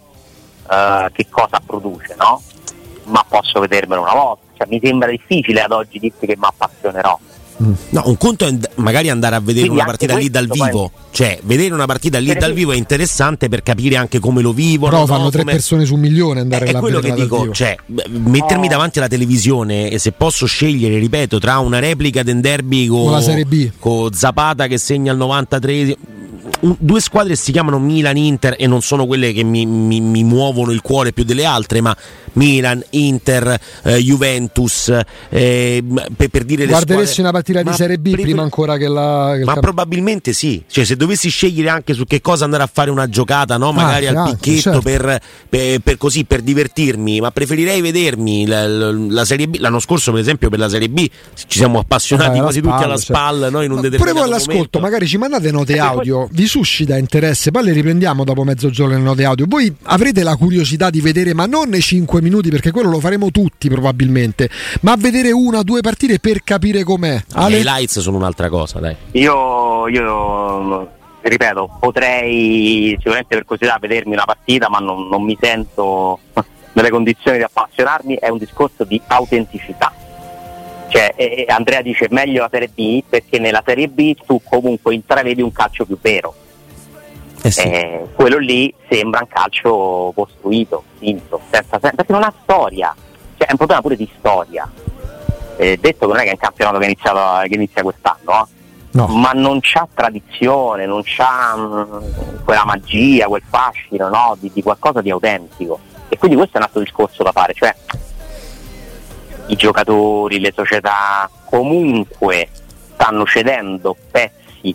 eh, 0.71 1.11
che 1.13 1.27
cosa 1.29 1.61
produce, 1.65 2.15
no? 2.19 2.41
Ma 3.05 3.25
posso 3.29 3.61
vedermelo 3.61 4.01
una 4.01 4.15
volta, 4.15 4.43
cioè, 4.57 4.67
mi 4.69 4.81
sembra 4.83 5.09
difficile 5.09 5.63
ad 5.63 5.73
oggi 5.73 5.99
dirti 5.99 6.27
che 6.27 6.37
mi 6.37 6.47
appassionerò. 6.47 7.19
No, 7.59 8.03
un 8.05 8.17
conto 8.19 8.45
è 8.47 8.55
magari 8.75 9.09
andare 9.09 9.35
a 9.37 9.41
vedere 9.41 9.67
Quindi 9.67 9.77
una 9.77 9.85
partita 9.87 10.17
lì 10.17 10.29
dal 10.29 10.47
vivo. 10.47 10.91
Cioè, 11.11 11.39
vedere 11.45 11.73
una 11.73 11.87
partita 11.87 12.19
lì 12.19 12.27
Per 12.27 12.37
dal 12.39 12.53
vivo 12.53 12.73
è 12.73 12.77
interessante 12.77 13.49
per 13.49 13.63
capire 13.63 13.97
anche 13.97 14.19
come 14.19 14.43
lo 14.43 14.53
vivono. 14.53 14.91
però 14.91 15.01
no? 15.03 15.07
fanno 15.07 15.31
tre 15.31 15.41
come- 15.41 15.53
persone 15.53 15.85
su 15.87 15.95
un 15.95 16.01
milione 16.01 16.41
andare 16.41 16.67
È 16.67 16.73
là 16.73 16.79
a 16.79 16.81
quello 16.83 17.01
che 17.01 17.11
vederla 17.11 17.29
dal 17.29 17.41
dico, 17.45 17.55
cioè, 17.55 17.75
mettermi 18.09 18.67
Eh. 18.67 18.69
davanti 18.69 18.99
alla 18.99 19.09
televisione 19.09 19.89
e 19.91 19.99
se 19.99 20.13
posso 20.13 20.45
scegliere, 20.45 20.99
ripeto, 20.99 21.39
tra 21.39 21.59
una 21.59 21.79
replica 21.79 22.23
del 22.23 22.41
derby 22.41 22.87
con, 22.89 23.05
Con 23.05 23.13
la 23.13 23.21
Serie 23.23 23.45
B. 23.47 23.71
con 23.79 24.13
Zapata 24.13 24.67
che 24.67 24.77
segna 24.77 25.13
il 25.13 25.19
93 25.19 25.97
un- 26.61 26.77
due 26.79 27.01
squadre 27.01 27.35
si 27.37 27.53
chiamano 27.53 27.79
Milan 27.79 28.17
Inter 28.17 28.55
e 28.59 28.67
non 28.67 28.83
sono 28.83 29.07
quelle 29.07 29.33
che 29.33 29.43
mi, 29.43 29.67
mi- 29.67 30.01
mi 30.01 30.25
muovono 30.25 30.71
il 30.73 30.81
cuore 30.83 31.13
più 31.13 31.25
delle 31.25 31.45
altre, 31.45 31.81
ma 31.81 31.97
Milan, 32.35 32.83
Inter, 32.91 33.59
eh, 33.85 33.97
Juventus, 33.99 34.93
eh, 35.31 35.83
per, 36.17 36.29
per 36.29 36.45
dire 36.45 36.65
le 36.65 36.69
Guarderesti 36.71 37.13
squadre- 37.15 37.23
una 37.23 37.31
partita 37.33 37.63
di 37.63 37.73
Serie 37.77 37.99
B 37.99 38.03
prefer- 38.11 38.23
prima 38.23 38.43
ancora 38.43 38.77
che 38.77 38.89
la. 38.89 39.33
Che 39.37 39.45
ma 39.45 39.53
camp- 39.53 39.61
probabilmente 39.61 40.33
sì, 40.33 40.63
cioè 40.69 40.85
se 40.85 40.97
dovessi 40.97 41.29
scegliere 41.31 41.69
anche 41.71 41.95
su 41.95 42.05
che 42.05 42.21
cosa 42.21 42.45
andare 42.45 42.63
a 42.63 42.71
fare 42.73 42.91
una 42.91 43.09
giocata, 43.09 43.57
no? 43.57 43.73
magari 43.73 44.07
Anche, 44.07 44.19
al 44.21 44.27
anche, 44.27 44.37
picchetto 44.37 44.61
certo. 44.61 44.81
per, 44.83 45.21
per- 45.49 45.81
per 45.81 45.97
così 45.97 46.25
per 46.25 46.43
divertirmi, 46.43 47.21
ma 47.21 47.31
preferirei 47.31 47.81
vedermi 47.81 48.47
la, 48.47 48.67
la- 48.67 48.91
la 48.93 49.25
Serie 49.25 49.49
B. 49.49 49.57
L'anno 49.59 49.79
scorso, 49.81 50.11
per 50.13 50.21
esempio, 50.21 50.49
per 50.51 50.59
la 50.59 50.69
Serie 50.69 50.89
B 50.89 51.09
ci 51.47 51.59
siamo 51.59 51.79
appassionati 51.79 52.33
alla 52.33 52.43
quasi 52.43 52.61
tutti 52.61 52.71
spalla, 52.73 52.85
alla 52.87 52.97
certo. 52.99 53.13
spalla, 53.15 53.51
no? 53.51 53.63
in 53.63 53.71
un 53.71 53.77
Ma 53.77 53.81
Pure 53.83 53.91
determinato 53.91 54.19
voi 54.19 54.25
all'ascolto, 54.29 54.55
momento. 54.57 54.81
magari 54.81 55.07
ci 55.07 55.17
mandate 55.19 55.51
note 55.51 55.75
Eh, 55.75 55.79
audio, 55.79 56.29
vi 56.33 56.46
suscita 56.47 56.97
interesse, 56.97 57.51
poi 57.51 57.65
le 57.65 57.73
riprendiamo 57.73 58.25
dopo 58.25 58.45
mezzogiorno 58.45 58.97
le 58.97 59.03
note 59.03 59.25
audio. 59.25 59.47
Voi 59.49 59.75
avrete 59.85 60.23
la 60.23 60.37
curiosità 60.37 60.91
di 60.91 61.01
vedere, 61.01 61.35
ma 61.35 61.47
non 61.47 61.69
nei 61.69 61.81
5 61.81 62.21
minuti, 62.23 62.51
perché 62.51 62.71
quello 62.71 62.91
lo 62.91 63.01
faremo 63.01 63.31
tutti 63.31 63.69
probabilmente, 63.69 64.49
ma 64.81 64.95
vedere 64.97 65.33
una 65.33 65.59
o 65.59 65.63
due 65.63 65.81
partite 65.81 66.19
per 66.19 66.43
capire 66.43 66.85
com'è. 66.85 67.23
Ale? 67.33 67.59
I 67.59 67.63
lights 67.63 68.01
sono 68.01 68.17
un'altra 68.17 68.49
cosa, 68.49 68.79
dai. 68.81 68.97
Io, 69.13 69.89
io 69.89 70.91
ripeto, 71.23 71.77
potrei 71.81 72.95
sicuramente 72.97 73.35
per 73.35 73.45
curiosità 73.45 73.79
vedermi 73.81 74.13
una 74.13 74.25
partita, 74.25 74.69
ma 74.69 74.79
non, 74.79 75.09
non 75.09 75.23
mi 75.23 75.37
sento 75.41 76.21
nelle 76.73 76.91
condizioni 76.91 77.39
di 77.39 77.45
appassionarmi, 77.45 78.17
è 78.17 78.29
un 78.29 78.39
discorso 78.39 78.85
di 78.85 79.01
autenticità. 79.07 79.93
Cioè, 80.97 81.13
eh, 81.15 81.45
Andrea 81.49 81.83
dice 81.83 82.07
meglio 82.09 82.41
la 82.41 82.49
Serie 82.51 82.71
B 82.73 83.03
perché 83.07 83.39
nella 83.39 83.63
Serie 83.67 83.89
B 83.89 84.15
tu 84.25 84.41
comunque 84.43 84.95
intravedi 84.95 85.43
un 85.43 85.53
calcio 85.53 85.85
più 85.85 85.99
vero. 86.01 86.35
Eh 87.43 87.51
sì. 87.51 87.61
Eh, 87.69 88.07
quello 88.15 88.39
lì 88.39 88.73
sembra 88.89 89.21
un 89.21 89.29
calcio 89.29 90.13
costruito, 90.15 90.85
finto, 90.99 91.43
senza, 91.51 91.79
senza- 91.79 91.91
perché 91.91 92.13
non 92.13 92.23
ha 92.23 92.33
storia, 92.43 92.95
cioè, 93.37 93.47
è 93.47 93.51
un 93.51 93.57
problema 93.59 93.83
pure 93.83 93.97
di 93.97 94.09
storia. 94.19 94.67
Eh, 95.59 95.77
detto 95.79 96.07
che 96.07 96.13
non 96.13 96.17
è 96.17 96.23
che 96.23 96.29
è 96.31 96.33
un 96.33 96.39
campionato 96.39 96.79
che, 96.79 96.85
è 96.85 96.89
iniziato, 96.89 97.47
che 97.47 97.55
inizia 97.55 97.83
quest'anno, 97.83 98.49
eh 98.51 98.55
No. 98.97 99.09
ma 99.09 99.33
non 99.33 99.59
c'ha 99.61 99.87
tradizione, 99.93 100.87
non 100.87 101.03
c'ha 101.05 101.55
mh, 101.55 102.45
quella 102.45 102.65
magia, 102.65 103.27
quel 103.27 103.43
fascino 103.47 104.09
no? 104.09 104.35
di, 104.41 104.51
di 104.51 104.63
qualcosa 104.63 105.03
di 105.03 105.11
autentico. 105.11 105.79
E 106.09 106.17
quindi 106.17 106.35
questo 106.35 106.55
è 106.57 106.61
un 106.61 106.65
altro 106.65 106.81
discorso 106.81 107.23
da 107.23 107.31
fare, 107.31 107.53
cioè 107.53 107.75
i 109.47 109.57
giocatori, 109.57 110.41
le 110.41 110.53
società 110.55 111.31
comunque 111.45 112.49
stanno 112.95 113.25
cedendo 113.25 113.97
pezzi 114.11 114.75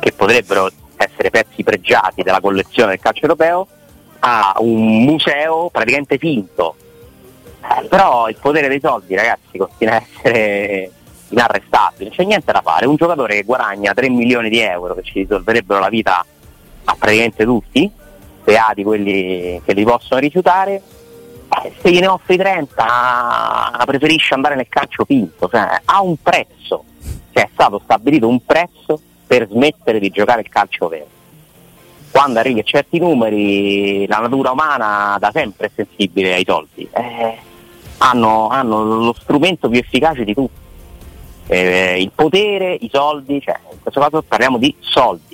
che 0.00 0.12
potrebbero 0.12 0.70
essere 0.96 1.30
pezzi 1.30 1.62
pregiati 1.62 2.22
della 2.22 2.40
collezione 2.40 2.90
del 2.90 3.00
calcio 3.00 3.22
europeo 3.22 3.66
a 4.20 4.54
un 4.58 5.04
museo 5.04 5.68
praticamente 5.70 6.18
finto. 6.18 6.76
Eh, 7.60 7.86
però 7.86 8.28
il 8.28 8.36
potere 8.40 8.68
dei 8.68 8.80
soldi, 8.80 9.14
ragazzi, 9.14 9.58
continua 9.58 9.94
a 9.94 10.02
essere 10.02 10.90
inarrestabile, 11.28 12.04
non 12.04 12.12
c'è 12.16 12.24
niente 12.24 12.52
da 12.52 12.60
fare. 12.62 12.86
Un 12.86 12.96
giocatore 12.96 13.34
che 13.36 13.42
guadagna 13.42 13.92
3 13.92 14.08
milioni 14.08 14.48
di 14.48 14.60
euro 14.60 14.94
che 14.94 15.02
ci 15.02 15.20
risolverebbero 15.20 15.80
la 15.80 15.88
vita 15.88 16.24
a 16.84 16.96
praticamente 16.98 17.44
tutti, 17.44 17.90
beati 18.44 18.82
quelli 18.82 19.60
che 19.64 19.72
li 19.72 19.84
possono 19.84 20.20
rifiutare, 20.20 20.82
se 21.80 21.90
gliene 21.90 22.06
offri 22.06 22.36
30 22.36 23.82
preferisce 23.84 24.34
andare 24.34 24.54
nel 24.54 24.68
calcio 24.68 25.04
finto, 25.04 25.48
cioè, 25.48 25.80
ha 25.84 26.00
un 26.00 26.16
prezzo, 26.22 26.84
cioè, 27.32 27.44
è 27.44 27.48
stato 27.52 27.80
stabilito 27.84 28.26
un 28.26 28.44
prezzo 28.44 29.00
per 29.26 29.48
smettere 29.48 29.98
di 29.98 30.10
giocare 30.10 30.40
il 30.40 30.48
calcio 30.48 30.88
vero. 30.88 31.06
Quando 32.10 32.38
arrivi 32.38 32.60
a 32.60 32.64
certi 32.64 32.98
numeri 32.98 34.06
la 34.06 34.18
natura 34.18 34.50
umana 34.50 35.16
da 35.18 35.30
sempre 35.32 35.68
è 35.68 35.70
sensibile 35.74 36.34
ai 36.34 36.44
soldi, 36.46 36.88
eh, 36.92 37.36
hanno, 37.98 38.48
hanno, 38.48 38.84
lo 38.84 39.14
strumento 39.18 39.68
più 39.68 39.78
efficace 39.78 40.24
di 40.24 40.34
tutti, 40.34 40.60
eh, 41.46 42.00
il 42.00 42.10
potere, 42.14 42.76
i 42.80 42.90
soldi, 42.92 43.40
cioè, 43.40 43.58
in 43.72 43.80
questo 43.80 44.00
caso 44.00 44.22
parliamo 44.22 44.58
di 44.58 44.74
soldi 44.80 45.31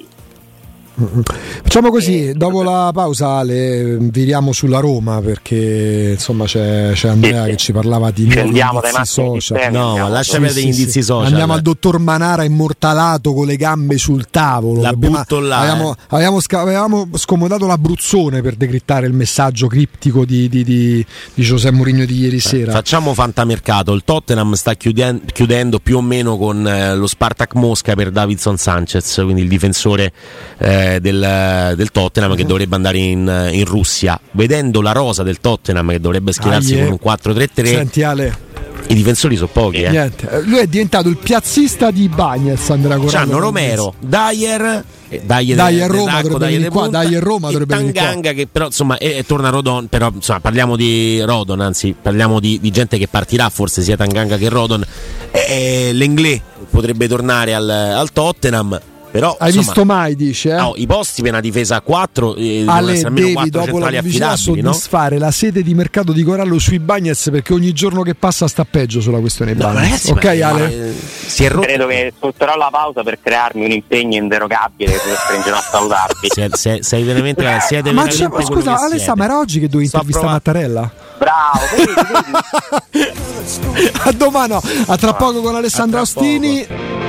Facciamo 1.62 1.90
così, 1.90 2.32
dopo 2.32 2.62
la 2.64 2.90
pausa 2.92 3.42
le 3.44 3.98
viriamo 4.00 4.52
sulla 4.52 4.80
Roma 4.80 5.20
perché 5.20 6.10
insomma 6.14 6.44
c'è, 6.44 6.90
c'è 6.92 7.08
Andrea 7.08 7.44
che 7.44 7.56
ci 7.56 7.72
parlava 7.72 8.10
di 8.10 8.28
Andiamo 8.36 8.80
indizi 8.82 9.04
social. 9.04 9.70
No, 9.70 9.96
ma 9.96 10.08
lascia 10.08 10.38
perdere 10.38 10.60
gli 10.62 10.64
indizi 10.66 11.02
social. 11.02 11.26
Andiamo 11.28 11.52
al 11.52 11.62
dottor 11.62 11.98
Manara 12.00 12.42
immortalato 12.42 13.32
con 13.32 13.46
le 13.46 13.54
gambe 13.56 13.96
sul 13.96 14.26
tavolo. 14.28 14.80
La 14.82 14.88
Abbiamo- 14.88 15.18
butto 15.18 15.38
là, 15.38 15.58
Avevamo, 15.58 15.94
eh. 15.94 15.98
avevamo 16.08 16.40
sca- 16.40 16.60
avevamo 16.60 17.08
scomodato 17.14 17.66
l'Abruzzone 17.66 18.42
per 18.42 18.56
decrittare 18.56 19.06
il 19.06 19.12
messaggio 19.12 19.68
criptico 19.68 20.24
di, 20.24 20.48
di, 20.48 20.64
di, 20.64 21.06
di 21.34 21.42
José 21.44 21.70
Mourinho 21.70 22.04
di 22.06 22.18
ieri 22.18 22.40
sera. 22.40 22.72
Facciamo 22.72 23.14
fantamercato. 23.14 23.92
Il 23.92 24.02
Tottenham 24.04 24.54
sta 24.54 24.74
chiuden- 24.74 25.22
chiudendo 25.32 25.78
più 25.78 25.98
o 25.98 26.02
meno 26.02 26.36
con 26.36 26.66
eh, 26.66 26.96
lo 26.96 27.06
Spartak 27.06 27.54
Mosca 27.54 27.94
per 27.94 28.10
Davidson 28.10 28.56
Sanchez, 28.56 29.20
quindi 29.22 29.42
il 29.42 29.48
difensore 29.48 30.12
eh, 30.58 30.86
del, 31.00 31.74
del 31.76 31.90
Tottenham 31.90 32.34
che 32.34 32.44
dovrebbe 32.44 32.74
andare 32.76 32.98
in, 32.98 33.48
in 33.52 33.64
Russia. 33.64 34.18
Vedendo 34.32 34.80
la 34.80 34.92
rosa 34.92 35.22
del 35.22 35.40
Tottenham 35.40 35.90
che 35.90 36.00
dovrebbe 36.00 36.32
schierarsi 36.32 36.74
Ah, 36.74 36.76
yeah. 36.76 36.84
con 36.86 36.98
un 37.02 37.34
4-3-3, 37.34 37.64
Senti 37.64 38.02
Ale, 38.02 38.38
i 38.88 38.94
difensori 38.94 39.36
sono 39.36 39.48
pochi. 39.52 39.82
Eh. 39.82 39.90
niente. 39.90 40.42
Lui 40.44 40.58
è 40.58 40.66
diventato 40.66 41.08
il 41.08 41.16
piazzista 41.16 41.90
di 41.90 42.08
Bagnez 42.08 42.70
Andrea 42.70 42.96
Corrado. 42.96 43.16
C'hanno 43.16 43.38
Romero, 43.38 43.94
Dyer, 44.00 44.84
eh, 45.08 45.22
Dyer, 45.24 45.56
Dyer 45.56 45.90
Roma 45.90 46.10
Zacco, 46.12 46.28
dovrebbe 46.38 46.68
qua, 46.70 46.88
Dyer 46.88 47.22
Roma 47.22 47.48
e 47.48 47.52
dovrebbe. 47.52 47.74
Tanganga 47.74 48.32
che 48.32 48.46
però 48.50 48.66
insomma 48.66 48.96
e, 48.98 49.18
e 49.18 49.24
torna 49.26 49.50
Rodon, 49.50 49.88
però 49.88 50.10
insomma 50.14 50.40
parliamo 50.40 50.76
di 50.76 51.20
Rodon, 51.20 51.60
anzi 51.60 51.94
parliamo 52.00 52.40
di, 52.40 52.58
di 52.60 52.70
gente 52.70 52.98
che 52.98 53.08
partirà 53.08 53.48
forse 53.50 53.82
sia 53.82 53.96
Tanganga 53.96 54.36
che 54.36 54.48
Rodon. 54.48 54.84
E, 55.30 55.90
L'Englè 55.92 56.40
potrebbe 56.70 57.08
tornare 57.08 57.54
al, 57.54 57.68
al 57.68 58.10
Tottenham. 58.12 58.80
Però, 59.10 59.36
Hai 59.38 59.48
insomma, 59.48 59.64
visto 59.64 59.84
mai, 59.86 60.14
dice? 60.16 60.50
eh? 60.50 60.56
no, 60.56 60.72
i 60.76 60.86
posti 60.86 61.22
per 61.22 61.30
una 61.32 61.40
difesa 61.40 61.76
a 61.76 61.80
4 61.80 62.34
eh, 62.36 62.42
devono 62.58 62.72
Ale 62.72 62.92
essere 62.92 63.08
almeno 63.08 63.26
devi 63.26 63.34
4 63.50 63.50
dopo 63.50 63.78
la 63.78 63.90
centrali 63.90 63.96
affidabili, 64.06 64.60
no? 64.60 64.72
soddisfare 64.72 65.18
la 65.18 65.30
sede 65.30 65.62
di 65.62 65.74
mercato 65.74 66.12
di 66.12 66.22
Corallo 66.22 66.58
sui 66.58 66.78
Bagnets 66.78 67.30
perché 67.30 67.54
ogni 67.54 67.72
giorno 67.72 68.02
che 68.02 68.14
passa 68.14 68.46
sta 68.48 68.66
peggio 68.66 69.00
sulla 69.00 69.18
questione 69.18 69.54
No, 69.54 69.64
Bagnets. 69.72 69.82
ragazzi, 69.82 70.10
ok 70.10 70.24
ma- 70.24 70.46
Ale? 70.48 70.88
eh, 70.90 70.94
si 71.26 71.44
è 71.44 71.48
rotto. 71.48 71.66
Credo 71.66 71.86
che 71.86 72.12
sfrutterò 72.14 72.54
la 72.56 72.68
pausa 72.70 73.02
per 73.02 73.18
crearmi 73.22 73.64
un 73.64 73.70
impegno 73.70 74.16
inderogabile 74.16 74.92
che 74.92 74.98
ti 74.98 75.08
costringerò 75.08 75.56
a 75.56 75.62
salutarvi. 75.62 76.28
Sei, 76.30 76.48
sei- 76.52 76.82
sei 76.82 77.02
veramente 77.02 77.42
siete 77.66 77.90
Ma 77.92 78.02
veramente 78.04 78.16
c'è- 78.16 78.28
quello 78.28 78.46
scusa 78.46 78.76
siete. 78.88 79.12
ma 79.16 79.24
era 79.24 79.38
oggi 79.38 79.58
che 79.60 79.66
dovevi 79.68 79.84
intervistare 79.86 80.26
Mattarella? 80.26 80.92
Bravo, 81.18 81.60
vedi, 81.76 81.92
vedi. 82.92 83.16
A 84.04 84.12
domani, 84.12 84.52
no. 84.52 84.62
a 84.86 84.96
tra 84.96 85.14
poco 85.14 85.40
con 85.40 85.54
Alessandro 85.54 86.00
Ostini. 86.00 86.66
Oh, 86.68 87.07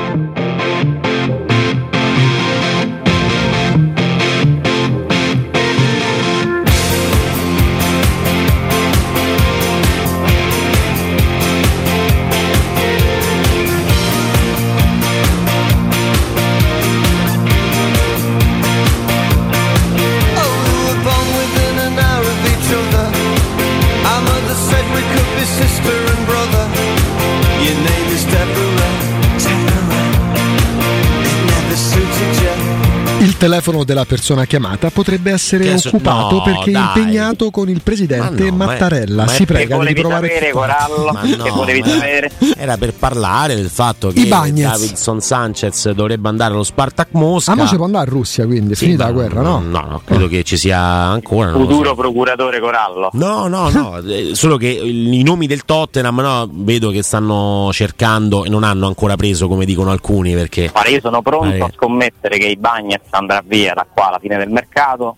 telefono 33.40 33.84
della 33.84 34.06
persona 34.06 34.46
chiamata 34.46 34.92
potrebbe 34.92 35.32
essere 35.32 35.64
Che 35.64 35.78
so- 35.80 35.88
occupato 35.90 36.36
no, 36.36 36.42
perché 36.44 36.70
è 36.70 36.74
dai. 36.74 36.84
impegnato 36.86 37.50
con 37.50 37.70
il 37.70 37.82
presidente 37.82 38.44
Ma 38.44 38.50
no, 38.50 38.56
ma 38.56 38.66
Mattarella. 38.66 39.24
ma 39.26 39.32
è 39.32 39.34
si 39.34 39.38
Che 39.40 39.46
prega 39.46 39.74
di 39.74 39.80
volevi 39.80 40.00
provare 40.02 40.28
sapere, 40.28 40.52
Corallo? 40.52 41.12
Ma 41.12 41.22
che 41.22 41.36
no, 41.36 41.54
volevi 41.56 41.80
ma 41.80 41.88
sapere? 41.88 42.32
Era 42.58 42.78
per 42.78 42.94
parlare 42.94 43.56
del 43.56 43.70
fatto 43.70 44.10
che. 44.10 44.28
Davidson 44.28 45.22
Sanchez 45.22 45.90
dovrebbe 45.92 46.28
andare 46.30 46.54
allo 46.54 46.64
Spartak 46.64 47.08
Mosca. 47.12 47.54
Ah, 47.54 47.56
ma 47.56 47.66
ci 47.68 47.76
può 47.78 47.86
andare 47.86 48.08
a 48.08 48.10
Russia 48.12 48.46
quindi, 48.46 48.74
è 48.74 48.76
Sì, 48.76 48.86
finita 48.86 49.04
ma 49.06 49.10
la 49.10 49.16
guerra, 49.16 49.42
no? 49.42 49.60
No, 49.60 49.86
no, 49.90 50.02
credo 50.04 50.28
che 50.28 50.44
ci 50.44 50.58
sia 50.58 50.80
ancora. 50.80 51.52
Futuro 51.52 51.90
so. 51.90 51.96
procuratore 51.96 52.60
Corallo. 52.60 53.10
No, 53.14 53.48
no, 53.48 53.70
no, 53.70 53.98
eh, 54.06 54.32
solo 54.34 54.58
che 54.58 54.68
i 54.68 55.24
nomi 55.24 55.48
del 55.48 55.64
Tottenham 55.66 56.20
no, 56.20 56.50
vedo 56.52 56.90
che 56.90 57.02
stanno 57.02 57.70
cercando 57.72 58.44
e 58.46 58.50
non 58.50 58.64
hanno 58.64 58.88
ancora 58.88 59.16
preso 59.16 59.48
come 59.48 59.66
dicono 59.66 59.92
alcuni 59.92 60.34
perché 60.34 60.70
Guarda, 60.72 60.90
io 60.90 61.00
sono 61.02 61.22
pronto 61.22 61.56
Eh. 61.56 61.62
a 61.62 61.72
scommettere 61.74 62.38
che 62.38 62.48
i 62.48 62.58
Bagnets 62.58 63.08
andrà 63.30 63.44
via 63.46 63.74
da 63.74 63.86
qua 63.92 64.08
alla 64.08 64.20
fine 64.20 64.38
del 64.38 64.50
mercato. 64.50 65.16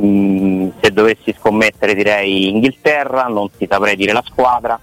Mm, 0.00 0.70
se 0.80 0.90
dovessi 0.90 1.34
scommettere 1.38 1.94
direi 1.94 2.48
Inghilterra, 2.48 3.24
non 3.28 3.50
ti 3.56 3.66
saprei 3.70 3.96
dire 3.96 4.12
la 4.12 4.24
squadra. 4.26 4.78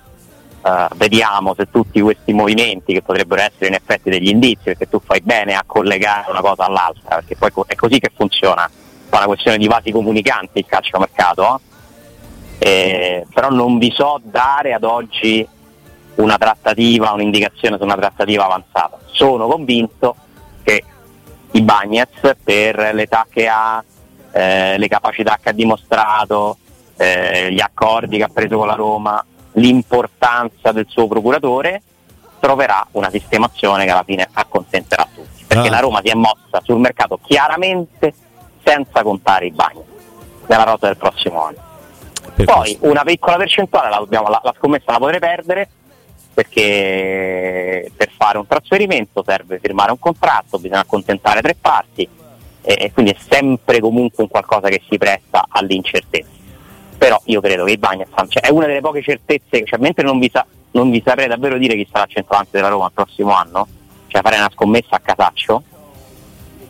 Eh, 0.66 0.88
vediamo 0.96 1.54
se 1.56 1.70
tutti 1.70 2.00
questi 2.00 2.32
movimenti 2.32 2.94
che 2.94 3.02
potrebbero 3.02 3.42
essere 3.42 3.68
in 3.68 3.74
effetti 3.74 4.10
degli 4.10 4.30
indizi, 4.30 4.64
perché 4.64 4.88
tu 4.88 5.00
fai 5.04 5.22
bene 5.22 5.56
a 5.56 5.64
collegare 5.66 6.32
una 6.32 6.42
cosa 6.42 6.66
all'altra, 6.66 7.16
perché 7.16 7.36
poi 7.36 7.52
è 7.68 7.76
così 7.76 8.00
che 8.00 8.12
funziona. 8.16 8.70
Fa 9.10 9.18
una 9.18 9.28
questione 9.28 9.58
di 9.58 9.68
vasi 9.68 9.92
comunicanti 9.92 10.60
il 10.60 10.66
calciomercato, 10.66 11.56
eh? 11.56 11.72
Eh, 12.60 13.28
però 13.34 13.50
non 13.50 13.78
vi 13.78 13.92
so 13.94 14.22
dare 14.24 14.74
ad 14.74 14.86
oggi 14.86 15.46
una 16.16 16.38
trattativa, 16.38 17.12
un'indicazione 17.12 17.78
su 17.78 17.84
una 17.84 17.96
trattativa 17.96 18.46
avanzata. 18.46 19.00
Sono 19.12 19.48
convinto 19.48 20.16
che 20.64 20.84
i 21.54 21.62
Bagnets, 21.62 22.36
per 22.44 22.94
l'età 22.94 23.26
che 23.30 23.48
ha, 23.48 23.84
eh, 24.32 24.78
le 24.78 24.88
capacità 24.88 25.38
che 25.42 25.50
ha 25.50 25.54
dimostrato, 25.54 26.58
eh, 26.98 27.52
gli 27.52 27.62
accordi 27.62 28.18
che 28.18 28.24
ha 28.24 28.30
preso 28.32 28.58
con 28.58 28.68
la 28.68 28.76
Roma, 28.76 29.24
l'importanza 29.54 30.72
del 30.72 30.86
suo 30.88 31.08
procuratore, 31.08 31.82
troverà 32.40 32.86
una 32.92 33.10
sistemazione 33.10 33.86
che 33.86 33.92
alla 33.92 34.04
fine 34.04 34.28
accontenterà 34.32 35.08
tutti. 35.14 35.44
Perché 35.46 35.68
Ah. 35.68 35.72
la 35.72 35.80
Roma 35.80 36.02
si 36.04 36.10
è 36.10 36.14
mossa 36.16 36.62
sul 36.64 36.80
mercato 36.80 37.20
chiaramente 37.24 38.14
senza 38.64 39.02
contare 39.04 39.46
i 39.48 39.52
Bagnets 39.52 39.88
nella 40.48 40.64
rotta 40.64 40.88
del 40.88 40.98
prossimo 40.98 41.44
anno. 41.46 41.72
per 42.36 42.46
Poi 42.46 42.56
questo- 42.56 42.88
una 42.90 43.04
piccola 43.04 43.36
percentuale 43.38 43.90
la, 43.90 43.98
dobbiamo- 43.98 44.28
la- 44.30 44.42
la 44.44 44.54
scommessa 44.58 44.92
la 44.94 44.98
potrei 44.98 45.20
perdere 45.20 45.70
perché 46.34 47.92
per 47.96 48.10
fare 48.18 48.38
un 48.38 48.48
trasferimento 48.48 49.24
serve 49.26 49.60
firmare 49.60 49.92
un 49.92 50.00
contratto, 50.00 50.58
bisogna 50.58 50.82
accontentare 50.82 51.42
tre 51.42 51.56
parti 51.60 52.08
e, 52.62 52.92
quindi 52.94 53.12
è 53.12 53.18
sempre 53.30 53.80
comunque 53.80 54.24
un 54.24 54.30
qualcosa 54.30 54.70
che 54.70 54.82
si 54.90 54.98
presta 54.98 55.46
all'incertezza. 55.50 56.42
Però 56.98 57.20
io 57.26 57.42
credo 57.42 57.66
che 57.66 57.74
i 57.74 57.78
Bagnets 57.78 58.12
cioè, 58.30 58.44
è 58.44 58.50
una 58.50 58.66
delle 58.66 58.82
poche 58.82 59.02
certezze, 59.02 59.64
cioè, 59.66 59.80
mentre 59.80 60.04
non 60.04 60.20
vi, 60.20 60.30
sa- 60.32 60.46
non 60.72 60.90
vi 60.90 61.02
saprei 61.06 61.28
davvero 61.28 61.58
dire 61.58 61.76
chi 61.76 61.88
sarà 61.92 62.06
il 62.06 62.12
centravanti 62.12 62.52
della 62.52 62.70
Roma 62.70 62.86
il 62.86 62.92
prossimo 62.94 63.36
anno, 63.36 63.68
cioè 64.08 64.22
farei 64.22 64.40
una 64.40 64.52
scommessa 64.52 64.96
a 64.96 65.00
casaccio 65.00 65.64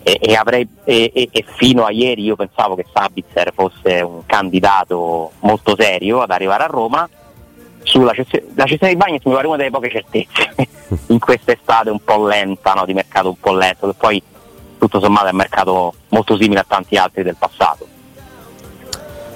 e, 0.01 0.17
e 0.19 0.35
avrei, 0.35 0.67
e- 0.83 1.29
e 1.31 1.45
fino 1.55 1.85
a 1.85 1.91
ieri 1.91 2.23
io 2.23 2.35
pensavo 2.35 2.75
che 2.75 2.85
Sabitzer 2.91 3.53
fosse 3.53 4.01
un 4.01 4.25
candidato 4.25 5.31
molto 5.41 5.75
serio 5.77 6.21
ad 6.21 6.31
arrivare 6.31 6.63
a 6.63 6.67
Roma 6.67 7.07
sulla 7.83 8.13
cessione, 8.13 8.45
la 8.55 8.65
cessione 8.65 8.93
di 8.93 8.99
Bagnets 8.99 9.25
mi 9.25 9.33
pare 9.33 9.47
una 9.47 9.57
delle 9.57 9.69
poche 9.71 9.89
certezze 9.89 10.53
in 11.07 11.19
quest'estate 11.19 11.89
un 11.89 11.99
po' 12.03 12.25
lenta 12.27 12.73
no, 12.73 12.85
di 12.85 12.93
mercato 12.93 13.29
un 13.29 13.37
po' 13.39 13.53
lento 13.55 13.87
che 13.87 13.93
poi 13.97 14.21
tutto 14.77 14.99
sommato 14.99 15.27
è 15.27 15.31
un 15.31 15.37
mercato 15.37 15.93
molto 16.09 16.37
simile 16.37 16.59
a 16.61 16.65
tanti 16.67 16.95
altri 16.97 17.23
del 17.23 17.35
passato 17.37 17.87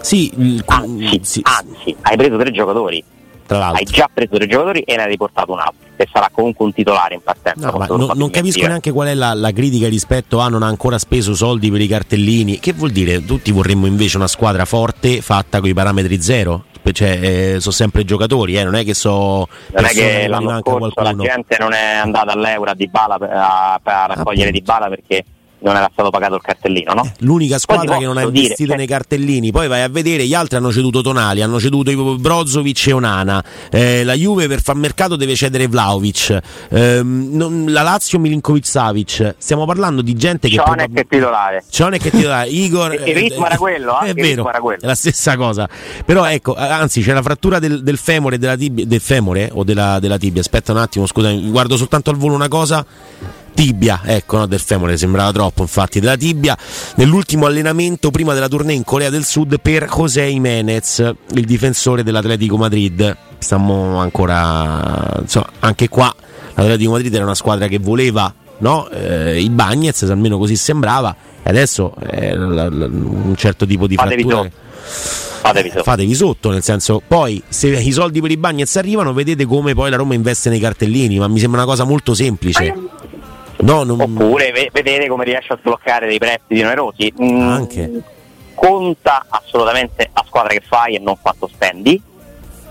Sì, 0.02 0.32
il- 0.38 0.64
anzi, 0.66 1.20
sì, 1.24 1.42
anzi 1.44 1.96
hai 2.02 2.16
preso 2.18 2.38
tre 2.38 2.52
giocatori 2.52 3.04
tra 3.46 3.58
hai 3.68 3.74
l'altro. 3.74 3.94
già 3.96 4.10
preso 4.14 4.36
tre 4.36 4.48
giocatori 4.48 4.82
e 4.82 4.96
ne 4.96 5.04
hai 5.04 5.10
riportato 5.10 5.52
un 5.54 5.60
altro 5.60 5.86
che 5.96 6.08
sarà 6.12 6.30
comunque 6.32 6.66
un 6.66 6.74
titolare 6.74 7.16
in 7.16 7.22
partenza 7.24 7.70
No, 7.72 7.86
non, 7.98 8.12
non 8.16 8.30
capisco 8.30 8.60
Via. 8.60 8.68
neanche 8.68 8.92
qual 8.92 9.08
è 9.08 9.14
la, 9.14 9.34
la 9.34 9.52
critica 9.52 9.88
rispetto 9.88 10.40
a 10.40 10.48
non 10.50 10.64
ha 10.64 10.68
ancora 10.68 10.98
speso 11.00 11.34
soldi 11.34 11.72
per 11.72 11.82
i 11.82 11.88
cartellini. 11.88 12.60
Che 12.60 12.74
vuol 12.74 12.92
dire? 12.92 13.24
Tutti 13.26 13.52
vorremmo 13.52 13.86
invece 13.88 14.18
una 14.18 14.28
squadra 14.28 14.66
forte 14.66 15.22
fatta 15.22 15.60
con 15.60 15.70
i 15.70 15.74
parametri 15.74 16.22
zero. 16.22 16.66
Cioè, 16.94 17.20
eh, 17.56 17.60
sono 17.60 17.74
sempre 17.74 18.04
giocatori, 18.04 18.58
eh, 18.58 18.64
non 18.64 18.76
è 18.76 18.84
che 18.84 18.94
so 18.94 19.48
non 19.74 19.86
è 19.86 19.90
che 19.90 20.28
l'anno 20.28 20.60
scorso 20.60 21.02
la 21.02 21.16
gente 21.16 21.58
non 21.60 21.74
è 21.74 21.96
andata 21.96 22.32
all'Euro 22.34 22.72
a 22.72 22.74
Dybala 22.76 23.18
per, 23.18 23.32
a, 23.32 23.80
per 23.82 23.94
raccogliere 23.94 24.50
Appunto. 24.50 24.52
Dybala 24.52 24.90
perché 24.90 25.26
non 25.60 25.76
era 25.76 25.90
stato 25.92 26.10
pagato 26.10 26.36
il 26.36 26.42
cartellino, 26.42 26.94
no? 26.94 27.12
L'unica 27.20 27.58
squadra 27.58 27.98
che 27.98 28.06
non 28.06 28.18
ha 28.18 28.22
posso 28.22 28.32
dire, 28.32 28.42
investito 28.44 28.70
cioè- 28.70 28.78
nei 28.78 28.88
cartellini, 28.88 29.52
poi 29.52 29.68
vai 29.68 29.82
a 29.82 29.90
vedere, 29.90 30.26
gli 30.26 30.34
altri 30.34 30.58
hanno 30.58 30.72
ceduto 30.72 31.02
Tonali, 31.02 31.42
hanno 31.42 31.60
ceduto 31.60 32.18
Brozovic 32.18 32.88
e 32.88 32.92
Onana. 32.94 33.44
Eh, 33.72 34.04
la 34.04 34.14
Juve 34.14 34.48
per 34.48 34.62
far 34.62 34.76
mercato 34.76 35.16
deve 35.16 35.36
cedere 35.36 35.68
Vlaovic. 35.68 36.40
Ehm, 36.70 37.30
non- 37.32 37.66
la 37.70 37.82
Lazio 37.82 38.20
Milinkovic 38.20 38.66
Savic. 38.66 39.36
Stiamo 39.38 39.66
parlando 39.66 40.02
di 40.02 40.14
gente 40.16 40.48
che 40.50 40.56
Cionek 40.56 40.94
è 40.94 41.06
titolare. 41.08 41.64
Cionek 41.70 42.02
che 42.02 42.10
ti 42.12 42.22
dà 42.22 42.44
Igor. 42.46 42.94
Il 42.94 43.16
ritmo 43.16 43.46
era 43.46 43.58
quello, 43.58 44.00
eh? 44.02 44.10
È 44.10 44.14
vero, 44.14 44.48
era 44.48 44.60
quello. 44.60 44.82
è 44.82 44.86
la 44.86 44.96
stessa 44.96 45.36
cosa. 45.38 45.68
Però 46.06 46.26
ecco, 46.26 46.56
anzi, 46.56 47.02
c'è 47.02 47.14
la 47.14 47.22
frattura 47.22 47.60
del, 47.60 47.84
del 47.84 47.98
femore 47.98 48.38
della 48.38 48.56
tibia, 48.56 48.86
del 48.86 49.02
femore 49.02 49.50
o 49.54 49.64
della, 49.64 50.00
della 50.00 50.18
tibia. 50.18 50.42
Aspetta 50.42 50.72
un 50.72 50.78
attimo, 50.80 51.06
scusami, 51.06 51.50
guardo 51.50 51.78
soltanto 51.78 52.10
al 52.10 52.18
volo 52.18 52.36
una 52.36 52.48
cosa. 52.48 52.86
Tibia, 53.58 54.02
ecco, 54.06 54.38
no, 54.38 54.46
del 54.46 54.60
femore 54.60 54.98
sembrava 54.98 55.32
troppo, 55.32 55.64
infatti, 55.64 56.00
della 56.00 56.16
tibia. 56.16 56.56
Nell'ultimo 56.98 57.48
allenamento 57.48 58.12
prima 58.12 58.36
della 58.36 58.48
tournée 58.48 58.76
in 58.76 58.84
Corea 58.84 59.10
del 59.10 59.26
Sud 59.26 59.60
per 59.60 59.90
José 59.92 60.28
Jiménez, 60.28 61.00
il 61.34 61.44
difensore 61.44 62.04
dell'Atletico 62.04 62.56
Madrid. 62.56 63.18
Stiamo 63.40 63.98
ancora, 63.98 65.12
insomma, 65.22 65.50
anche 65.58 65.90
qua 65.90 66.14
l'Atletico 66.54 66.92
Madrid 66.92 67.12
era 67.16 67.24
una 67.24 67.34
squadra 67.34 67.68
che 67.68 67.80
voleva 67.80 68.32
no? 68.60 68.90
eh, 68.90 69.42
i 69.42 69.50
Bagnets, 69.50 70.04
almeno 70.04 70.38
così 70.38 70.56
sembrava, 70.56 71.16
e 71.42 71.50
adesso 71.50 71.96
è 71.96 72.34
un 72.34 73.34
certo 73.36 73.66
tipo 73.66 73.88
di 73.88 73.96
Fatevi 73.96 74.22
frattura. 74.22 74.44
sotto. 74.44 74.56
Fatevi 75.42 75.70
sotto. 75.70 75.84
Fatevi 75.84 76.14
sotto, 76.14 76.50
nel 76.52 76.62
senso, 76.62 77.02
poi 77.08 77.42
se 77.50 77.70
i 77.70 77.92
soldi 77.92 78.22
per 78.22 78.30
i 78.30 78.38
Bagnets 78.38 78.76
arrivano, 78.76 79.14
vedete 79.14 79.46
come 79.46 79.74
poi 79.74 79.90
la 79.90 79.96
Roma 79.96 80.14
investe 80.14 80.50
nei 80.50 80.60
cartellini, 80.60 81.18
ma 81.18 81.28
mi 81.28 81.40
sembra 81.40 81.62
una 81.64 81.70
cosa 81.70 81.86
molto 81.86 82.14
semplice. 82.14 82.72
No, 83.60 83.84
non... 83.84 84.00
Oppure 84.00 84.52
ve- 84.52 84.70
vedete 84.72 85.08
come 85.08 85.24
riesce 85.24 85.54
a 85.54 85.58
sbloccare 85.58 86.08
dei 86.08 86.18
prestiti 86.20 86.62
onerosi. 86.62 87.14
Mm, 87.22 87.50
Anche. 87.50 88.02
Conta 88.54 89.26
assolutamente 89.30 90.10
la 90.14 90.24
squadra 90.26 90.50
che 90.54 90.62
fai 90.66 90.96
e 90.96 91.00
non 91.00 91.18
quanto 91.22 91.48
spendi 91.48 92.02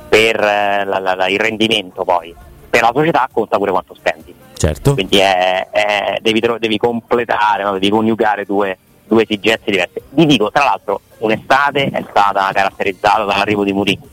per 0.09 0.37
eh, 0.40 0.85
la- 0.85 0.99
la- 0.99 1.14
la- 1.14 1.29
il 1.29 1.38
rendimento 1.38 2.05
poi. 2.05 2.35
Per 2.68 2.83
la 2.83 2.90
società 2.94 3.29
conta 3.33 3.57
pure 3.57 3.70
quanto 3.70 3.94
spendi. 3.94 4.35
Certo. 4.57 4.94
Quindi 4.94 5.18
è- 5.18 5.68
è- 5.70 6.18
devi, 6.20 6.40
devi 6.59 6.77
completare, 6.79 7.62
no? 7.62 7.72
devi 7.72 7.88
coniugare 7.90 8.44
due, 8.44 8.77
due 9.07 9.22
esigenze 9.22 9.70
diverse. 9.70 10.03
Vi 10.11 10.27
dico, 10.27 10.51
tra 10.51 10.64
l'altro, 10.64 11.01
un'estate 11.18 11.88
è 11.90 12.05
stata 12.09 12.51
caratterizzata 12.53 13.25
dall'arrivo 13.25 13.64
di 13.64 13.72
Mourinho, 13.72 14.07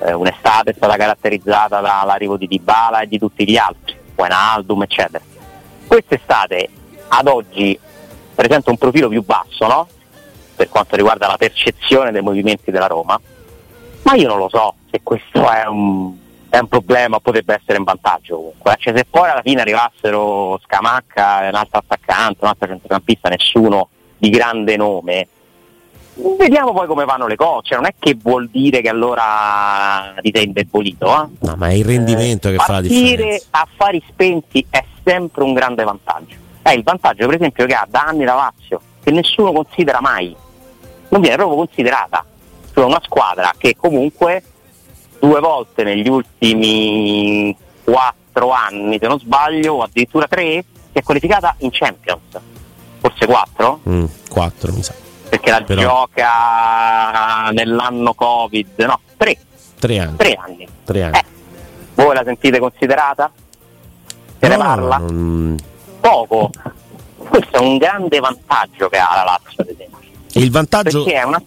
Eh, 0.00 0.12
un'estate 0.12 0.70
è 0.70 0.74
stata 0.74 0.96
caratterizzata 0.96 1.80
dall'arrivo 1.80 2.36
di 2.36 2.46
Dybala 2.46 3.00
e 3.00 3.08
di 3.08 3.18
tutti 3.18 3.44
gli 3.48 3.56
altri, 3.56 3.96
Wijnaldum, 4.14 4.82
eccetera. 4.82 5.22
Quest'estate, 5.88 6.68
ad 7.08 7.26
oggi, 7.26 7.78
presenta 8.34 8.70
un 8.70 8.76
profilo 8.76 9.08
più 9.08 9.24
basso, 9.24 9.66
no? 9.66 9.88
Per 10.54 10.68
quanto 10.68 10.96
riguarda 10.96 11.26
la 11.26 11.36
percezione 11.36 12.12
dei 12.12 12.20
movimenti 12.20 12.70
della 12.70 12.86
Roma, 12.86 13.18
ma 14.02 14.14
io 14.14 14.28
non 14.28 14.38
lo 14.38 14.48
so 14.48 14.74
se 14.90 15.00
questo 15.02 15.50
è 15.50 15.66
un, 15.66 16.14
è 16.50 16.58
un 16.58 16.68
problema 16.68 17.20
potrebbe 17.20 17.54
essere 17.54 17.78
un 17.78 17.84
vantaggio 17.84 18.36
comunque. 18.36 18.76
Cioè, 18.78 18.96
se 18.96 19.06
poi 19.08 19.30
alla 19.30 19.42
fine 19.42 19.62
arrivassero 19.62 20.60
Scamacca, 20.62 21.48
un 21.48 21.54
altro 21.54 21.78
attaccante, 21.78 22.38
un 22.42 22.48
altro 22.48 22.68
centrocampista, 22.68 23.28
nessuno 23.28 23.88
di 24.16 24.30
grande 24.30 24.76
nome, 24.76 25.28
vediamo 26.36 26.72
poi 26.72 26.86
come 26.86 27.04
vanno 27.04 27.26
le 27.26 27.36
cose. 27.36 27.68
Cioè, 27.68 27.78
non 27.78 27.86
è 27.86 27.94
che 27.98 28.16
vuol 28.20 28.48
dire 28.48 28.80
che 28.80 28.88
allora 28.88 30.14
ti 30.20 30.30
sei 30.34 30.44
indebolito. 30.44 31.06
Eh? 31.06 31.46
No, 31.46 31.54
ma 31.56 31.68
è 31.68 31.74
il 31.74 31.84
rendimento 31.84 32.50
che 32.50 32.56
fa 32.56 32.72
la 32.72 32.80
differenza. 32.80 33.46
a 33.50 33.68
fari 33.76 34.02
spenti 34.08 34.64
è 34.68 34.84
sempre 35.04 35.44
un 35.44 35.54
grande 35.54 35.84
vantaggio. 35.84 36.36
È 36.62 36.70
il 36.70 36.82
vantaggio, 36.82 37.26
per 37.26 37.36
esempio, 37.36 37.66
che 37.66 37.74
ha 37.74 37.86
da 37.88 38.04
anni 38.04 38.24
la 38.24 38.34
Lazio, 38.34 38.80
che 39.02 39.10
nessuno 39.10 39.52
considera 39.52 40.00
mai. 40.00 40.34
Non 41.08 41.20
viene 41.20 41.36
proprio 41.36 41.56
considerata. 41.56 42.24
Cioè 42.72 42.84
una 42.84 43.00
squadra 43.02 43.52
che 43.56 43.74
comunque 43.76 44.42
due 45.18 45.40
volte 45.40 45.82
negli 45.82 46.08
ultimi 46.08 47.56
quattro 47.82 48.50
anni, 48.50 48.98
se 49.00 49.06
non 49.06 49.18
sbaglio, 49.18 49.74
o 49.74 49.82
addirittura 49.82 50.26
tre, 50.26 50.64
si 50.92 50.98
è 50.98 51.02
qualificata 51.02 51.54
in 51.58 51.70
Champions. 51.72 52.38
Forse 53.00 53.26
quattro? 53.26 53.80
Mm, 53.88 54.04
quattro, 54.28 54.72
mi 54.72 54.82
sa. 54.82 55.07
Perché 55.38 55.50
la 55.50 55.62
Però- 55.62 55.80
gioca 55.80 57.50
nell'anno 57.52 58.14
Covid. 58.14 58.68
No, 58.78 59.00
tre, 59.16 59.38
Tre 59.78 59.98
anni. 60.00 60.16
tre 60.16 60.34
anni. 60.34 60.68
Tre 60.84 61.02
anni. 61.04 61.16
Eh, 61.18 61.24
voi 61.94 62.14
la 62.14 62.22
sentite 62.24 62.58
considerata? 62.58 63.30
Se 64.40 64.48
ne 64.48 64.56
No, 64.56 64.62
parla? 64.62 64.96
non- 64.98 65.56
Poco. 66.00 66.50
Questo 67.16 67.56
è 67.56 67.60
un 67.60 67.76
grande 67.76 68.18
vantaggio 68.20 68.88
che 68.88 68.98
ha 68.98 69.08
la 69.14 69.24
Lazio, 69.24 69.62
ad 69.62 69.68
esempio. 69.68 69.98
Il 70.32 70.50
vantaggio. 70.50 71.04
Perché 71.04 71.20
è 71.20 71.24
una 71.24 71.42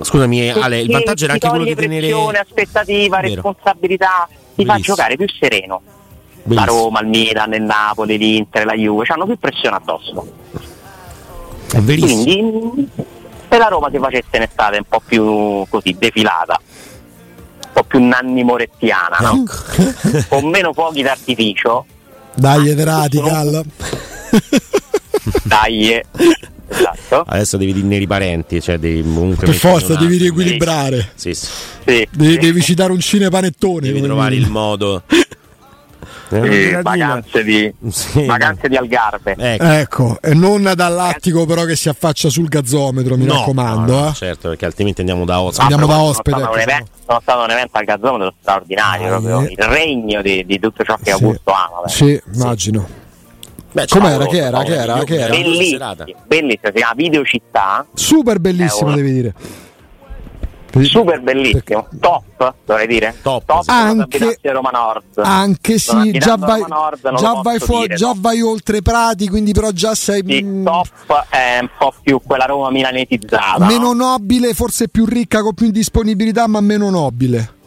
Scusami, 0.00 0.48
Ale, 0.50 0.80
il 0.80 0.90
vantaggio 0.90 1.24
era 1.24 1.34
anche 1.34 1.46
quello 1.48 1.64
di 1.64 1.74
tenere. 1.74 2.06
pressione, 2.08 2.38
aspettativa, 2.38 3.20
Vero. 3.20 3.34
responsabilità, 3.34 4.26
ti 4.54 4.64
fa 4.64 4.78
giocare 4.78 5.16
più 5.16 5.28
sereno. 5.28 5.82
La. 6.44 6.64
Roma, 6.64 7.00
il 7.02 7.08
Milan, 7.08 7.52
il 7.52 7.62
Napoli, 7.62 8.16
l'Inter, 8.16 8.64
la 8.64 8.72
Juve, 8.72 9.04
hanno 9.08 9.26
più 9.26 9.38
pressione 9.38 9.76
addosso. 9.76 10.26
È 11.70 11.78
verissimo. 11.80 12.22
Quindi 12.22 12.88
se 13.52 13.58
la 13.58 13.68
Roma 13.68 13.90
si 13.92 13.98
facesse 13.98 14.28
un'estate 14.32 14.78
un 14.78 14.84
po' 14.88 15.02
più 15.04 15.66
così 15.68 15.94
defilata, 15.98 16.58
un 16.58 17.70
po' 17.74 17.84
più 17.84 18.02
Nanni 18.02 18.42
Morettiana, 18.44 19.18
no? 19.20 19.44
Ecco. 19.44 20.24
con 20.40 20.48
meno 20.48 20.72
fuochi 20.72 21.02
d'artificio, 21.02 21.84
Dai, 22.34 22.70
Ederati, 22.70 23.20
Cal. 23.20 23.62
dai, 25.44 25.92
eh, 25.92 26.06
esatto, 26.66 27.24
Adesso 27.26 27.58
devi 27.58 27.74
dire 27.74 27.96
i 27.96 28.06
parenti, 28.06 28.62
cioè 28.62 28.78
devi 28.78 29.02
comunque. 29.02 29.44
Per 29.44 29.54
forza 29.54 29.96
devi 29.96 30.16
riequilibrare. 30.16 31.10
Sì, 31.14 31.34
sì. 31.34 31.46
sì, 31.84 32.08
Devi, 32.10 32.32
sì. 32.32 32.38
devi 32.38 32.62
citare 32.62 32.92
un 32.92 33.00
cinepanettone. 33.00 33.80
Devi 33.88 34.00
trovare 34.00 34.34
il 34.34 34.48
modo. 34.48 35.02
Sì, 36.40 36.70
Eh, 36.70 36.82
vacanze 36.82 37.44
di, 37.44 37.74
Sì, 37.90 38.24
vacanze 38.24 38.68
di 38.68 38.76
Algarve. 38.76 39.34
Ecco. 39.36 39.64
Ecco, 39.64 40.18
e 40.22 40.32
non 40.34 40.72
dall'attico 40.74 41.44
però 41.44 41.64
che 41.64 41.76
si 41.76 41.88
affaccia 41.90 42.28
sul 42.30 42.48
gazzometro, 42.48 43.16
mi 43.16 43.24
No, 43.26 43.34
raccomando. 43.38 43.92
no, 43.92 44.00
no, 44.00 44.08
eh. 44.08 44.12
certo, 44.14 44.48
perché 44.48 44.64
altrimenti 44.64 45.00
andiamo 45.00 45.24
da 45.24 45.40
Oscar. 45.40 45.62
Andiamo 45.62 45.86
da 45.86 45.92
sono 45.94 46.04
ospite, 46.08 46.30
Stato 46.38 46.52
un 46.52 46.58
ecco. 46.58 46.70
evento, 46.70 46.90
sono 47.06 47.18
stato 47.20 47.42
un 47.44 47.50
evento 47.50 47.78
al 47.78 47.84
gazzometro 47.84 48.34
straordinario, 48.40 49.06
Ah, 49.06 49.10
proprio 49.10 49.40
eh. 49.42 49.52
il 49.58 49.64
regno 49.64 50.22
di, 50.22 50.46
di 50.46 50.58
tutto 50.58 50.84
ciò 50.84 50.96
che 50.96 51.04
Sì. 51.04 51.10
Augusto 51.10 51.50
ama. 51.50 51.80
beh. 51.84 51.90
Sì, 51.90 52.22
immagino. 52.34 53.00
Beh, 53.72 53.86
Com'era? 53.88 54.26
Che 54.26 54.36
era? 54.36 54.62
Che 54.62 54.74
era? 54.74 55.04
Che 55.04 55.14
era? 55.18 55.34
Bellissimo, 55.34 55.94
bellissimo, 56.26 56.66
si 56.66 56.72
chiama 56.72 56.92
Video 56.94 57.24
Città, 57.24 57.86
Super 57.94 58.38
bellissimo, 58.38 58.88
Eh, 58.90 58.92
ora. 58.92 59.00
devi 59.00 59.12
dire. 59.12 59.34
Super 60.80 61.20
bellissimo, 61.20 61.88
top, 62.00 62.54
dovrei 62.64 62.86
dire? 62.86 63.14
Top, 63.22 63.44
top. 63.44 63.62
Anche- 63.66 64.38
Roma 64.42 64.70
Nord. 64.70 65.04
Anche 65.16 65.78
sì, 65.78 66.12
già 66.12 66.36
vai, 66.36 66.64
Nord, 66.66 67.14
già 67.16 67.40
vai, 67.42 67.58
fuori, 67.58 67.94
già 67.94 68.12
vai 68.16 68.40
oltre 68.40 68.80
Prati, 68.82 69.28
quindi 69.28 69.52
però 69.52 69.70
già 69.70 69.94
sei 69.94 70.22
Sì, 70.26 70.42
mm, 70.42 70.64
top 70.64 71.26
è 71.28 71.58
un 71.60 71.68
po' 71.78 71.92
più 72.02 72.20
quella 72.24 72.44
Roma 72.46 72.70
milanetizzata. 72.70 73.64
meno 73.64 73.92
no? 73.92 74.10
nobile, 74.12 74.54
forse 74.54 74.88
più 74.88 75.04
ricca 75.04 75.42
con 75.42 75.54
più 75.54 75.70
disponibilità, 75.70 76.46
ma 76.46 76.60
meno 76.60 76.90
nobile. 76.90 77.60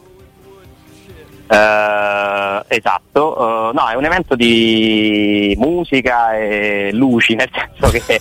Eh, 1.48 2.64
esatto, 2.68 3.70
eh, 3.70 3.72
no, 3.72 3.88
è 3.88 3.94
un 3.94 4.04
evento 4.04 4.34
di 4.34 5.54
musica 5.58 6.36
e 6.36 6.90
luci, 6.92 7.34
nel 7.36 7.48
senso 7.52 7.90
che 7.96 8.20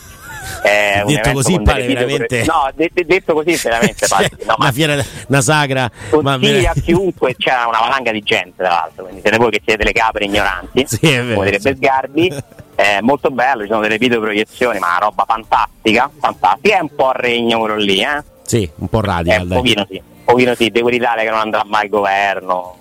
è 0.64 1.02
un 1.04 1.14
Detto 1.14 1.32
così 1.32 1.60
pare 1.62 1.86
video- 1.86 2.06
veramente- 2.06 2.44
No, 2.46 2.70
de- 2.74 2.90
de- 2.94 3.06
detto 3.06 3.34
così 3.34 3.60
veramente 3.62 4.08
pare. 4.08 4.30
Cioè, 4.36 4.46
no, 4.46 4.56
ma 4.58 4.66
una 4.66 4.72
fiera, 4.72 5.06
una 5.28 5.42
sagra. 5.42 5.92
ma 6.22 6.34
a 6.34 6.74
chiunque, 6.82 7.36
c'era 7.38 7.66
una 7.68 7.80
valanga 7.80 8.12
di 8.12 8.22
gente 8.22 8.54
tra 8.58 8.70
l'altro, 8.70 9.04
quindi 9.04 9.22
siete 9.22 9.38
voi 9.38 9.52
che 9.52 9.62
siete 9.66 9.84
le 9.84 9.92
capre 9.92 10.26
ignoranti, 10.26 10.86
Sì, 10.88 11.00
è 11.12 11.22
vero, 11.24 11.34
come 11.36 11.46
direbbe 11.46 11.70
sì. 11.72 11.76
Sgarbi. 11.76 12.34
È 12.76 13.00
molto 13.02 13.32
bello, 13.32 13.62
ci 13.62 13.70
sono 13.70 13.80
delle 13.82 13.98
videoproiezioni, 13.98 14.80
ma 14.80 14.98
roba 15.00 15.24
fantastica, 15.26 16.10
fantastica. 16.20 16.78
È 16.78 16.82
un 16.82 16.94
po' 16.94 17.10
il 17.12 17.16
regno 17.16 17.60
quello 17.60 17.76
lì, 17.78 18.02
eh? 18.02 18.22
Sì, 18.44 18.70
un 18.76 18.88
po' 18.90 19.00
È 19.00 19.06
radical. 19.06 19.42
un 19.44 19.48
dai. 19.48 19.58
pochino 19.58 19.86
sì, 19.90 19.96
un 19.96 20.24
pochino 20.26 20.56
sì, 20.56 20.70
di 20.70 20.82
quell'Italia 20.82 21.24
che 21.24 21.30
non 21.30 21.40
andrà 21.40 21.64
mai 21.66 21.84
al 21.84 21.90
governo. 21.90 22.76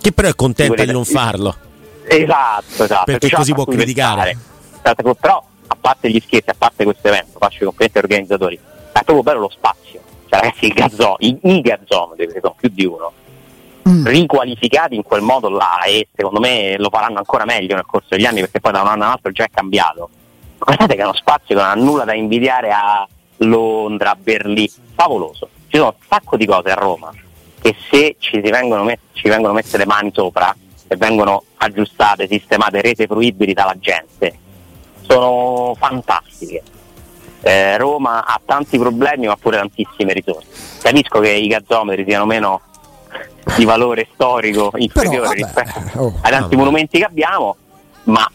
Che 0.00 0.12
però 0.12 0.28
è 0.28 0.34
contenta 0.36 0.84
di 0.84 0.92
non 0.92 1.04
farlo. 1.04 1.56
Esatto, 2.06 2.84
esatto. 2.84 3.04
Perché 3.04 3.28
c'è 3.28 3.34
così 3.36 3.52
può 3.52 3.64
criticare. 3.64 4.36
Esatto, 4.82 5.14
Però, 5.14 5.44
parte 5.80 6.10
gli 6.10 6.20
scherzi, 6.20 6.50
a 6.50 6.54
parte 6.56 6.84
questo 6.84 7.08
evento, 7.08 7.38
faccio 7.38 7.62
i 7.62 7.64
complimenti 7.64 7.98
agli 7.98 8.04
organizzatori, 8.04 8.56
è 8.56 9.02
proprio 9.02 9.22
bello 9.22 9.40
lo 9.40 9.50
spazio. 9.50 10.00
Cioè, 10.28 10.40
ragazzi, 10.40 10.66
il 10.66 10.72
gazzo, 10.72 11.16
i, 11.18 11.38
i 11.42 11.60
gazzometri, 11.60 12.26
perché 12.26 12.40
sono 12.40 12.54
più 12.56 12.68
di 12.68 12.84
uno, 12.84 13.12
Mm. 13.88 14.06
riqualificati 14.06 14.94
in 14.94 15.02
quel 15.02 15.22
modo 15.22 15.48
là 15.48 15.82
e 15.84 16.06
secondo 16.14 16.38
me 16.38 16.76
lo 16.76 16.90
faranno 16.90 17.16
ancora 17.16 17.46
meglio 17.46 17.74
nel 17.74 17.86
corso 17.86 18.08
degli 18.10 18.26
anni 18.26 18.40
perché 18.40 18.60
poi 18.60 18.72
da 18.72 18.82
un 18.82 18.88
anno 18.88 19.04
all'altro 19.04 19.32
già 19.32 19.44
è 19.44 19.50
cambiato. 19.52 20.10
Guardate 20.58 20.94
che 20.94 21.00
è 21.00 21.04
uno 21.04 21.14
spazio 21.14 21.56
che 21.56 21.62
non 21.62 21.64
ha 21.64 21.74
nulla 21.74 22.04
da 22.04 22.14
invidiare 22.14 22.70
a 22.70 23.08
Londra, 23.38 24.10
a 24.10 24.16
Berlino, 24.20 24.70
favoloso. 24.94 25.48
Ci 25.66 25.78
sono 25.78 25.94
un 25.98 26.06
sacco 26.06 26.36
di 26.36 26.44
cose 26.44 26.70
a 26.70 26.74
Roma 26.74 27.10
che 27.60 27.74
se 27.90 28.16
ci, 28.18 28.38
vengono, 28.40 28.84
met- 28.84 29.00
ci 29.12 29.28
vengono 29.28 29.54
messe 29.54 29.78
le 29.78 29.86
mani 29.86 30.10
sopra 30.12 30.54
e 30.86 30.96
vengono 30.96 31.44
aggiustate, 31.56 32.28
sistemate, 32.28 32.82
rese 32.82 33.06
fruibili 33.06 33.54
dalla 33.54 33.76
gente, 33.78 34.38
sono 35.10 35.74
fantastiche. 35.78 36.62
Eh, 37.42 37.78
Roma 37.78 38.24
ha 38.24 38.38
tanti 38.44 38.78
problemi 38.78 39.26
ma 39.26 39.36
pure 39.36 39.56
tantissime 39.56 40.12
risorse. 40.12 40.46
Capisco 40.82 41.20
che 41.20 41.30
i 41.30 41.46
gazzometri 41.48 42.04
siano 42.06 42.26
meno 42.26 42.60
di 43.56 43.64
valore 43.64 44.06
storico 44.14 44.70
inferiore 44.76 45.16
Però, 45.16 45.28
vabbè, 45.28 45.34
rispetto 45.34 45.98
oh, 46.02 46.06
ai 46.20 46.30
tanti 46.30 46.40
vabbè. 46.40 46.56
monumenti 46.56 46.98
che 46.98 47.04
abbiamo, 47.04 47.56
ma 48.04 48.30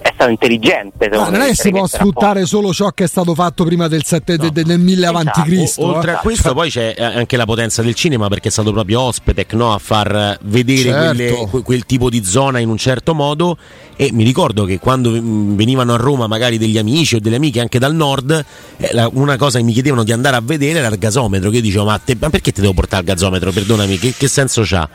è 0.00 0.10
stato 0.14 0.30
intelligente. 0.30 1.04
Ah, 1.06 1.10
secondo 1.12 1.30
non 1.30 1.40
è 1.42 1.46
che 1.48 1.54
si 1.54 1.70
può 1.70 1.86
sfruttare 1.86 2.44
solo 2.46 2.72
ciò 2.72 2.88
che 2.88 3.04
è 3.04 3.06
stato 3.06 3.34
fatto 3.34 3.62
prima 3.64 3.86
del, 3.86 4.02
sette- 4.04 4.36
de- 4.36 4.50
de- 4.50 4.64
del 4.64 4.80
1000 4.80 5.06
avanti 5.06 5.28
Esatto. 5.28 5.46
Cristo. 5.46 5.82
O- 5.82 5.94
oltre 5.94 6.10
eh. 6.10 6.14
a 6.14 6.18
questo, 6.18 6.54
poi 6.54 6.70
c'è 6.70 6.94
eh, 6.96 7.04
anche 7.04 7.36
la 7.36 7.44
potenza 7.44 7.82
del 7.82 7.94
cinema 7.94 8.26
perché 8.28 8.48
è 8.48 8.50
stato 8.50 8.72
proprio 8.72 9.00
Ospetec 9.02 9.52
no, 9.52 9.72
a 9.72 9.78
far 9.78 10.12
eh, 10.12 10.38
vedere 10.42 10.88
Certo. 10.90 11.04
quelle- 11.14 11.46
que- 11.50 11.62
quel 11.62 11.84
tipo 11.86 12.08
di 12.10 12.24
zona 12.24 12.58
in 12.58 12.68
un 12.70 12.78
certo 12.78 13.14
modo. 13.14 13.56
E 13.96 14.10
mi 14.12 14.24
ricordo 14.24 14.64
che 14.64 14.78
quando 14.78 15.10
mm, 15.10 15.54
venivano 15.56 15.94
a 15.94 15.96
Roma 15.96 16.26
magari 16.26 16.58
degli 16.58 16.78
amici 16.78 17.16
o 17.16 17.20
delle 17.20 17.36
amiche 17.36 17.60
anche 17.60 17.78
dal 17.78 17.94
nord, 17.94 18.44
eh, 18.78 19.08
una 19.12 19.36
cosa 19.36 19.58
che 19.58 19.64
mi 19.64 19.72
chiedevano 19.72 20.02
di 20.04 20.12
andare 20.12 20.36
a 20.36 20.40
vedere 20.42 20.78
era 20.80 20.88
il 20.88 20.98
gasometro. 20.98 21.50
Che 21.50 21.56
io 21.56 21.62
dicevo, 21.62 21.84
ma, 21.84 21.98
te- 21.98 22.16
ma 22.18 22.30
perché 22.30 22.52
ti 22.52 22.60
devo 22.60 22.72
portare 22.72 23.02
il 23.02 23.08
gasometro? 23.08 23.52
Perdonami, 23.52 23.98
che, 23.98 24.14
che 24.16 24.28
senso 24.28 24.62
c'ha? 24.64 24.88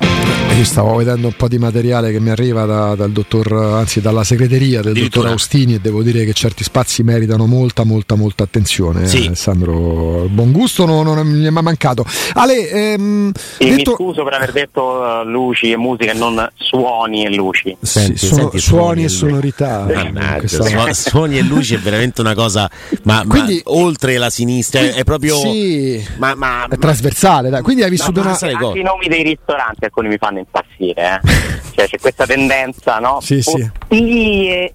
Io 0.58 0.64
stavo 0.64 0.96
vedendo 0.96 1.28
un 1.28 1.34
po' 1.38 1.48
di 1.48 1.58
materiale 1.60 2.12
che 2.12 2.20
mi 2.20 2.30
arriva 2.30 2.66
da- 2.66 2.96
dal 2.96 3.12
dottor, 3.12 3.52
anzi 3.54 4.02
dalla 4.02 4.24
segreteria 4.24 4.82
del 4.82 4.94
dottor 4.94 5.28
Austini 5.28 5.76
e 5.76 5.80
devo 5.80 6.02
dire 6.02 6.26
che 6.26 6.34
certi 6.34 6.64
spazi 6.64 7.04
meritano 7.04 7.46
molta, 7.46 7.84
molta, 7.84 8.16
molta 8.16 8.44
attenzione. 8.44 9.04
eh, 9.04 9.08
Sì. 9.08 9.26
Alessandro, 9.28 10.28
buon 10.30 10.52
gusto 10.52 10.86
non, 10.86 11.06
non 11.06 11.28
mi 11.28 11.46
è 11.46 11.50
mai 11.50 11.64
mancato. 11.64 12.06
Ale, 12.34 12.70
ehm, 12.70 13.32
Sì, 13.60 13.70
detto- 13.70 13.92
Mi 13.92 13.96
scuso 13.96 14.24
per 14.24 14.34
aver 14.34 14.52
detto 14.52 15.22
eh, 15.22 15.26
luci 15.26 15.72
e 15.72 15.78
musica 15.78 16.12
e 16.12 16.16
non 16.16 16.48
suoni 16.56 17.26
e 17.26 17.34
luci. 17.36 17.76
Sì, 17.82 18.00
Senti, 18.00 18.18
sono- 18.26 18.42
senti, 18.42 18.60
suoni 18.60 18.87
e 19.04 19.10
suoni. 19.10 19.32
sonorità. 19.32 19.86
Mannaggia, 19.94 20.38
Questa- 20.40 20.64
suo- 20.64 20.94
suoni 20.94 21.38
e 21.38 21.42
luci 21.42 21.76
è 21.76 21.80
veramente 21.80 22.22
una 22.22 22.34
cosa, 22.34 22.70
ma, 23.04 23.24
ma 23.24 23.26
Quindi- 23.28 23.62
oltre 23.66 24.18
la 24.18 24.30
sinistra, 24.30 24.80
è, 24.82 24.94
è 24.94 25.04
proprio. 25.04 25.36
Sì, 25.38 26.06
Ma, 26.18 26.36
ma- 26.36 26.68
è 26.68 26.78
trasversale. 26.78 27.50
dai. 27.50 27.62
Quindi 27.62 27.84
hai 27.84 27.90
vissuto 27.90 28.22
ma 28.22 28.28
una... 28.30 28.38
Anche 28.40 28.54
cose. 28.56 28.80
i 28.80 28.84
nomi 28.84 29.08
dei 29.08 29.24
ristoranti 29.24 29.86
alcuni 29.86 30.08
mi 30.10 30.18
fanno 30.18 30.40
impazzire. 30.40 31.22
eh. 31.24 31.28
cioè, 31.76 31.88
c'è 31.88 32.00
questa 32.00 32.26
tendenza, 32.26 32.98
no? 33.00 33.20
Sì, 33.22 33.42
sì. 33.42 33.58
Bottiglie 33.88 34.74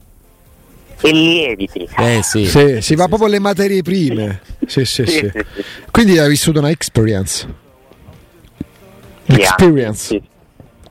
e 1.04 1.10
lieviti. 1.12 1.88
eh 1.98 2.20
sì. 2.22 2.46
Sì, 2.46 2.80
si 2.80 2.94
va 2.94 3.08
proprio 3.08 3.26
alle 3.28 3.40
materie 3.40 3.82
prime. 3.82 4.40
Sì, 4.66 4.84
sì, 4.84 5.04
Sì, 5.04 5.10
sì. 5.12 5.18
sì, 5.18 5.44
sì. 5.56 5.64
Quindi 5.90 6.18
hai 6.18 6.28
vissuto 6.28 6.60
una 6.60 6.70
experience. 6.70 7.46
Sì, 9.26 9.32
Experience. 9.40 10.22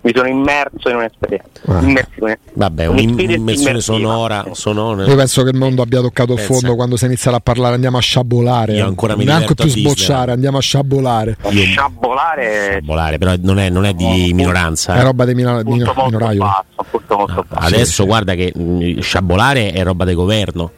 Mi 0.04 0.12
sono 0.16 0.28
immerso 0.28 0.90
in 0.90 0.96
un'esperienza. 0.96 1.50
Ah. 1.68 1.80
Immerso 1.82 2.28
in- 2.28 2.38
Vabbè, 2.54 2.88
un'immersione 2.88 3.80
sonora, 3.82 4.46
sonora. 4.54 5.06
Io 5.06 5.16
penso 5.16 5.44
che 5.44 5.50
il 5.50 5.58
mondo 5.58 5.84
abbia 5.84 6.02
toccato 6.02 6.32
il 6.34 6.38
Pensa. 6.40 6.54
fondo 6.54 6.76
quando 6.76 6.98
si 6.98 7.06
inizierà 7.06 7.38
a 7.38 7.40
parlare, 7.40 7.76
andiamo 7.76 7.98
a 7.98 8.02
sciabolare. 8.02 8.74
Io 8.74 8.86
ancora 8.88 9.16
mi 9.16 9.26
Neanche 9.26 9.54
più 9.54 9.68
sbocciare, 9.70 10.32
andiamo 10.32 10.58
a 10.58 10.62
sciabolare. 10.62 11.38
Io- 11.50 11.64
Sciabolare 11.66 12.82
volare, 12.84 13.18
però 13.20 13.34
non 13.40 13.60
è, 13.60 13.70
non 13.70 13.86
è 13.86 13.94
di 13.94 14.32
minoranza. 14.34 14.96
È 14.96 15.00
eh. 15.00 15.04
roba 15.04 15.26
di 15.26 15.36
minor- 15.36 15.64
minoraio. 15.64 16.40
basso. 16.40 17.46
Adesso 17.50 18.02
sì. 18.02 18.06
guarda 18.08 18.34
che 18.34 18.52
mh, 18.56 19.00
sciabolare 19.02 19.72
è 19.72 19.84
roba 19.84 20.04
del 20.04 20.16
governo, 20.16 20.72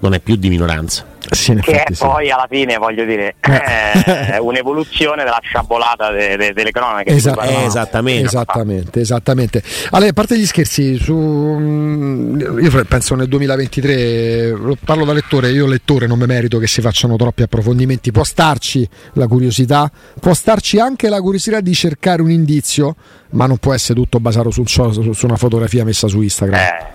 non 0.00 0.14
è 0.14 0.20
più 0.20 0.36
di 0.36 0.48
minoranza. 0.48 1.04
Sì, 1.30 1.54
che 1.56 1.82
è 1.82 1.92
sì. 1.92 2.04
poi 2.04 2.30
alla 2.30 2.46
fine 2.48 2.78
voglio 2.78 3.04
dire 3.04 3.34
è 3.40 4.38
un'evoluzione 4.40 5.24
della 5.24 5.40
sciabolata 5.42 6.10
de- 6.10 6.36
de- 6.38 6.52
delle 6.54 6.70
cronache 6.70 7.10
Esa-. 7.10 7.34
Eh, 7.42 7.64
esattamente. 7.64 8.26
Esattamente, 8.26 9.00
esattamente. 9.00 9.62
Allora, 9.90 10.08
a 10.10 10.12
parte 10.14 10.38
gli 10.38 10.46
scherzi, 10.46 10.96
su, 10.96 11.14
mm, 11.14 12.60
io 12.60 12.84
penso 12.86 13.14
nel 13.14 13.28
2023, 13.28 14.50
lo 14.50 14.76
parlo 14.82 15.04
da 15.04 15.12
lettore, 15.12 15.50
io 15.50 15.66
lettore 15.66 16.06
non 16.06 16.18
mi 16.18 16.26
merito 16.26 16.58
che 16.58 16.66
si 16.66 16.80
facciano 16.80 17.16
troppi 17.16 17.42
approfondimenti, 17.42 18.10
può 18.10 18.24
starci 18.24 18.88
la 19.14 19.26
curiosità, 19.26 19.90
può 20.20 20.32
starci 20.32 20.78
anche 20.78 21.08
la 21.10 21.20
curiosità 21.20 21.60
di 21.60 21.74
cercare 21.74 22.22
un 22.22 22.30
indizio, 22.30 22.96
ma 23.30 23.46
non 23.46 23.58
può 23.58 23.74
essere 23.74 23.94
tutto 24.00 24.18
basato 24.18 24.50
sul- 24.50 24.68
su, 24.68 25.12
su 25.12 25.26
una 25.26 25.36
fotografia 25.36 25.84
messa 25.84 26.08
su 26.08 26.22
Instagram. 26.22 26.58
Eh, 26.58 26.86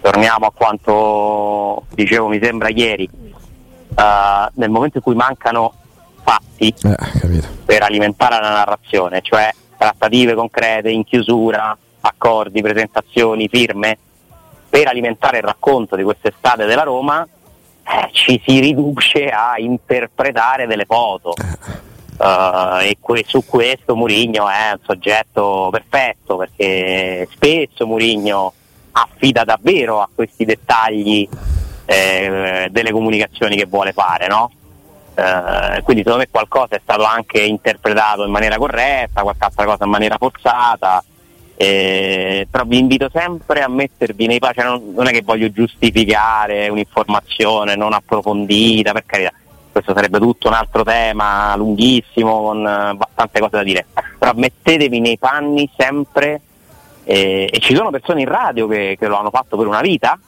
torniamo 0.00 0.46
a 0.46 0.52
quanto 0.52 1.84
dicevo 1.94 2.28
mi 2.28 2.40
sembra 2.42 2.68
ieri. 2.68 3.04
Eh, 3.04 4.48
nel 4.54 4.70
momento 4.70 4.98
in 4.98 5.02
cui 5.02 5.14
mancano 5.14 5.74
fatti 6.22 6.74
Eh, 6.82 7.42
per 7.64 7.82
alimentare 7.82 8.38
la 8.40 8.50
narrazione 8.50 9.20
cioè 9.22 9.50
trattative 9.76 10.34
concrete 10.34 10.90
in 10.90 11.04
chiusura 11.04 11.76
accordi, 12.00 12.60
presentazioni, 12.60 13.48
firme 13.48 13.98
per 14.68 14.88
alimentare 14.88 15.38
il 15.38 15.44
racconto 15.44 15.96
di 15.96 16.02
quest'estate 16.02 16.66
della 16.66 16.82
Roma 16.82 17.22
eh, 17.24 18.08
ci 18.12 18.40
si 18.46 18.60
riduce 18.60 19.28
a 19.28 19.54
interpretare 19.56 20.66
delle 20.66 20.84
foto. 20.84 21.32
Eh, 21.34 22.88
e 22.88 22.96
que- 23.00 23.24
su 23.26 23.44
questo 23.46 23.96
Murigno 23.96 24.48
è 24.48 24.72
un 24.72 24.80
soggetto 24.84 25.68
perfetto 25.70 26.36
perché 26.36 27.28
spesso 27.32 27.86
Murigno 27.86 28.52
affida 29.02 29.44
davvero 29.44 30.00
a 30.00 30.08
questi 30.12 30.44
dettagli 30.44 31.28
eh, 31.84 32.68
delle 32.70 32.90
comunicazioni 32.92 33.56
che 33.56 33.66
vuole 33.66 33.92
fare, 33.92 34.26
no? 34.26 34.50
Eh, 35.14 35.82
quindi 35.82 36.02
secondo 36.02 36.18
me 36.18 36.28
qualcosa 36.30 36.76
è 36.76 36.80
stato 36.82 37.02
anche 37.04 37.40
interpretato 37.40 38.24
in 38.24 38.30
maniera 38.30 38.56
corretta, 38.56 39.22
qualche 39.22 39.44
altra 39.44 39.64
cosa 39.64 39.84
in 39.84 39.90
maniera 39.90 40.16
forzata. 40.18 41.02
eh, 41.60 42.46
però 42.48 42.62
vi 42.64 42.78
invito 42.78 43.10
sempre 43.12 43.62
a 43.62 43.68
mettervi 43.68 44.26
nei 44.28 44.38
panni, 44.38 44.54
cioè 44.54 44.64
non, 44.64 44.92
non 44.94 45.08
è 45.08 45.10
che 45.10 45.22
voglio 45.22 45.50
giustificare 45.50 46.68
un'informazione 46.68 47.74
non 47.74 47.92
approfondita, 47.94 48.92
per 48.92 49.04
carità, 49.04 49.32
questo 49.72 49.92
sarebbe 49.92 50.20
tutto 50.20 50.46
un 50.46 50.54
altro 50.54 50.84
tema 50.84 51.56
lunghissimo 51.56 52.42
con 52.42 52.64
eh, 52.64 52.96
tante 53.12 53.40
cose 53.40 53.56
da 53.56 53.62
dire, 53.64 53.86
però 54.16 54.32
mettetevi 54.36 55.00
nei 55.00 55.18
panni 55.18 55.68
sempre 55.76 56.42
eh, 57.10 57.48
e 57.50 57.58
ci 57.60 57.74
sono 57.74 57.88
persone 57.88 58.20
in 58.20 58.28
radio 58.28 58.66
che, 58.68 58.96
che 58.98 59.06
lo 59.06 59.16
hanno 59.16 59.30
fatto 59.30 59.56
per 59.56 59.66
una 59.66 59.80
vita, 59.80 60.18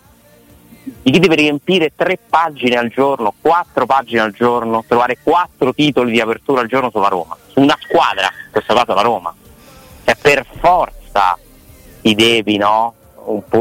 di 0.82 1.10
chi 1.10 1.18
deve 1.18 1.34
riempire 1.34 1.92
tre 1.94 2.16
pagine 2.16 2.76
al 2.76 2.88
giorno, 2.88 3.34
quattro 3.38 3.84
pagine 3.84 4.20
al 4.20 4.32
giorno, 4.32 4.82
trovare 4.88 5.18
quattro 5.22 5.74
titoli 5.74 6.10
di 6.10 6.20
apertura 6.20 6.62
al 6.62 6.68
giorno 6.68 6.88
sulla 6.88 7.08
Roma, 7.08 7.36
su 7.48 7.60
una 7.60 7.76
squadra, 7.78 8.30
in 8.46 8.50
questo 8.50 8.72
caso 8.72 8.94
la 8.94 9.02
Roma. 9.02 9.34
Cioè 10.04 10.16
per 10.16 10.46
forza 10.58 11.38
ti 12.00 12.14
devi, 12.14 12.56
no? 12.56 12.94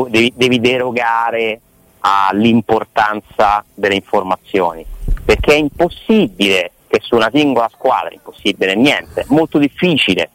Devi, 0.08 0.32
devi 0.34 0.62
derogare 0.62 1.60
all'importanza 2.00 3.66
delle 3.74 3.96
informazioni, 3.96 4.86
perché 5.26 5.56
è 5.56 5.58
impossibile 5.58 6.72
che 6.88 7.02
su 7.02 7.16
una 7.16 7.30
singola 7.34 7.70
squadra, 7.70 8.14
impossibile 8.14 8.76
niente, 8.76 9.26
molto 9.28 9.58
difficile 9.58 10.30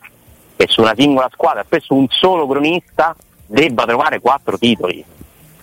che 0.56 0.66
su 0.68 0.80
una 0.80 0.94
singola 0.96 1.28
squadra, 1.32 1.64
spesso 1.64 1.94
un 1.94 2.06
solo 2.08 2.46
cronista 2.46 3.14
debba 3.46 3.84
trovare 3.84 4.20
quattro 4.20 4.58
titoli 4.58 5.04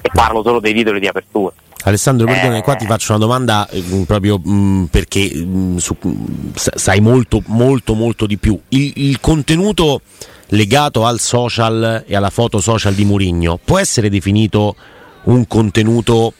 e 0.02 0.10
parlo 0.14 0.44
solo 0.44 0.60
dei 0.60 0.74
titoli 0.74 1.00
di 1.00 1.08
apertura. 1.08 1.54
Alessandro, 1.84 2.28
Eh. 2.28 2.62
qua 2.62 2.76
ti 2.76 2.86
faccio 2.86 3.14
una 3.14 3.20
domanda 3.20 3.68
eh, 3.70 3.82
proprio 4.06 4.38
mh, 4.38 4.90
perché 4.92 5.34
mh, 5.34 5.78
su- 5.78 5.98
mh, 6.00 6.52
sa- 6.54 6.74
sai 6.76 7.00
molto, 7.02 7.42
molto, 7.48 7.96
molto 7.96 8.28
di 8.28 8.38
più. 8.38 8.60
Il, 8.70 8.94
il 8.98 9.20
contenuto 9.20 10.02
legato 10.50 11.06
al 11.06 11.20
social 11.20 12.04
e 12.06 12.16
alla 12.16 12.30
foto 12.30 12.60
social 12.60 12.94
di 12.94 13.04
Murigno 13.06 13.58
può 13.64 13.80
essere 13.80 14.10
definito 14.10 14.76
un 15.24 15.48
contenuto 15.48 16.34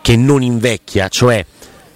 che 0.00 0.16
non 0.16 0.42
invecchia, 0.42 1.08
cioè 1.08 1.44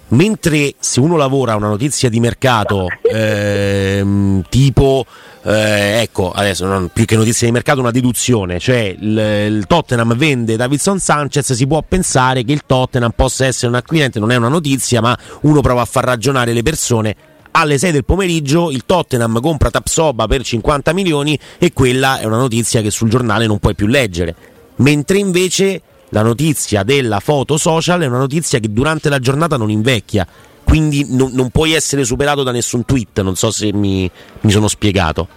mentre 0.09 0.75
se 0.77 0.99
uno 0.99 1.15
lavora 1.15 1.55
una 1.55 1.69
notizia 1.69 2.09
di 2.09 2.19
mercato 2.19 2.87
ehm, 3.01 4.43
tipo 4.49 5.05
eh, 5.43 6.01
ecco 6.01 6.31
adesso 6.31 6.65
non, 6.65 6.89
più 6.91 7.05
che 7.05 7.15
notizia 7.15 7.45
di 7.47 7.53
mercato 7.53 7.79
una 7.79 7.91
deduzione 7.91 8.59
cioè 8.59 8.95
il, 8.97 9.17
il 9.57 9.65
Tottenham 9.67 10.15
vende 10.15 10.55
Davidson 10.55 10.99
Sanchez 10.99 11.51
si 11.53 11.67
può 11.67 11.83
pensare 11.85 12.43
che 12.43 12.53
il 12.53 12.61
Tottenham 12.65 13.11
possa 13.15 13.45
essere 13.45 13.67
un 13.67 13.75
acquirente 13.75 14.19
non 14.19 14.31
è 14.31 14.35
una 14.35 14.47
notizia 14.47 15.01
ma 15.01 15.17
uno 15.41 15.61
prova 15.61 15.81
a 15.81 15.85
far 15.85 16.05
ragionare 16.05 16.53
le 16.53 16.63
persone. 16.63 17.15
Alle 17.55 17.77
6 17.77 17.91
del 17.91 18.05
pomeriggio 18.05 18.71
il 18.71 18.83
Tottenham 18.85 19.39
compra 19.39 19.69
Tapsoba 19.69 20.25
per 20.25 20.43
50 20.43 20.91
milioni 20.93 21.37
e 21.59 21.71
quella 21.71 22.19
è 22.19 22.25
una 22.25 22.37
notizia 22.37 22.81
che 22.81 22.89
sul 22.89 23.09
giornale 23.09 23.45
non 23.45 23.59
puoi 23.59 23.75
più 23.75 23.85
leggere. 23.85 24.35
Mentre 24.77 25.19
invece 25.19 25.81
la 26.09 26.23
notizia 26.23 26.81
della 26.83 27.19
foto 27.19 27.57
social 27.57 28.01
è 28.01 28.07
una 28.07 28.17
notizia 28.17 28.57
che 28.57 28.71
durante 28.71 29.09
la 29.09 29.19
giornata 29.19 29.55
non 29.55 29.69
invecchia, 29.69 30.25
quindi 30.73 31.05
non, 31.15 31.29
non 31.33 31.51
puoi 31.51 31.73
essere 31.73 32.03
superato 32.03 32.41
da 32.41 32.49
nessun 32.51 32.83
tweet, 32.83 33.21
non 33.21 33.35
so 33.35 33.51
se 33.51 33.71
mi, 33.71 34.09
mi 34.39 34.49
sono 34.49 34.67
spiegato. 34.67 35.27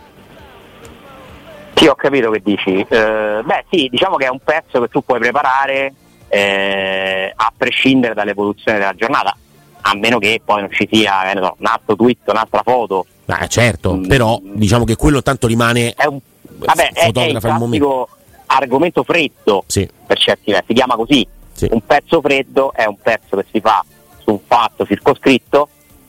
Sì, 1.74 1.86
ho 1.88 1.94
capito 1.94 2.30
che 2.30 2.40
dici. 2.42 2.70
Eh, 2.88 3.42
beh, 3.44 3.64
sì, 3.70 3.88
diciamo 3.90 4.16
che 4.16 4.24
è 4.24 4.28
un 4.30 4.38
pezzo 4.42 4.80
che 4.80 4.88
tu 4.88 5.04
puoi 5.04 5.18
preparare 5.18 5.92
eh, 6.28 7.30
a 7.36 7.52
prescindere 7.54 8.14
dall'evoluzione 8.14 8.78
della 8.78 8.94
giornata, 8.94 9.36
a 9.82 9.94
meno 9.94 10.16
che 10.18 10.40
poi 10.42 10.62
non 10.62 10.70
ci 10.72 10.88
sia 10.90 11.30
ne 11.30 11.42
so, 11.42 11.54
un 11.58 11.66
altro 11.66 11.96
tweet, 11.96 12.16
un'altra 12.24 12.62
foto 12.64 13.04
Ah, 13.26 13.46
certo, 13.46 13.94
Mm. 13.96 14.06
però 14.06 14.40
diciamo 14.42 14.84
che 14.84 14.96
quello 14.96 15.20
tanto 15.20 15.46
rimane 15.48 15.92
È 15.92 16.06
un, 16.06 16.18
vabbè, 16.60 16.92
è, 16.94 17.12
è 17.12 17.24
il 17.26 17.38
classico 17.40 18.08
argomento 18.46 19.02
freddo 19.02 19.64
Sì. 19.66 19.86
per 20.06 20.18
certi 20.18 20.50
versi, 20.50 20.68
si 20.68 20.72
chiama 20.72 20.94
così. 20.96 21.28
Sì. 21.52 21.68
Un 21.70 21.84
pezzo 21.84 22.22
freddo 22.22 22.72
è 22.72 22.86
un 22.86 22.96
pezzo 23.02 23.36
che 23.36 23.44
si 23.52 23.60
fa 23.60 23.84
su 24.26 24.32
un 24.32 24.40
fatto 24.44 24.84
circoscritto 24.84 25.68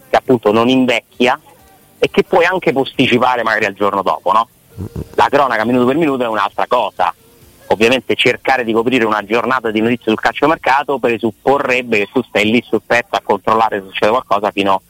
che 0.09 0.15
appunto 0.15 0.51
non 0.51 0.68
invecchia 0.68 1.39
e 1.99 2.09
che 2.09 2.24
puoi 2.24 2.45
anche 2.45 2.74
posticipare 2.74 3.43
magari 3.43 3.65
al 3.65 3.74
giorno 3.74 4.01
dopo, 4.01 4.32
no? 4.32 4.47
La 5.15 5.28
cronaca 5.30 5.63
minuto 5.65 5.86
per 5.86 5.95
minuto 5.95 6.24
è 6.24 6.28
un'altra 6.28 6.65
cosa. 6.68 7.13
Ovviamente 7.68 8.15
cercare 8.15 8.63
di 8.63 8.72
coprire 8.72 9.05
una 9.05 9.24
giornata 9.24 9.72
di 9.72 9.82
notizie 9.82 10.05
sul 10.05 10.20
calciomercato 10.20 10.99
presupporrebbe 10.99 11.99
che 11.99 12.09
tu 12.11 12.24
stai 12.24 12.49
lì 12.49 12.63
sul 12.65 12.82
pezzo 12.86 13.15
a 13.15 13.22
controllare 13.22 13.80
se 13.80 13.88
succede 13.88 14.11
qualcosa 14.11 14.51
fino 14.51 14.82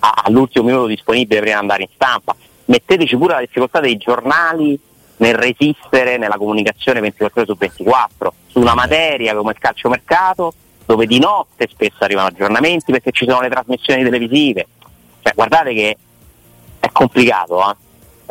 a- 0.00 0.22
all'ultimo 0.24 0.66
minuto 0.66 0.86
disponibile 0.86 1.40
prima 1.40 1.56
di 1.56 1.60
andare 1.60 1.82
in 1.82 1.88
stampa. 1.92 2.34
Metteteci 2.66 3.16
pure 3.16 3.34
la 3.34 3.40
difficoltà 3.40 3.80
dei 3.80 3.96
giornali 3.96 4.78
nel 5.16 5.34
resistere 5.34 6.18
nella 6.18 6.36
comunicazione 6.36 7.00
24 7.00 7.40
ore 7.42 7.50
su 7.50 7.58
24 7.58 8.34
su 8.46 8.58
una 8.60 8.74
materia 8.74 9.34
come 9.34 9.50
il 9.50 9.58
calciomercato 9.58 10.54
dove 10.90 11.06
di 11.06 11.20
notte 11.20 11.68
spesso 11.70 11.98
arrivano 12.00 12.26
aggiornamenti 12.26 12.90
perché 12.90 13.12
ci 13.12 13.24
sono 13.24 13.40
le 13.40 13.48
trasmissioni 13.48 14.02
televisive. 14.02 14.66
Cioè, 15.22 15.34
guardate 15.34 15.72
che 15.72 15.96
è 16.80 16.88
complicato. 16.90 17.60
eh. 17.70 17.76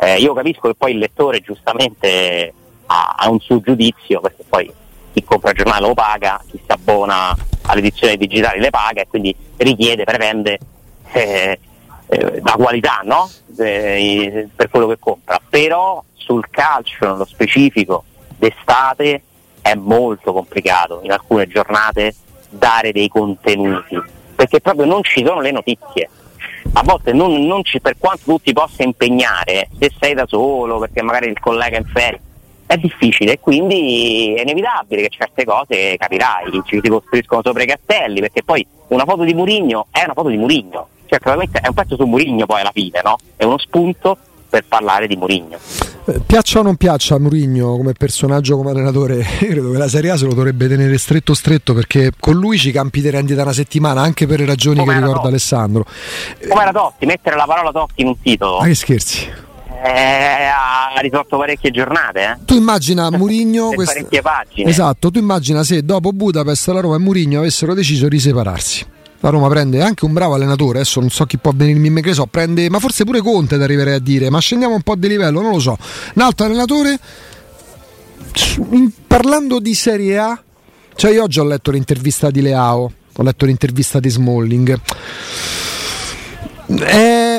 Eh, 0.02 0.16
io 0.18 0.34
capisco 0.34 0.68
che 0.68 0.74
poi 0.74 0.92
il 0.92 0.98
lettore 0.98 1.40
giustamente 1.40 2.52
ha, 2.84 3.14
ha 3.16 3.30
un 3.30 3.40
suo 3.40 3.60
giudizio 3.60 4.20
perché 4.20 4.44
poi 4.46 4.70
chi 5.12 5.24
compra 5.24 5.50
il 5.50 5.56
giornale 5.56 5.86
lo 5.86 5.94
paga, 5.94 6.42
chi 6.50 6.60
si 6.62 6.70
abbona 6.70 7.34
alle 7.62 7.80
edizioni 7.80 8.18
digitali 8.18 8.60
le 8.60 8.70
paga 8.70 9.00
e 9.00 9.08
quindi 9.08 9.34
richiede, 9.56 10.04
pretende 10.04 10.58
eh, 11.12 11.58
eh, 12.08 12.40
la 12.42 12.52
qualità 12.58 13.00
no? 13.04 13.30
Eh, 13.58 14.48
per 14.54 14.68
quello 14.68 14.86
che 14.86 14.98
compra. 14.98 15.40
Però 15.48 16.04
sul 16.12 16.44
calcio, 16.50 17.06
nello 17.06 17.24
specifico, 17.24 18.04
d'estate 18.36 19.22
è 19.62 19.74
molto 19.74 20.34
complicato 20.34 21.00
in 21.02 21.12
alcune 21.12 21.46
giornate 21.46 22.14
dare 22.50 22.92
dei 22.92 23.08
contenuti 23.08 24.18
perché 24.40 24.60
proprio 24.60 24.86
non 24.86 25.02
ci 25.02 25.22
sono 25.22 25.42
le 25.42 25.50
notizie. 25.50 26.08
A 26.72 26.82
volte 26.82 27.12
non, 27.12 27.44
non 27.44 27.62
ci, 27.62 27.78
per 27.78 27.96
quanto 27.98 28.22
tu 28.24 28.38
ti 28.38 28.54
possa 28.54 28.82
impegnare, 28.82 29.68
se 29.78 29.92
sei 30.00 30.14
da 30.14 30.24
solo, 30.26 30.78
perché 30.78 31.02
magari 31.02 31.28
il 31.28 31.38
collega 31.38 31.76
è 31.76 31.80
in 31.80 31.84
ferie, 31.84 32.20
è 32.64 32.76
difficile 32.78 33.32
e 33.32 33.40
quindi 33.40 34.34
è 34.34 34.40
inevitabile 34.40 35.02
che 35.02 35.08
certe 35.10 35.44
cose 35.44 35.96
capirai, 35.98 36.62
ci 36.64 36.80
si 36.82 36.88
costruiscono 36.88 37.42
sopra 37.44 37.62
i 37.62 37.66
castelli, 37.66 38.20
perché 38.20 38.42
poi 38.42 38.66
una 38.88 39.04
foto 39.04 39.24
di 39.24 39.34
Murigno 39.34 39.88
è 39.90 40.04
una 40.04 40.14
foto 40.14 40.28
di 40.28 40.38
Murigno, 40.38 40.88
cioè 41.04 41.18
probabilmente 41.18 41.60
è 41.60 41.68
un 41.68 41.74
pezzo 41.74 41.96
su 41.96 42.06
Murigno 42.06 42.46
poi 42.46 42.60
alla 42.60 42.72
fine, 42.72 43.00
no? 43.04 43.18
È 43.36 43.44
uno 43.44 43.58
spunto 43.58 44.16
per 44.50 44.64
parlare 44.68 45.06
di 45.06 45.16
Murigno. 45.16 45.56
Eh, 46.06 46.20
Piaccia 46.26 46.58
o 46.58 46.62
non 46.62 46.76
piaccia 46.76 47.14
a 47.14 47.18
Mourinho 47.18 47.76
come 47.76 47.92
personaggio, 47.92 48.56
come 48.56 48.70
allenatore, 48.72 49.18
credo 49.38 49.70
che 49.70 49.78
la 49.78 49.88
Serie 49.88 50.10
A 50.10 50.16
se 50.16 50.26
lo 50.26 50.34
dovrebbe 50.34 50.66
tenere 50.68 50.98
stretto 50.98 51.32
stretto 51.34 51.72
perché 51.72 52.10
con 52.18 52.34
lui 52.34 52.58
ci 52.58 52.72
campi 52.72 53.00
di 53.00 53.08
rendita 53.10 53.42
una 53.42 53.52
settimana 53.52 54.00
anche 54.02 54.26
per 54.26 54.40
le 54.40 54.46
ragioni 54.46 54.78
Come 54.80 54.92
che 54.92 54.98
ricorda 54.98 55.16
Totti. 55.18 55.28
Alessandro. 55.28 55.84
Come 56.48 56.62
era 56.62 56.72
Totti, 56.72 57.06
mettere 57.06 57.36
la 57.36 57.44
parola 57.46 57.70
Totti 57.70 58.02
in 58.02 58.08
un 58.08 58.20
titolo 58.20 58.58
Ma 58.58 58.66
che 58.66 58.74
scherzi? 58.74 59.28
eh, 59.82 60.46
ha 60.46 61.00
risolto 61.00 61.38
parecchie 61.38 61.70
giornate, 61.70 62.20
eh? 62.22 62.36
Tu 62.44 62.54
immagina 62.54 63.10
Mourinho 63.10 63.68
Per 63.70 63.76
quest- 63.76 63.92
parecchie 63.94 64.20
pagine. 64.20 64.68
Esatto, 64.70 65.10
tu 65.10 65.18
immagina 65.18 65.62
se 65.62 65.82
dopo 65.84 66.10
Budapest 66.12 66.68
la 66.68 66.80
Roma 66.80 66.96
e 66.96 66.98
Mourinho 66.98 67.38
avessero 67.38 67.72
deciso 67.72 68.08
di 68.08 68.18
separarsi. 68.20 68.84
La 69.22 69.28
Roma 69.28 69.48
prende 69.48 69.82
anche 69.82 70.06
un 70.06 70.14
bravo 70.14 70.34
allenatore, 70.34 70.78
adesso 70.78 70.98
non 70.98 71.10
so 71.10 71.26
chi 71.26 71.36
può 71.36 71.52
venirmi 71.54 71.88
in 71.88 72.14
so, 72.14 72.26
prende, 72.26 72.70
ma 72.70 72.78
forse 72.78 73.04
pure 73.04 73.20
Conte 73.20 73.58
da 73.58 73.64
arriverei 73.64 73.94
a 73.94 73.98
dire, 73.98 74.30
ma 74.30 74.40
scendiamo 74.40 74.74
un 74.74 74.80
po' 74.80 74.96
di 74.96 75.08
livello, 75.08 75.42
non 75.42 75.52
lo 75.52 75.58
so. 75.58 75.76
Un 76.14 76.22
altro 76.22 76.46
allenatore, 76.46 76.98
parlando 79.06 79.58
di 79.60 79.74
Serie 79.74 80.18
A, 80.18 80.42
cioè 80.94 81.12
io 81.12 81.22
oggi 81.22 81.38
ho 81.38 81.44
letto 81.44 81.70
l'intervista 81.70 82.30
di 82.30 82.40
Leao, 82.40 82.92
ho 83.12 83.22
letto 83.22 83.44
l'intervista 83.44 84.00
di 84.00 84.08
Smalling. 84.08 84.80
Eh, 86.66 87.29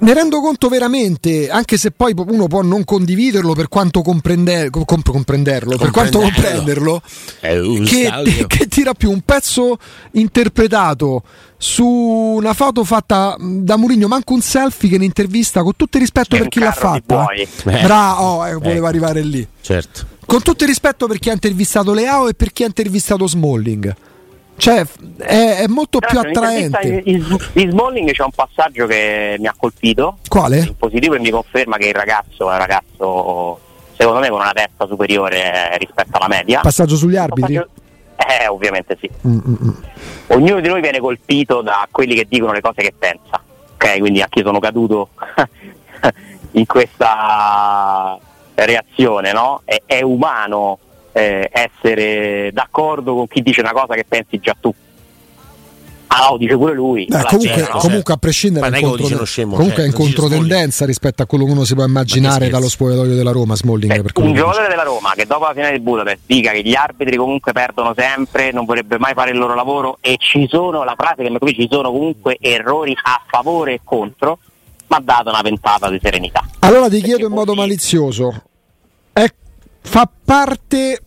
ne 0.00 0.14
rendo 0.14 0.40
conto 0.40 0.68
veramente, 0.68 1.48
anche 1.50 1.76
se 1.76 1.90
poi 1.90 2.14
uno 2.16 2.46
può 2.46 2.62
non 2.62 2.84
condividerlo 2.84 3.52
per 3.52 3.68
quanto 3.68 4.02
comprende- 4.02 4.70
com- 4.70 4.84
comprenderlo, 5.02 5.76
per 5.76 5.90
quanto 5.90 6.18
Comprenderlo. 6.20 7.02
comprenderlo, 7.40 7.84
che, 7.84 8.46
che 8.46 8.66
tira 8.68 8.94
più 8.94 9.10
un 9.10 9.20
pezzo 9.20 9.78
interpretato 10.12 11.22
su 11.58 11.84
una 11.84 12.54
foto 12.54 12.84
fatta 12.84 13.36
da 13.38 13.76
Mourinho, 13.76 14.08
manco 14.08 14.32
un 14.32 14.40
selfie 14.40 14.88
che 14.88 14.96
un'intervista 14.96 15.62
con 15.62 15.72
tutto 15.76 15.96
il 15.98 16.02
rispetto 16.02 16.34
È 16.36 16.38
per 16.38 16.48
chi 16.48 16.58
l'ha 16.60 16.72
fatta. 16.72 17.26
Eh. 17.32 17.46
Bravo, 17.82 18.22
oh, 18.22 18.46
eh, 18.46 18.54
voleva 18.54 18.70
Ecco. 18.76 18.86
arrivare 18.86 19.22
lì. 19.22 19.46
Certo. 19.60 20.06
Con 20.24 20.42
tutto 20.42 20.62
il 20.62 20.68
rispetto 20.68 21.06
per 21.06 21.18
chi 21.18 21.28
ha 21.28 21.32
intervistato 21.32 21.92
Leao 21.92 22.28
e 22.28 22.34
per 22.34 22.52
chi 22.52 22.62
ha 22.62 22.66
intervistato 22.66 23.26
Smalling. 23.26 23.94
Cioè, 24.60 24.84
è, 25.18 25.62
è 25.62 25.66
molto 25.68 25.98
più 25.98 26.08
Tra 26.08 26.20
l'altro, 26.22 26.42
attraente. 26.42 26.78
nell'intervista 26.82 27.50
Di 27.52 27.64
di 27.64 27.70
Smalling 27.70 28.10
c'è 28.12 28.22
un 28.22 28.30
passaggio 28.30 28.86
che 28.86 29.36
mi 29.38 29.46
ha 29.46 29.54
colpito 29.56 30.18
Quale? 30.28 30.58
in 30.58 30.76
positivo 30.76 31.14
e 31.14 31.18
mi 31.18 31.30
conferma 31.30 31.76
che 31.78 31.88
il 31.88 31.94
ragazzo 31.94 32.50
è 32.50 32.52
un 32.52 32.58
ragazzo 32.58 33.58
secondo 33.96 34.20
me 34.20 34.28
con 34.28 34.40
una 34.40 34.52
testa 34.52 34.86
superiore 34.86 35.76
rispetto 35.78 36.16
alla 36.16 36.28
media. 36.28 36.60
Passaggio 36.60 36.96
sugli 36.96 37.16
arbitri? 37.16 37.54
Passaggio- 37.54 37.78
Eh, 38.42 38.46
ovviamente 38.48 38.96
sì. 39.00 39.10
Mm, 39.26 39.38
mm, 39.48 39.54
mm. 39.64 39.70
Ognuno 40.28 40.60
di 40.60 40.68
noi 40.68 40.80
viene 40.82 41.00
colpito 41.00 41.62
da 41.62 41.88
quelli 41.90 42.14
che 42.14 42.26
dicono 42.28 42.52
le 42.52 42.60
cose 42.60 42.82
che 42.82 42.92
pensa. 42.96 43.42
Ok, 43.74 43.98
quindi 43.98 44.20
anche 44.20 44.40
io 44.40 44.44
sono 44.44 44.58
caduto 44.58 45.08
in 46.52 46.66
questa 46.66 48.18
reazione, 48.54 49.32
no? 49.32 49.62
È, 49.64 49.80
è 49.86 50.02
umano 50.02 50.78
eh, 51.12 51.50
essere 51.52 52.50
d'accordo 52.52 53.14
con 53.14 53.26
chi 53.28 53.42
dice 53.42 53.60
una 53.60 53.72
cosa 53.72 53.94
che 53.94 54.04
pensi 54.08 54.38
già 54.40 54.54
tu. 54.58 54.72
Ah, 56.12 56.30
no, 56.30 56.38
dice 56.38 56.56
pure 56.56 56.74
lui. 56.74 57.04
Beh, 57.06 57.18
La 57.18 57.22
comunque, 57.22 57.54
gente, 57.54 57.70
no? 57.72 57.78
comunque 57.78 58.14
a 58.14 58.16
prescindere 58.16 58.68
Ma 58.68 58.76
è 58.76 58.80
contro- 58.80 59.24
scemo, 59.24 59.54
comunque 59.54 59.82
è 59.84 59.86
in 59.86 59.92
certo, 59.92 60.04
controtendenza 60.06 60.84
rispetto 60.84 61.22
a 61.22 61.26
quello 61.26 61.44
che 61.44 61.52
uno 61.52 61.62
si 61.64 61.74
può 61.76 61.84
immaginare 61.84 62.48
dallo 62.48 62.68
spogliatoio 62.68 63.14
della 63.14 63.30
Roma 63.30 63.54
Smalling 63.54 63.94
Beh, 63.94 64.02
per 64.02 64.12
quello 64.12 64.30
un 64.30 64.34
giocatore 64.34 64.66
della 64.66 64.82
Roma 64.82 65.12
che 65.14 65.24
dopo 65.26 65.44
la 65.44 65.52
finale 65.54 65.74
di 65.78 65.84
Budapest 65.84 66.18
dica 66.26 66.50
che 66.50 66.62
gli 66.62 66.74
arbitri 66.74 67.16
comunque 67.16 67.52
perdono 67.52 67.94
sempre, 67.96 68.50
non 68.50 68.64
vorrebbe 68.64 68.98
mai 68.98 69.12
fare 69.14 69.30
il 69.30 69.38
loro 69.38 69.54
lavoro 69.54 69.98
e 70.00 70.16
ci 70.18 70.48
sono, 70.50 70.82
la 70.82 70.94
frase 70.98 71.22
che 71.22 71.30
mi 71.30 71.38
capisce, 71.38 71.62
ci 71.62 71.68
sono 71.70 71.92
comunque 71.92 72.38
errori 72.40 72.92
a 73.00 73.22
favore 73.28 73.74
e 73.74 73.80
contro, 73.84 74.38
mi 74.88 74.96
ha 74.96 75.00
dato 75.00 75.28
una 75.28 75.42
ventata 75.42 75.88
di 75.88 76.00
serenità. 76.02 76.44
Allora 76.58 76.86
ti 76.86 76.94
Perché 76.98 77.06
chiedo 77.06 77.26
in 77.26 77.32
modo 77.34 77.54
malizioso, 77.54 78.42
è- 79.12 79.32
fa 79.82 80.10
parte, 80.24 81.00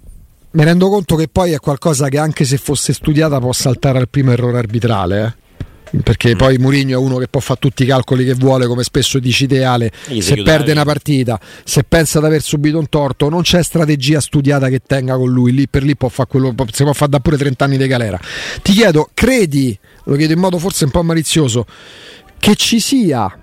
mi 0.51 0.63
rendo 0.63 0.89
conto 0.89 1.15
che 1.15 1.27
poi 1.27 1.51
è 1.51 1.59
qualcosa 1.59 2.09
che 2.09 2.17
anche 2.17 2.45
se 2.45 2.57
fosse 2.57 2.93
studiata 2.93 3.39
può 3.39 3.53
saltare 3.53 3.99
al 3.99 4.09
primo 4.09 4.31
errore 4.31 4.57
arbitrale, 4.57 5.25
eh? 5.25 5.41
perché 6.01 6.35
poi 6.35 6.57
Mourinho 6.57 6.93
è 6.93 6.95
uno 6.95 7.17
che 7.17 7.27
può 7.27 7.39
fare 7.39 7.59
tutti 7.59 7.83
i 7.83 7.85
calcoli 7.85 8.25
che 8.25 8.33
vuole, 8.33 8.65
come 8.65 8.83
spesso 8.83 9.19
dici 9.19 9.45
te 9.45 9.63
Ale, 9.63 9.91
Gli 10.07 10.21
si 10.21 10.35
se 10.35 10.43
perde 10.43 10.71
una 10.71 10.83
partita, 10.83 11.39
se 11.63 11.83
pensa 11.83 12.19
di 12.19 12.25
aver 12.25 12.41
subito 12.41 12.79
un 12.79 12.89
torto, 12.89 13.29
non 13.29 13.43
c'è 13.43 13.61
strategia 13.61 14.19
studiata 14.19 14.69
che 14.69 14.81
tenga 14.85 15.15
con 15.15 15.31
lui, 15.31 15.51
lì 15.51 15.67
per 15.67 15.83
lì 15.83 15.95
può 15.95 16.09
fare 16.09 16.29
quello, 16.29 16.55
si 16.71 16.83
può 16.83 16.93
fare 16.93 17.11
da 17.11 17.19
pure 17.19 17.37
30 17.37 17.65
anni 17.65 17.77
di 17.77 17.87
galera. 17.87 18.19
Ti 18.61 18.71
chiedo, 18.71 19.09
credi, 19.13 19.77
lo 20.05 20.15
chiedo 20.15 20.33
in 20.33 20.39
modo 20.39 20.57
forse 20.57 20.85
un 20.85 20.91
po' 20.91 21.03
malizioso, 21.03 21.65
che 22.39 22.55
ci 22.55 22.79
sia 22.79 23.42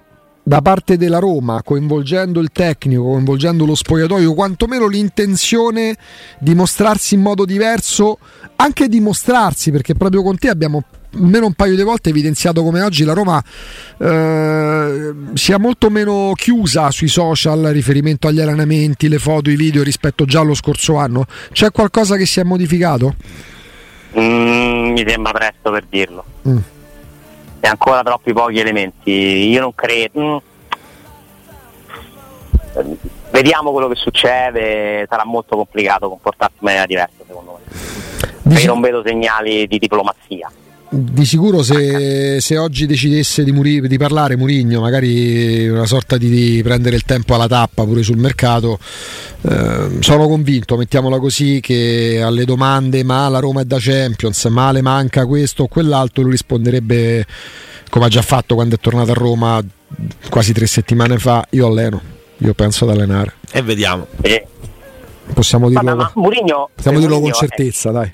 da 0.51 0.63
parte 0.63 0.97
della 0.97 1.21
Roma, 1.21 1.63
coinvolgendo 1.63 2.41
il 2.41 2.49
tecnico, 2.53 3.05
coinvolgendo 3.05 3.65
lo 3.65 3.77
spogliatoio, 3.77 4.35
quantomeno 4.35 4.89
l'intenzione 4.89 5.97
di 6.41 6.57
mostrarsi 6.57 7.15
in 7.15 7.21
modo 7.21 7.45
diverso, 7.45 8.19
anche 8.57 8.89
di 8.89 8.99
mostrarsi, 8.99 9.71
perché 9.71 9.95
proprio 9.95 10.25
con 10.25 10.37
te 10.39 10.49
abbiamo 10.49 10.83
almeno 11.15 11.47
un 11.47 11.53
paio 11.53 11.77
di 11.77 11.83
volte 11.83 12.09
evidenziato 12.09 12.65
come 12.65 12.83
oggi 12.83 13.05
la 13.05 13.13
Roma 13.13 13.41
eh, 13.99 15.15
sia 15.35 15.59
molto 15.61 15.89
meno 15.89 16.33
chiusa 16.35 16.91
sui 16.91 17.07
social 17.07 17.63
riferimento 17.67 18.27
agli 18.27 18.41
allenamenti, 18.41 19.09
le 19.09 19.21
foto, 19.21 19.51
i 19.51 19.57
video 19.57 19.85
rispetto 19.85 20.25
già 20.25 20.41
allo 20.41 20.55
scorso 20.55 20.97
anno. 20.97 21.27
C'è 21.53 21.71
qualcosa 21.71 22.17
che 22.17 22.27
si 22.27 22.41
è 22.41 22.43
modificato? 22.43 23.15
Mm, 24.19 24.95
mi 24.95 25.05
sembra 25.07 25.31
presto 25.31 25.71
per 25.71 25.85
dirlo. 25.89 26.25
Mm. 26.49 26.59
E 27.61 27.69
ancora 27.69 28.03
troppi 28.03 28.33
pochi 28.33 28.59
elementi. 28.59 29.11
Io 29.11 29.61
non 29.61 29.75
credo. 29.75 30.43
mm. 32.83 32.93
Vediamo 33.31 33.71
quello 33.71 33.89
che 33.89 33.95
succede, 33.95 35.07
sarà 35.09 35.25
molto 35.25 35.57
complicato 35.57 36.09
comportarsi 36.09 36.57
in 36.59 36.65
maniera 36.65 36.87
diversa 36.87 37.23
secondo 37.27 37.59
me. 37.59 37.73
Perché 38.43 38.67
non 38.67 38.81
vedo 38.81 39.03
segnali 39.05 39.67
di 39.67 39.79
diplomazia. 39.79 40.51
Di 40.93 41.25
sicuro 41.25 41.63
se, 41.63 42.41
se 42.41 42.59
oggi 42.59 42.85
decidesse 42.85 43.45
di, 43.45 43.53
Muri- 43.53 43.87
di 43.87 43.97
parlare 43.97 44.37
Murigno, 44.37 44.81
magari 44.81 45.69
una 45.69 45.87
sorta 45.87 46.17
di, 46.17 46.29
di 46.29 46.63
prendere 46.65 46.97
il 46.97 47.05
tempo 47.05 47.33
alla 47.35 47.47
tappa 47.47 47.85
pure 47.85 48.03
sul 48.03 48.17
mercato, 48.17 48.77
eh, 49.43 49.99
sono 50.01 50.27
convinto, 50.27 50.77
mettiamola 50.77 51.21
così, 51.21 51.61
che 51.61 52.21
alle 52.21 52.45
domande 52.45 53.05
ma 53.05 53.29
la 53.29 53.39
Roma 53.39 53.61
è 53.61 53.65
da 53.65 53.77
Champions, 53.79 54.45
ma 54.47 54.73
le 54.73 54.83
manca 54.83 55.27
questo 55.27 55.63
o 55.63 55.69
quell'altro, 55.69 56.23
lui 56.23 56.33
risponderebbe 56.33 57.25
come 57.89 58.07
ha 58.07 58.09
già 58.09 58.23
fatto 58.23 58.57
quando 58.57 58.75
è 58.75 58.79
tornato 58.81 59.13
a 59.13 59.15
Roma 59.15 59.63
quasi 60.29 60.53
tre 60.53 60.67
settimane 60.67 61.19
fa, 61.19 61.47
io 61.51 61.69
alleno, 61.69 62.01
io 62.39 62.53
penso 62.55 62.85
ad 62.85 62.91
allenare. 62.91 63.35
E 63.53 63.63
vediamo. 63.63 64.09
E, 64.23 64.45
Possiamo 65.33 65.69
dirlo, 65.69 65.85
vabbè, 65.85 65.97
ma 65.97 66.11
Mourinho, 66.17 66.71
possiamo 66.75 66.99
dirlo 66.99 67.21
con 67.21 67.31
è- 67.31 67.33
certezza, 67.35 67.93
dai. 67.93 68.11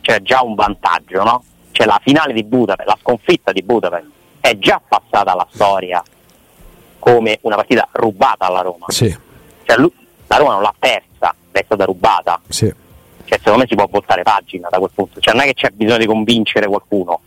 c'è 0.00 0.22
già 0.22 0.40
un 0.42 0.54
vantaggio, 0.54 1.22
no? 1.22 1.44
Cioè 1.76 1.84
la 1.86 2.00
finale 2.02 2.32
di 2.32 2.42
Budapest, 2.42 2.88
la 2.88 2.96
sconfitta 3.02 3.52
di 3.52 3.62
Budapest 3.62 4.06
è 4.40 4.56
già 4.56 4.80
passata 4.88 5.32
alla 5.32 5.46
storia 5.52 6.02
come 6.98 7.38
una 7.42 7.56
partita 7.56 7.86
rubata 7.92 8.46
alla 8.46 8.62
Roma. 8.62 8.86
Sì, 8.88 9.14
Cioè, 9.62 9.76
lui- 9.76 9.92
la 10.26 10.36
Roma 10.38 10.52
non 10.54 10.62
l'ha 10.62 10.74
persa, 10.78 11.34
è 11.50 11.62
stata 11.66 11.84
rubata. 11.84 12.40
sì. 12.48 12.72
Cioè, 13.26 13.38
secondo 13.38 13.58
me 13.58 13.66
si 13.68 13.74
può 13.74 13.86
voltare 13.90 14.22
pagina 14.22 14.68
da 14.70 14.78
quel 14.78 14.90
punto. 14.94 15.20
Cioè, 15.20 15.34
non 15.34 15.42
è 15.42 15.46
che 15.48 15.52
c'è 15.54 15.68
bisogno 15.70 15.98
di 15.98 16.06
convincere 16.06 16.66
qualcuno. 16.66 17.20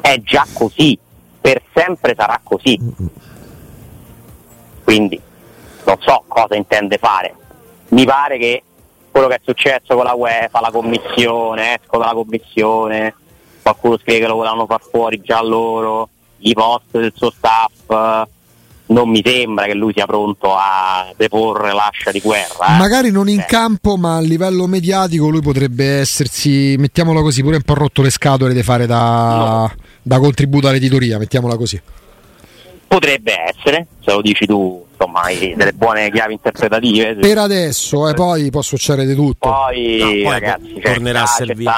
È 0.00 0.20
già 0.20 0.46
così, 0.52 0.96
per 1.40 1.60
sempre 1.74 2.14
sarà 2.16 2.38
così. 2.44 2.78
Quindi 4.84 5.20
non 5.86 5.96
so 6.00 6.22
cosa 6.28 6.54
intende 6.54 6.98
fare. 6.98 7.34
Mi 7.88 8.04
pare 8.04 8.38
che 8.38 8.62
quello 9.10 9.26
che 9.26 9.34
è 9.36 9.40
successo 9.42 9.94
con 9.96 10.04
la 10.04 10.12
UEFA, 10.14 10.60
la 10.60 10.70
commissione, 10.70 11.80
esco 11.80 11.98
dalla 11.98 12.12
commissione, 12.12 13.14
qualcuno 13.72 13.98
scrive 13.98 14.20
che 14.20 14.26
lo 14.28 14.36
volevano 14.36 14.66
far 14.66 14.80
fuori 14.88 15.20
già 15.22 15.42
loro, 15.42 16.08
i 16.38 16.52
post 16.54 16.84
del 16.92 17.12
suo 17.14 17.30
staff. 17.30 18.26
Non 18.88 19.08
mi 19.08 19.20
sembra 19.24 19.64
che 19.64 19.74
lui 19.74 19.92
sia 19.92 20.06
pronto 20.06 20.54
a 20.54 21.12
deporre 21.16 21.72
l'ascia 21.72 22.12
di 22.12 22.20
guerra. 22.20 22.76
eh. 22.76 22.78
Magari 22.78 23.10
non 23.10 23.28
in 23.28 23.40
Eh. 23.40 23.44
campo, 23.44 23.96
ma 23.96 24.16
a 24.18 24.20
livello 24.20 24.68
mediatico 24.68 25.28
lui 25.28 25.40
potrebbe 25.40 25.98
essersi, 25.98 26.76
mettiamolo 26.78 27.20
così, 27.20 27.42
pure 27.42 27.56
un 27.56 27.62
po' 27.62 27.74
rotto 27.74 28.00
le 28.02 28.10
scatole 28.10 28.54
di 28.54 28.62
fare 28.62 28.86
da, 28.86 29.68
da 30.00 30.18
contributo 30.20 30.68
all'editoria, 30.68 31.18
mettiamola 31.18 31.56
così. 31.56 31.80
Potrebbe 32.86 33.32
essere, 33.52 33.88
se 34.04 34.12
lo 34.12 34.20
dici 34.22 34.46
tu, 34.46 34.85
insomma, 34.98 35.20
hai 35.22 35.54
delle 35.56 35.72
buone 35.72 36.10
chiavi 36.10 36.32
interpretative. 36.32 37.14
Per 37.16 37.38
adesso, 37.38 38.08
e 38.08 38.14
poi 38.14 38.50
può 38.50 38.62
succedere 38.62 39.06
di 39.06 39.14
tutto. 39.14 39.48
Poi, 39.48 39.98
No, 39.98 40.06
poi 40.06 40.22
ragazzi, 40.30 40.72
cioè, 40.82 40.94
tornerà 40.94 41.22
a 41.22 41.26
servire. 41.26 41.74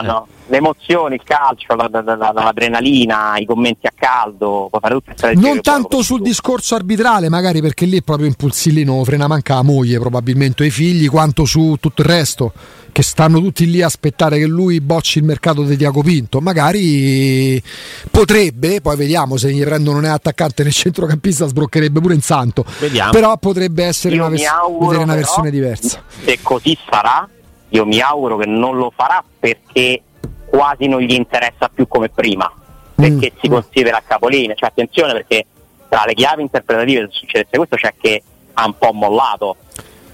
le 0.51 0.57
emozioni, 0.57 1.14
il 1.16 1.21
calcio, 1.25 1.75
la- 1.75 1.89
la- 1.91 2.16
la- 2.16 2.33
l'adrenalina, 2.33 3.37
i 3.37 3.45
commenti 3.45 3.87
a 3.87 3.93
caldo, 3.95 4.69
può 4.71 4.79
fare 4.81 4.95
tutte 4.95 5.14
queste 5.19 5.35
Non 5.39 5.61
tanto 5.61 6.03
sul 6.03 6.23
discorso 6.23 6.75
arbitrale, 6.75 7.29
magari 7.29 7.61
perché 7.61 7.85
lì 7.85 7.99
è 7.99 8.03
proprio 8.03 8.27
impulsillino, 8.29 9.05
frena 9.05 9.27
manca 9.27 9.55
la 9.55 9.62
moglie, 9.62 9.99
probabilmente 9.99 10.62
o 10.62 10.66
i 10.66 10.71
figli, 10.71 11.09
quanto 11.09 11.45
su 11.45 11.77
tutto 11.79 12.01
il 12.03 12.09
resto, 12.09 12.53
che 12.99 13.05
stanno 13.05 13.38
tutti 13.38 13.70
lì 13.70 13.80
a 13.80 13.86
aspettare 13.86 14.40
che 14.40 14.46
lui 14.46 14.80
bocci 14.80 15.18
il 15.18 15.24
mercato 15.24 15.62
di 15.62 15.76
Diaco 15.76 16.03
Pinto. 16.03 16.40
Magari 16.40 17.62
potrebbe, 18.11 18.80
poi 18.80 18.96
vediamo 18.96 19.36
se 19.36 19.53
gli 19.53 19.62
prendono 19.62 20.01
né 20.01 20.09
attaccante 20.09 20.64
né 20.64 20.72
centrocampista, 20.72 21.46
sbroccherebbe 21.46 22.01
pure 22.01 22.14
in 22.14 22.22
santo. 22.22 22.64
Vediamo. 22.80 23.12
Però 23.12 23.36
potrebbe 23.36 23.84
essere 23.84 24.16
Io 24.16 24.22
una, 24.22 24.30
vers- 24.30 24.46
auguro, 24.46 24.96
una 24.96 25.05
però, 25.05 25.14
versione 25.14 25.51
diversa. 25.53 26.03
Se 26.24 26.40
così 26.42 26.76
sarà, 26.90 27.28
io 27.68 27.86
mi 27.86 28.01
auguro 28.01 28.36
che 28.36 28.46
non 28.46 28.76
lo 28.76 28.92
farà 28.92 29.22
perché 29.38 30.03
quasi 30.46 30.88
non 30.88 30.99
gli 31.01 31.12
interessa 31.14 31.70
più 31.72 31.86
come 31.86 32.09
prima, 32.09 32.53
perché 32.96 33.32
Mm. 33.32 33.38
si 33.40 33.49
considera 33.49 33.99
a 33.99 34.03
capolinea. 34.05 34.57
Cioè, 34.57 34.70
attenzione 34.70 35.12
perché 35.12 35.46
tra 35.88 36.03
le 36.05 36.14
chiavi 36.14 36.42
interpretative 36.42 37.03
se 37.03 37.18
succedesse 37.20 37.57
questo 37.57 37.76
c'è 37.76 37.94
che 37.96 38.20
ha 38.55 38.64
un 38.66 38.74
po' 38.76 38.90
mollato. 38.92 39.55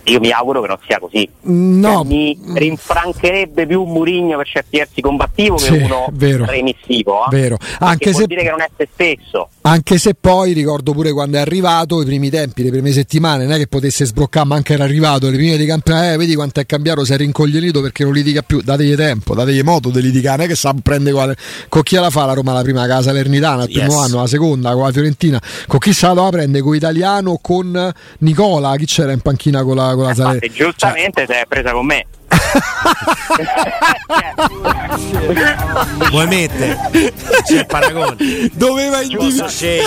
Io 0.04 0.20
mi 0.20 0.30
auguro 0.30 0.60
che 0.60 0.68
non 0.68 0.78
sia 0.86 0.98
così. 0.98 1.28
No, 1.42 1.92
Cioè, 2.02 2.04
mi 2.04 2.38
rinfrancherebbe 2.54 3.66
più 3.66 3.82
un 3.82 3.90
Murigno 3.92 4.36
per 4.36 4.46
certi 4.46 4.78
versi 4.78 5.00
combattivo 5.00 5.56
Sì, 5.58 5.72
che 5.72 5.82
uno 5.84 6.08
vero. 6.12 6.44
remissivo. 6.44 7.24
eh. 7.26 7.28
Vero. 7.30 7.56
Anche 7.78 8.12
se- 8.12 8.26
dire 8.26 8.42
che 8.42 8.50
non 8.50 8.60
è 8.60 8.68
se 8.76 8.88
stesso. 8.92 9.48
Anche 9.62 9.96
se 9.98 10.14
poi 10.14 10.52
ricordo 10.52 10.92
pure 10.92 11.12
quando 11.12 11.38
è 11.38 11.40
arrivato, 11.40 12.02
i 12.02 12.04
primi 12.04 12.28
tempi, 12.28 12.62
le 12.62 12.70
prime 12.70 12.92
settimane, 12.92 13.44
non 13.44 13.54
è 13.54 13.56
che 13.56 13.66
potesse 13.66 14.04
sbroccare, 14.04 14.46
ma 14.46 14.56
anche 14.56 14.74
era 14.74 14.84
arrivato, 14.84 15.30
le 15.30 15.36
prime 15.36 15.56
di 15.56 15.64
campionato, 15.64 16.12
eh, 16.12 16.16
vedi 16.18 16.34
quanto 16.34 16.60
è 16.60 16.66
cambiato, 16.66 17.02
si 17.04 17.14
è 17.14 17.16
rincoglionito 17.16 17.80
perché 17.80 18.04
non 18.04 18.12
litiga 18.12 18.42
più, 18.42 18.60
dategli 18.60 18.94
tempo, 18.94 19.34
dategli 19.34 19.62
modo 19.62 19.88
di 19.88 20.02
litigare, 20.02 20.36
non 20.36 20.46
è 20.46 20.48
che 20.50 20.54
sa 20.54 20.74
prende 20.82 21.12
quale, 21.12 21.34
con 21.70 21.82
chi 21.82 21.94
la 21.96 22.10
fa 22.10 22.26
la 22.26 22.34
Roma 22.34 22.52
la 22.52 22.60
prima 22.62 22.86
casa 22.86 23.02
Salernitana, 23.04 23.62
il 23.64 23.70
primo 23.70 23.92
Yes. 23.92 24.02
anno, 24.10 24.20
la 24.20 24.26
seconda 24.26 24.72
con 24.74 24.82
la 24.84 24.92
Fiorentina, 24.92 25.40
con 25.66 25.78
chi 25.78 25.92
se 25.94 26.12
la 26.12 26.28
prendere, 26.30 26.62
con 26.62 26.74
Italiano, 26.74 27.38
con 27.40 27.92
Nicola, 28.18 28.76
chi 28.76 28.84
c'era 28.84 29.12
in 29.12 29.20
panchina 29.20 29.62
con 29.62 29.76
la, 29.76 29.93
con 29.94 30.04
la 30.04 30.10
Infatti, 30.10 30.22
Salernitana? 30.22 30.54
giustamente 30.64 31.26
si 31.26 31.32
è 31.32 31.44
presa 31.46 31.72
con 31.72 31.86
me. 31.86 32.06
Vuoi 36.10 36.26
mettere? 36.26 37.12
C'è 37.44 37.58
il 37.58 37.66
paragone. 37.66 38.16
Doveva 38.52 39.02
individuare 39.02 39.82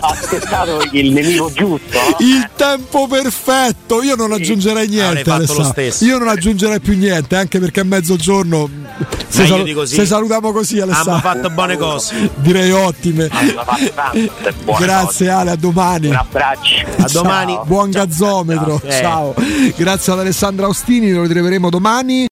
ha 0.00 0.08
aspettato, 0.08 0.82
il 0.92 1.12
nemico 1.12 1.50
giusto. 1.52 1.98
il 2.18 2.48
tempo 2.56 3.06
perfetto. 3.06 4.02
Io 4.02 4.16
non 4.16 4.32
aggiungerei 4.32 4.88
niente. 4.88 5.30
Io 6.00 6.18
non 6.18 6.28
aggiungerei 6.28 6.80
più 6.80 6.96
niente, 6.96 7.36
anche 7.36 7.58
perché 7.58 7.80
a 7.80 7.84
mezzogiorno. 7.84 8.68
Se, 9.28 9.42
Meglio 9.42 9.62
di 9.62 9.72
così. 9.72 9.94
se 9.94 10.04
salutiamo 10.04 10.52
così, 10.52 10.78
Alessandro. 10.78 11.14
Abbiamo 11.14 11.34
fatto 11.34 11.50
buone 11.54 11.76
cose. 11.78 12.30
Direi 12.36 12.70
ottime. 12.70 13.30
Grazie 14.78 15.04
cose. 15.04 15.28
Ale, 15.30 15.50
a 15.52 15.56
domani. 15.56 16.08
Un 16.08 16.16
abbraccio. 16.16 16.86
A 16.98 17.08
domani. 17.10 17.52
Ciao. 17.54 17.64
Buon 17.64 17.90
gazzometro. 17.90 18.80
Eh. 18.84 18.90
Ciao. 18.90 19.34
Grazie 19.74 20.12
ad 20.12 20.18
Alessandro 20.18 20.66
Austini, 20.66 21.12
lo 21.12 21.26
ritroveremo 21.32 21.70
domani. 21.70 22.20